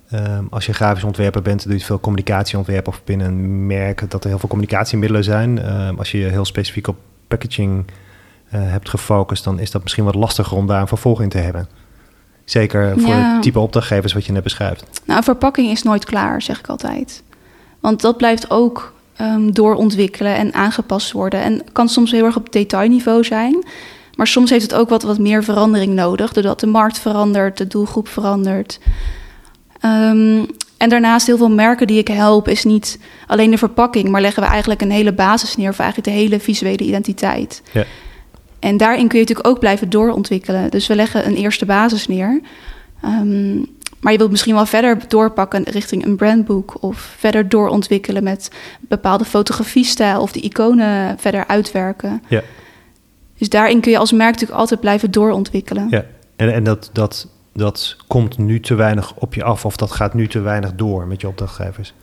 ehm, 0.10 0.44
als 0.50 0.66
je 0.66 0.74
grafisch 0.74 1.04
ontwerper 1.04 1.42
bent, 1.42 1.64
doe 1.64 1.78
je 1.78 1.86
veel 1.86 2.00
communicatieontwerp 2.00 2.88
of 2.88 3.02
binnen 3.04 3.28
een 3.28 3.66
merk, 3.68 4.12
dat 4.12 4.24
er 4.24 4.30
heel 4.30 4.40
veel 4.40 4.50
communicatiemiddelen 4.50 5.24
zijn. 5.24 5.60
Ehm, 5.62 5.96
als 5.98 6.12
je 6.12 6.18
heel 6.18 6.46
specifiek 6.46 6.88
op 6.88 6.96
packaging 7.28 7.86
eh, 8.50 8.60
hebt 8.64 8.90
gefocust, 8.90 9.44
dan 9.44 9.60
is 9.60 9.72
dat 9.72 9.82
misschien 9.84 10.04
wat 10.04 10.16
lastiger 10.16 10.58
om 10.58 10.68
daar 10.68 10.82
een 10.82 10.88
vervolg 10.88 11.22
in 11.22 11.30
te 11.30 11.38
hebben. 11.38 11.68
Zeker 12.46 13.00
voor 13.00 13.10
Ja. 13.10 13.34
het 13.34 13.42
type 13.42 13.60
opdrachtgevers 13.60 14.14
wat 14.14 14.26
je 14.26 14.32
net 14.32 14.44
beschrijft. 14.44 15.02
Nou, 15.06 15.24
verpakking 15.24 15.70
is 15.72 15.84
nooit 15.84 16.06
klaar, 16.06 16.42
zeg 16.42 16.60
ik 16.60 16.68
altijd. 16.68 17.24
Want 17.80 18.02
dat 18.02 18.18
blijft 18.18 18.52
ook 18.52 18.94
ehm, 19.16 19.50
doorontwikkelen 19.52 20.36
en 20.36 20.54
aangepast 20.54 21.12
worden. 21.12 21.42
En 21.42 21.64
kan 21.72 21.90
soms 21.90 22.12
heel 22.12 22.26
erg 22.26 22.36
op 22.36 22.52
detailniveau 22.52 23.24
zijn. 23.24 23.66
Maar 24.16 24.28
soms 24.28 24.50
heeft 24.50 24.62
het 24.62 24.74
ook 24.74 24.90
wat, 24.90 25.04
wat 25.04 25.20
meer 25.20 25.44
verandering 25.44 25.94
nodig. 25.94 26.34
Doordat 26.34 26.60
de 26.60 26.68
markt 26.68 27.00
verandert, 27.00 27.58
de 27.58 27.68
doelgroep 27.68 28.08
verandert. 28.08 28.80
Ehm, 29.80 30.44
en 30.78 30.90
daarnaast 30.90 31.28
heel 31.28 31.38
veel 31.38 31.50
merken 31.50 31.88
die 31.88 31.98
ik 31.98 32.08
help, 32.08 32.48
is 32.48 32.64
niet 32.64 33.00
alleen 33.28 33.52
de 33.52 33.58
verpakking, 33.58 34.10
maar 34.10 34.22
leggen 34.22 34.44
we 34.44 34.50
eigenlijk 34.50 34.82
een 34.82 34.92
hele 34.92 35.14
basis 35.14 35.56
neer 35.56 35.74
voor 35.74 35.84
eigenlijk 35.84 36.14
de 36.14 36.22
hele 36.24 36.40
visuele 36.40 36.84
identiteit. 36.84 37.62
Ja. 37.72 37.86
En 38.60 38.78
daarin 38.78 39.08
kun 39.08 39.20
je 39.20 39.26
natuurlijk 39.26 39.48
ook 39.48 39.60
blijven 39.60 39.90
doorontwikkelen. 39.90 40.70
Dus 40.70 40.88
we 40.88 40.96
leggen 40.96 41.28
een 41.28 41.36
eerste 41.36 41.66
basis 41.66 42.08
neer. 42.08 42.42
Ehm, 43.02 43.58
maar 44.00 44.12
je 44.12 44.18
wilt 44.18 44.32
misschien 44.32 44.54
wel 44.54 44.66
verder 44.66 44.98
doorpakken 45.08 45.64
richting 45.64 46.06
een 46.06 46.16
brandboek. 46.16 46.84
Of 46.84 47.16
verder 47.18 47.50
doorontwikkelen 47.50 48.24
met 48.24 48.52
bepaalde 48.80 49.26
fotografiestijl. 49.26 50.22
Of 50.22 50.32
de 50.32 50.40
iconen 50.40 51.20
verder 51.20 51.48
uitwerken. 51.48 52.24
Ja. 52.28 52.42
Dus 53.38 53.50
daarin 53.50 53.82
kun 53.82 53.92
je 53.92 53.98
als 53.98 54.12
merk 54.12 54.32
natuurlijk 54.32 54.60
altijd 54.60 54.80
blijven 54.80 55.12
doorontwikkelen. 55.12 55.88
Ja, 55.90 56.06
en, 56.36 56.54
en 56.54 56.64
dat, 56.64 56.90
dat, 56.94 57.28
dat 57.58 57.96
komt 58.08 58.38
nu 58.38 58.60
te 58.60 58.76
weinig 58.76 59.14
op 59.16 59.34
je 59.34 59.44
af, 59.44 59.66
of 59.66 59.76
dat 59.76 59.92
gaat 59.92 60.14
nu 60.14 60.28
te 60.28 60.40
weinig 60.40 60.76
door 60.76 61.08
met 61.08 61.22
je 61.22 61.28
opdrachtgevers. 61.28 61.94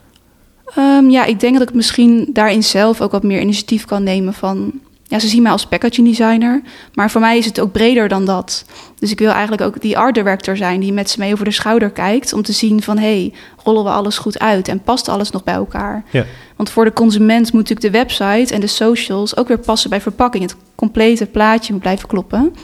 Ehm, 0.74 1.08
ja, 1.08 1.24
ik 1.24 1.40
denk 1.40 1.58
dat 1.58 1.68
ik 1.68 1.74
misschien 1.74 2.30
daarin 2.32 2.62
zelf 2.62 3.00
ook 3.00 3.12
wat 3.12 3.22
meer 3.22 3.40
initiatief 3.40 3.84
kan 3.84 4.02
nemen 4.02 4.34
van... 4.34 4.72
Ja, 5.06 5.18
ze 5.18 5.28
zien 5.28 5.42
mij 5.42 5.52
als 5.52 5.66
packaging 5.66 6.06
designer, 6.06 6.62
maar 6.94 7.10
voor 7.10 7.20
mij 7.20 7.38
is 7.38 7.44
het 7.44 7.60
ook 7.60 7.72
breder 7.72 8.08
dan 8.08 8.24
dat. 8.24 8.64
Dus 8.98 9.10
ik 9.10 9.18
wil 9.18 9.30
eigenlijk 9.30 9.62
ook 9.62 9.80
die 9.80 9.98
art 9.98 10.14
director 10.14 10.56
zijn 10.56 10.80
die 10.80 10.92
met 10.92 11.10
ze 11.10 11.18
mee 11.18 11.32
over 11.32 11.44
de 11.44 11.50
schouder 11.50 11.90
kijkt... 11.90 12.32
om 12.32 12.42
te 12.42 12.52
zien 12.52 12.82
van, 12.82 12.98
hé, 12.98 13.18
hey, 13.20 13.32
rollen 13.64 13.84
we 13.84 13.90
alles 13.90 14.18
goed 14.18 14.38
uit 14.38 14.68
en 14.68 14.80
past 14.80 15.08
alles 15.08 15.30
nog 15.30 15.44
bij 15.44 15.54
elkaar? 15.54 16.04
Ja. 16.10 16.24
Want 16.56 16.70
voor 16.70 16.84
de 16.84 16.92
consument 16.92 17.52
moet 17.52 17.68
natuurlijk 17.68 17.92
de 17.92 17.98
website 17.98 18.54
en 18.54 18.60
de 18.60 18.66
socials 18.66 19.36
ook 19.36 19.48
weer 19.48 19.58
passen 19.58 19.90
bij 19.90 20.00
verpakking. 20.00 20.42
Het 20.42 20.56
complete 20.74 21.26
plaatje 21.26 21.72
moet 21.72 21.82
blijven 21.82 22.08
kloppen. 22.08 22.54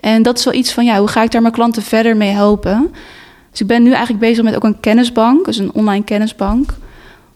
En 0.00 0.22
dat 0.22 0.38
is 0.38 0.44
wel 0.44 0.54
iets 0.54 0.72
van, 0.72 0.84
ja, 0.84 0.98
hoe 0.98 1.08
ga 1.08 1.22
ik 1.22 1.30
daar 1.30 1.42
mijn 1.42 1.54
klanten 1.54 1.82
verder 1.82 2.16
mee 2.16 2.30
helpen? 2.30 2.92
Dus 3.50 3.60
ik 3.60 3.66
ben 3.66 3.82
nu 3.82 3.90
eigenlijk 3.90 4.20
bezig 4.20 4.44
met 4.44 4.56
ook 4.56 4.64
een 4.64 4.80
kennisbank, 4.80 5.44
dus 5.44 5.58
een 5.58 5.72
online 5.72 6.04
kennisbank. 6.04 6.74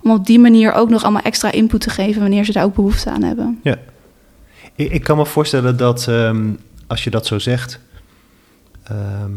Om 0.02 0.10
op 0.10 0.26
die 0.26 0.38
manier 0.38 0.72
ook 0.72 0.88
nog 0.88 1.02
allemaal 1.02 1.22
extra 1.22 1.52
input 1.52 1.80
te 1.80 1.90
geven 1.90 2.20
wanneer 2.20 2.44
ze 2.44 2.52
daar 2.52 2.64
ook 2.64 2.74
behoefte 2.74 3.10
aan 3.10 3.22
hebben. 3.22 3.60
Ja. 3.62 3.76
Ik, 4.74 4.92
ik 4.92 5.02
kan 5.02 5.16
me 5.16 5.26
voorstellen 5.26 5.76
dat 5.76 6.08
ehm, 6.08 6.52
als 6.86 7.04
je 7.04 7.10
dat 7.10 7.26
zo 7.26 7.38
zegt, 7.38 7.80
ehm, 8.84 9.30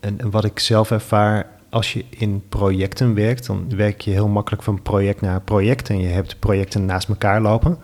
en, 0.00 0.20
en 0.20 0.30
wat 0.30 0.44
ik 0.44 0.58
zelf 0.58 0.90
ervaar, 0.90 1.46
als 1.70 1.92
je 1.92 2.04
in 2.08 2.42
projecten 2.48 3.14
werkt, 3.14 3.46
dan 3.46 3.76
werk 3.76 4.00
je 4.00 4.10
heel 4.10 4.28
makkelijk 4.28 4.62
van 4.62 4.82
project 4.82 5.20
naar 5.20 5.40
project 5.40 5.88
en 5.88 5.98
je 5.98 6.08
hebt 6.08 6.38
projecten 6.38 6.84
naast 6.84 7.08
elkaar 7.08 7.40
lopen. 7.40 7.78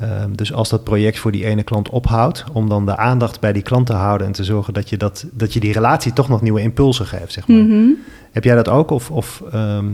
Ehm, 0.00 0.32
dus 0.32 0.52
als 0.52 0.68
dat 0.68 0.84
project 0.84 1.18
voor 1.18 1.32
die 1.32 1.44
ene 1.44 1.62
klant 1.62 1.88
ophoudt, 1.88 2.44
om 2.52 2.68
dan 2.68 2.86
de 2.86 2.96
aandacht 2.96 3.40
bij 3.40 3.52
die 3.52 3.62
klant 3.62 3.86
te 3.86 3.92
houden 3.92 4.26
en 4.26 4.32
te 4.32 4.44
zorgen 4.44 4.74
dat 4.74 4.88
je, 4.88 4.96
dat, 4.96 5.26
dat 5.32 5.52
je 5.52 5.60
die 5.60 5.72
relatie 5.72 6.12
toch 6.12 6.28
nog 6.28 6.42
nieuwe 6.42 6.60
impulsen 6.60 7.06
geeft, 7.06 7.32
zeg 7.32 7.48
maar. 7.48 7.56
Mhm. 7.56 7.88
Heb 8.32 8.44
jij 8.44 8.54
dat 8.54 8.68
ook? 8.68 8.90
Of, 8.90 9.10
of 9.10 9.42
ehm, 9.52 9.86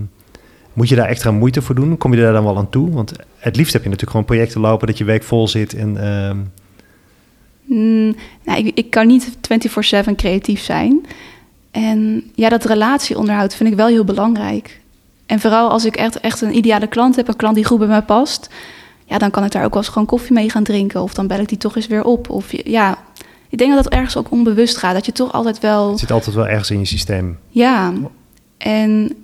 moet 0.72 0.88
je 0.88 0.96
daar 0.96 1.08
extra 1.08 1.30
moeite 1.30 1.62
voor 1.62 1.74
doen? 1.74 1.96
Kom 1.96 2.14
je 2.14 2.20
daar 2.20 2.32
dan 2.32 2.44
wel 2.44 2.56
aan 2.56 2.70
toe? 2.70 2.90
Want 2.90 3.12
het 3.36 3.56
liefst 3.56 3.72
heb 3.72 3.82
je 3.82 3.88
natuurlijk 3.88 4.16
gewoon 4.16 4.36
projecten 4.36 4.60
lopen 4.60 4.86
dat 4.86 4.98
je 4.98 5.04
week 5.04 5.22
vol 5.22 5.48
zit. 5.48 5.74
En, 5.74 5.96
ehm, 5.96 6.38
Mm, 7.66 8.14
nou, 8.44 8.58
ik, 8.58 8.78
ik 8.78 8.90
kan 8.90 9.06
niet 9.06 9.36
24/7 9.40 10.14
creatief 10.16 10.60
zijn. 10.60 11.06
En 11.70 12.30
ja, 12.34 12.48
dat 12.48 12.64
relatieonderhoud 12.64 13.54
vind 13.54 13.70
ik 13.70 13.76
wel 13.76 13.86
heel 13.86 14.04
belangrijk. 14.04 14.80
En 15.26 15.40
vooral 15.40 15.70
als 15.70 15.84
ik 15.84 15.96
echt, 15.96 16.20
echt 16.20 16.40
een 16.40 16.56
ideale 16.56 16.86
klant 16.86 17.16
heb, 17.16 17.28
een 17.28 17.36
klant 17.36 17.54
die 17.54 17.64
goed 17.64 17.78
bij 17.78 17.86
mij 17.86 18.02
past, 18.02 18.50
ja, 19.06 19.18
dan 19.18 19.30
kan 19.30 19.44
ik 19.44 19.52
daar 19.52 19.64
ook 19.64 19.72
wel 19.72 19.82
eens 19.82 19.92
gewoon 19.92 20.06
koffie 20.06 20.32
mee 20.32 20.50
gaan 20.50 20.64
drinken. 20.64 21.02
Of 21.02 21.14
dan 21.14 21.26
bel 21.26 21.38
ik 21.38 21.48
die 21.48 21.58
toch 21.58 21.76
eens 21.76 21.86
weer 21.86 22.04
op. 22.04 22.30
Of 22.30 22.46
ja, 22.64 22.98
ik 23.48 23.58
denk 23.58 23.74
dat 23.74 23.84
dat 23.84 23.92
ergens 23.92 24.16
ook 24.16 24.30
onbewust 24.30 24.76
gaat. 24.76 24.94
Dat 24.94 25.06
je 25.06 25.12
toch 25.12 25.32
altijd 25.32 25.58
wel. 25.58 25.90
het 25.90 25.98
zit 25.98 26.12
altijd 26.12 26.36
wel 26.36 26.48
ergens 26.48 26.70
in 26.70 26.78
je 26.78 26.84
systeem. 26.84 27.38
Ja, 27.48 27.92
en 28.58 29.16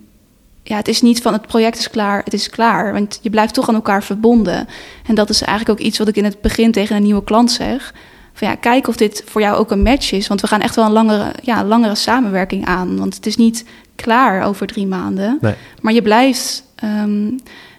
ja, 0.63 0.77
het 0.77 0.89
is 0.89 1.03
niet 1.03 1.23
van 1.23 1.33
het 1.33 1.47
project 1.47 1.79
is 1.79 1.91
klaar, 1.91 2.25
het 2.25 2.33
is 2.33 2.51
klaar. 2.51 2.93
Want 2.93 3.19
je 3.23 3.31
blijft 3.31 3.55
toch 3.55 3.69
aan 3.69 3.75
elkaar 3.75 4.03
verbonden. 4.03 4.69
En 5.07 5.15
dat 5.15 5.31
is 5.31 5.43
eigenlijk 5.43 5.81
ook 5.81 5.87
iets 5.87 5.99
wat 5.99 6.09
ik 6.09 6.17
in 6.17 6.25
het 6.25 6.41
begin 6.41 6.73
tegen 6.73 6.97
een 6.97 7.03
nieuwe 7.03 7.25
klant 7.25 7.51
zeg. 7.51 7.95
Van 8.33 8.49
ja, 8.49 8.55
kijk 8.55 8.89
of 8.89 8.97
dit 8.97 9.23
voor 9.27 9.41
jou 9.41 9.57
ook 9.57 9.71
een 9.71 9.83
match 9.83 10.13
is. 10.13 10.29
Want 10.29 10.41
we 10.41 10.47
gaan 10.47 10.61
echt 10.61 10.75
wel 10.75 10.85
een 10.85 10.93
langere, 10.93 11.33
ja, 11.43 11.65
langere 11.65 11.95
samenwerking 11.95 12.67
aan. 12.67 12.99
Want 12.99 13.15
het 13.15 13.27
is 13.27 13.37
niet 13.37 13.65
klaar 13.95 14.45
over 14.45 14.67
drie 14.67 14.87
maanden. 14.87 15.39
Nee. 15.41 15.55
Maar 15.81 15.93
je 15.93 16.03
blijft 16.03 16.65
ehm, 16.75 17.31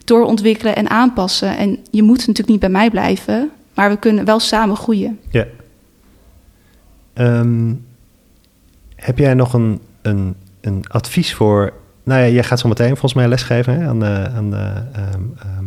doorontwikkelen 0.04 0.76
en 0.76 0.90
aanpassen. 0.90 1.58
En 1.58 1.80
je 1.92 2.04
moet 2.04 2.18
natuurlijk 2.18 2.48
niet 2.48 2.60
bij 2.60 2.70
mij 2.70 2.90
blijven. 2.90 3.52
Maar 3.74 3.90
we 3.90 3.98
kunnen 3.98 4.26
wel 4.26 4.40
samen 4.40 4.76
groeien. 4.76 5.20
Ja. 5.30 5.46
Ehm, 7.14 7.74
heb 8.96 9.18
jij 9.18 9.34
nog 9.34 9.54
een, 9.54 9.80
een, 10.02 10.36
een 10.62 10.84
advies 10.88 11.34
voor... 11.34 11.74
Nou 12.04 12.22
ja, 12.22 12.28
jij 12.28 12.44
gaat 12.44 12.60
zo 12.60 12.68
meteen 12.68 12.90
volgens 12.90 13.14
mij 13.14 13.28
lesgeven 13.28 13.80
hè, 13.80 13.88
aan, 13.88 14.04
eh, 14.04 14.36
aan 14.36 14.56
eh, 14.56 14.66
ehm, 14.68 15.22
ehm, 15.40 15.66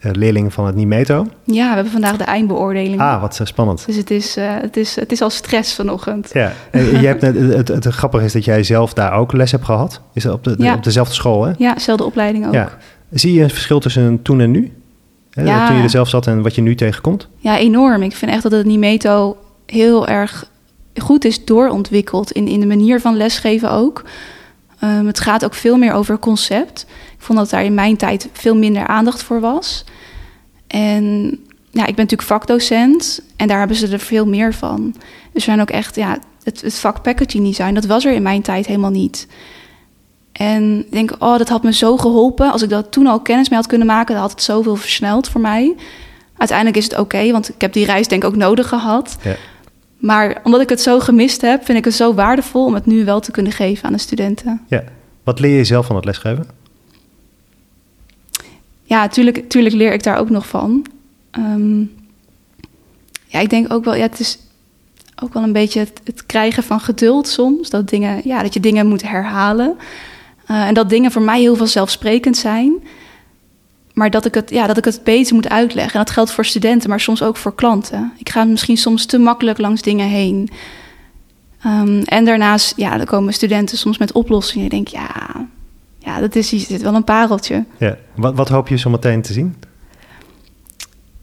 eh, 0.00 0.10
leerlingen 0.12 0.50
van 0.50 0.66
het 0.66 0.74
NIMETO. 0.74 1.26
Ja, 1.44 1.68
we 1.68 1.74
hebben 1.74 1.92
vandaag 1.92 2.16
de 2.16 2.24
eindbeoordeling. 2.24 3.00
Ah, 3.00 3.20
wat 3.20 3.40
eh, 3.40 3.46
spannend. 3.46 3.86
Dus 3.86 3.96
het 3.96 4.10
is, 4.10 4.36
eh, 4.36 4.46
het, 4.60 4.76
is, 4.76 4.96
het 4.96 5.12
is 5.12 5.22
al 5.22 5.30
stress 5.30 5.74
vanochtend. 5.74 6.30
Ja, 6.32 6.52
en 6.70 7.00
je 7.00 7.06
hebt 7.06 7.20
net, 7.20 7.36
het, 7.36 7.68
het, 7.68 7.84
het 7.84 7.94
grappige 7.94 8.24
is 8.24 8.32
dat 8.32 8.44
jij 8.44 8.62
zelf 8.62 8.92
daar 8.92 9.12
ook 9.12 9.32
les 9.32 9.50
hebt 9.50 9.64
gehad. 9.64 10.00
Is 10.12 10.22
dat 10.22 10.32
op, 10.32 10.44
de, 10.44 10.54
Ja. 10.58 10.74
op 10.74 10.84
dezelfde 10.84 11.14
school, 11.14 11.44
hè? 11.44 11.52
Ja, 11.58 11.74
dezelfde 11.74 12.04
opleiding 12.04 12.46
ook. 12.46 12.52
Ja. 12.52 12.68
Ja. 13.10 13.18
Zie 13.18 13.32
je 13.32 13.42
een 13.42 13.50
verschil 13.50 13.80
tussen 13.80 14.22
toen 14.22 14.40
en 14.40 14.50
nu? 14.50 14.72
Hè, 15.30 15.42
Ja. 15.42 15.66
Toen 15.66 15.76
je 15.76 15.82
er 15.82 15.90
zelf 15.90 16.08
zat 16.08 16.26
en 16.26 16.42
wat 16.42 16.54
je 16.54 16.60
nu 16.62 16.74
tegenkomt? 16.74 17.28
enorm. 17.56 18.02
Ik 18.02 18.16
vind 18.16 18.30
echt 18.30 18.42
dat 18.42 18.52
het 18.52 18.66
Nimeto 18.66 19.36
heel 19.66 20.08
erg 20.08 20.50
goed 20.96 21.24
is 21.24 21.44
doorontwikkeld 21.44 22.32
in, 22.32 22.48
in 22.48 22.60
de 22.60 22.66
manier 22.66 23.00
van 23.00 23.16
lesgeven 23.16 23.70
ook. 23.70 24.04
Ehm, 24.80 25.06
het 25.06 25.20
gaat 25.20 25.44
ook 25.44 25.54
veel 25.54 25.76
meer 25.76 25.92
over 25.92 26.18
concept. 26.18 26.86
Ik 27.16 27.22
vond 27.24 27.38
dat 27.38 27.50
daar 27.50 27.64
in 27.64 27.74
mijn 27.74 27.96
tijd 27.96 28.28
veel 28.32 28.56
minder 28.56 28.86
aandacht 28.86 29.22
voor 29.22 29.40
was. 29.40 29.84
En 30.66 31.38
ja, 31.70 31.86
ik 31.86 31.94
ben 31.94 32.04
natuurlijk 32.04 32.22
vakdocent 32.22 33.22
en 33.36 33.48
daar 33.48 33.58
hebben 33.58 33.76
ze 33.76 33.88
er 33.88 33.98
veel 33.98 34.26
meer 34.26 34.54
van. 34.54 34.90
Dus 34.92 35.00
we 35.32 35.40
zijn 35.40 35.60
ook 35.60 35.70
echt, 35.70 35.96
ja, 35.96 36.18
het, 36.42 36.60
het 36.60 36.74
vak 36.74 37.02
packaging 37.02 37.44
design, 37.44 37.74
dat 37.74 37.84
was 37.84 38.04
er 38.04 38.12
in 38.12 38.22
mijn 38.22 38.42
tijd 38.42 38.66
helemaal 38.66 38.90
niet. 38.90 39.26
En 40.32 40.78
ik 40.78 40.92
denk, 40.92 41.16
oh, 41.18 41.38
dat 41.38 41.48
had 41.48 41.62
me 41.62 41.72
zo 41.72 41.96
geholpen. 41.96 42.52
Als 42.52 42.62
ik 42.62 42.68
dat 42.68 42.92
toen 42.92 43.06
al 43.06 43.20
kennis 43.20 43.48
mee 43.48 43.58
had 43.58 43.68
kunnen 43.68 43.86
maken, 43.86 44.12
dan 44.14 44.22
had 44.22 44.30
het 44.30 44.42
zoveel 44.42 44.76
versneld 44.76 45.28
voor 45.28 45.40
mij. 45.40 45.76
Uiteindelijk 46.36 46.78
is 46.78 46.84
het 46.84 46.98
oké, 46.98 47.30
want 47.30 47.48
ik 47.48 47.60
heb 47.60 47.72
die 47.72 47.84
reis 47.84 48.08
denk 48.08 48.22
ik 48.22 48.28
ook 48.28 48.36
nodig 48.36 48.68
gehad. 48.68 49.16
Ja. 49.22 49.36
Maar 49.98 50.40
omdat 50.42 50.60
ik 50.60 50.68
het 50.68 50.80
zo 50.80 51.00
gemist 51.00 51.40
heb, 51.40 51.64
vind 51.64 51.78
ik 51.78 51.84
het 51.84 51.94
zo 51.94 52.14
waardevol 52.14 52.64
om 52.64 52.74
het 52.74 52.86
nu 52.86 53.04
wel 53.04 53.20
te 53.20 53.30
kunnen 53.30 53.52
geven 53.52 53.84
aan 53.84 53.92
de 53.92 53.98
studenten. 53.98 54.60
Ja. 54.68 54.84
Wat 55.24 55.40
leer 55.40 55.56
je 55.56 55.64
zelf 55.64 55.86
van 55.86 55.96
het 55.96 56.04
lesgeven? 56.04 56.46
Ja, 58.82 59.08
tuurlijk, 59.08 59.48
tuurlijk 59.48 59.74
leer 59.74 59.92
ik 59.92 60.02
daar 60.02 60.18
ook 60.18 60.30
nog 60.30 60.46
van. 60.46 60.86
Ehm, 61.30 61.80
ja, 63.26 63.40
ik 63.40 63.50
denk 63.50 63.72
ook 63.72 63.84
wel, 63.84 63.94
ja, 63.94 64.02
het 64.02 64.20
is 64.20 64.38
ook 65.22 65.34
wel 65.34 65.42
een 65.42 65.52
beetje 65.52 65.80
het, 65.80 66.00
het 66.04 66.26
krijgen 66.26 66.62
van 66.62 66.80
geduld 66.80 67.28
soms. 67.28 67.70
Dat, 67.70 67.88
dingen, 67.88 68.20
ja, 68.24 68.42
dat 68.42 68.54
je 68.54 68.60
dingen 68.60 68.86
moet 68.86 69.02
herhalen. 69.02 69.76
Eh, 70.50 70.66
en 70.66 70.74
dat 70.74 70.88
dingen 70.88 71.10
voor 71.10 71.22
mij 71.22 71.40
heel 71.40 71.56
vanzelfsprekend 71.56 72.36
zijn. 72.36 72.72
Maar 73.92 74.10
dat 74.10 74.24
ik, 74.24 74.34
het, 74.34 74.50
ja, 74.50 74.66
dat 74.66 74.76
ik 74.76 74.84
het 74.84 75.00
beter 75.04 75.34
moet 75.34 75.48
uitleggen. 75.48 75.92
En 75.92 75.98
dat 75.98 76.10
geldt 76.10 76.30
voor 76.32 76.44
studenten, 76.44 76.88
maar 76.88 77.00
soms 77.00 77.22
ook 77.22 77.36
voor 77.36 77.54
klanten. 77.54 78.12
Ik 78.18 78.28
ga 78.28 78.44
misschien 78.44 78.76
soms 78.76 79.06
te 79.06 79.18
makkelijk 79.18 79.58
langs 79.58 79.82
dingen 79.82 80.08
heen. 80.08 80.48
Ehm, 81.62 82.02
en 82.04 82.24
daarnaast, 82.24 82.72
ja, 82.76 82.96
dan 82.96 83.06
komen 83.06 83.32
studenten 83.32 83.78
soms 83.78 83.98
met 83.98 84.12
oplossingen. 84.12 84.64
Ik 84.64 84.70
denk, 84.70 84.88
ja, 84.88 85.10
ja 85.98 86.20
dat 86.20 86.34
is, 86.36 86.50
hier 86.50 86.60
zit 86.60 86.82
wel 86.82 86.94
een 86.94 87.04
pareltje. 87.04 87.64
Ja. 87.78 87.96
Wat, 88.14 88.34
wat 88.34 88.48
hoop 88.48 88.68
je 88.68 88.76
zo 88.76 88.90
meteen 88.90 89.22
te 89.22 89.32
zien? 89.32 89.56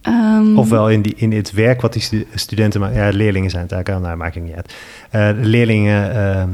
Ehm, 0.02 0.58
Ofwel 0.58 0.90
in, 0.90 1.02
die, 1.02 1.14
in 1.16 1.32
het 1.32 1.52
werk 1.52 1.82
wat 1.82 1.94
die 1.94 2.02
stu- 2.02 2.28
studenten 2.34 2.80
maken. 2.80 2.98
Ja, 2.98 3.10
leerlingen 3.10 3.50
zijn 3.50 3.64
het 3.64 3.72
eigenlijk. 3.72 4.06
Nou, 4.06 4.18
maakt 4.18 4.36
het 4.36 4.44
niet 4.44 4.56
uit. 4.56 4.74
Eh, 5.10 5.30
leerlingen, 5.46 6.16
ehm, 6.16 6.50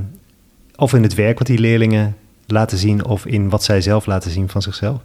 of 0.75 0.93
in 0.93 1.03
het 1.03 1.13
werk 1.13 1.37
wat 1.37 1.47
die 1.47 1.59
leerlingen 1.59 2.15
laten 2.47 2.77
zien, 2.77 3.05
of 3.05 3.25
in 3.25 3.49
wat 3.49 3.63
zij 3.63 3.81
zelf 3.81 4.05
laten 4.05 4.31
zien 4.31 4.49
van 4.49 4.61
zichzelf. 4.61 4.99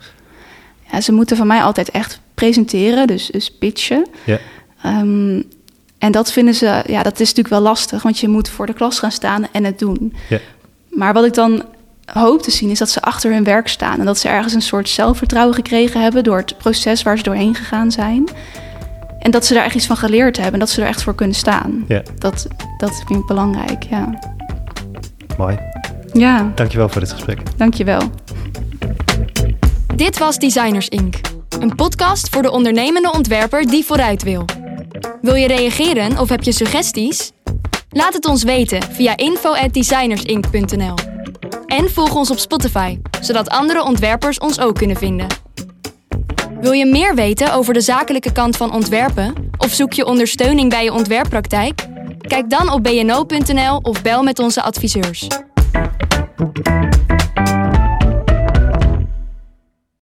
Ja, 0.92 1.00
ze 1.00 1.12
moeten 1.12 1.36
van 1.36 1.46
mij 1.46 1.62
altijd 1.62 1.90
echt 1.90 2.20
presenteren, 2.34 3.06
dus, 3.06 3.26
dus 3.26 3.50
pitchen. 3.52 4.06
Ja. 4.24 4.38
Ehm, 4.82 5.42
En 5.98 6.12
dat 6.12 6.32
vinden 6.32 6.54
ze, 6.54 6.82
ja, 6.86 7.02
dat 7.02 7.12
is 7.20 7.28
natuurlijk 7.28 7.48
wel 7.48 7.60
lastig, 7.60 8.02
want 8.02 8.18
je 8.18 8.28
moet 8.28 8.48
voor 8.48 8.66
de 8.66 8.72
klas 8.72 8.98
gaan 8.98 9.10
staan 9.12 9.46
en 9.52 9.64
het 9.64 9.78
doen. 9.78 10.14
Ja. 10.28 10.38
Maar 10.90 11.12
wat 11.12 11.24
ik 11.24 11.34
dan 11.34 11.62
hoop 12.12 12.42
te 12.42 12.50
zien 12.50 12.70
is 12.70 12.78
dat 12.78 12.90
ze 12.90 13.02
achter 13.02 13.32
hun 13.32 13.44
werk 13.44 13.68
staan 13.68 13.98
en 13.98 14.04
dat 14.06 14.18
ze 14.18 14.28
ergens 14.28 14.54
een 14.54 14.62
soort 14.62 14.88
zelfvertrouwen 14.88 15.54
gekregen 15.54 16.02
hebben 16.02 16.24
door 16.24 16.36
het 16.36 16.58
proces 16.58 17.02
waar 17.02 17.16
ze 17.16 17.22
doorheen 17.22 17.54
gegaan 17.54 17.90
zijn. 17.92 18.28
En 19.18 19.30
dat 19.30 19.46
ze 19.46 19.54
daar 19.54 19.64
echt 19.64 19.74
iets 19.74 19.86
van 19.86 19.96
geleerd 19.96 20.36
hebben 20.36 20.52
en 20.54 20.58
dat 20.58 20.70
ze 20.70 20.82
er 20.82 20.88
echt 20.88 21.02
voor 21.02 21.14
kunnen 21.14 21.36
staan. 21.36 21.84
Ja. 21.88 22.02
Dat, 22.18 22.46
dat 22.78 23.02
vind 23.06 23.18
ik 23.20 23.26
belangrijk, 23.26 23.82
ja. 23.82 24.18
Mooi. 25.38 25.58
Ja, 26.12 26.52
Dankjewel 26.54 26.88
voor 26.88 27.00
dit 27.00 27.12
gesprek. 27.12 27.40
dankjewel. 27.56 28.00
Dit 29.94 30.18
was 30.18 30.38
Designers 30.38 30.88
Inc. 30.88 31.14
Een 31.60 31.74
podcast 31.74 32.28
voor 32.28 32.42
de 32.42 32.50
ondernemende 32.50 33.12
ontwerper 33.12 33.66
die 33.66 33.84
vooruit 33.84 34.22
wil. 34.22 34.44
Wil 35.22 35.34
je 35.34 35.46
reageren 35.46 36.18
of 36.18 36.28
heb 36.28 36.42
je 36.42 36.52
suggesties? 36.52 37.32
Laat 37.90 38.14
het 38.14 38.26
ons 38.26 38.42
weten 38.42 38.82
via 38.82 39.16
info@designersinc.nl. 39.16 40.94
En 41.66 41.90
volg 41.90 42.14
ons 42.14 42.30
op 42.30 42.38
Spotify, 42.38 42.98
zodat 43.20 43.48
andere 43.48 43.82
ontwerpers 43.84 44.38
ons 44.38 44.60
ook 44.60 44.74
kunnen 44.74 44.96
vinden. 44.96 45.26
Wil 46.60 46.72
je 46.72 46.86
meer 46.86 47.14
weten 47.14 47.52
over 47.52 47.74
de 47.74 47.80
zakelijke 47.80 48.32
kant 48.32 48.56
van 48.56 48.72
ontwerpen 48.72 49.34
of 49.58 49.72
zoek 49.72 49.92
je 49.92 50.06
ondersteuning 50.06 50.70
bij 50.70 50.84
je 50.84 50.92
ontwerppraktijk? 50.92 51.86
Kijk 52.20 52.50
dan 52.50 52.72
op 52.72 52.82
bno.nl 52.82 53.76
of 53.82 54.02
bel 54.02 54.22
met 54.22 54.38
onze 54.38 54.62
adviseurs. 54.62 55.26
Música 56.38 57.07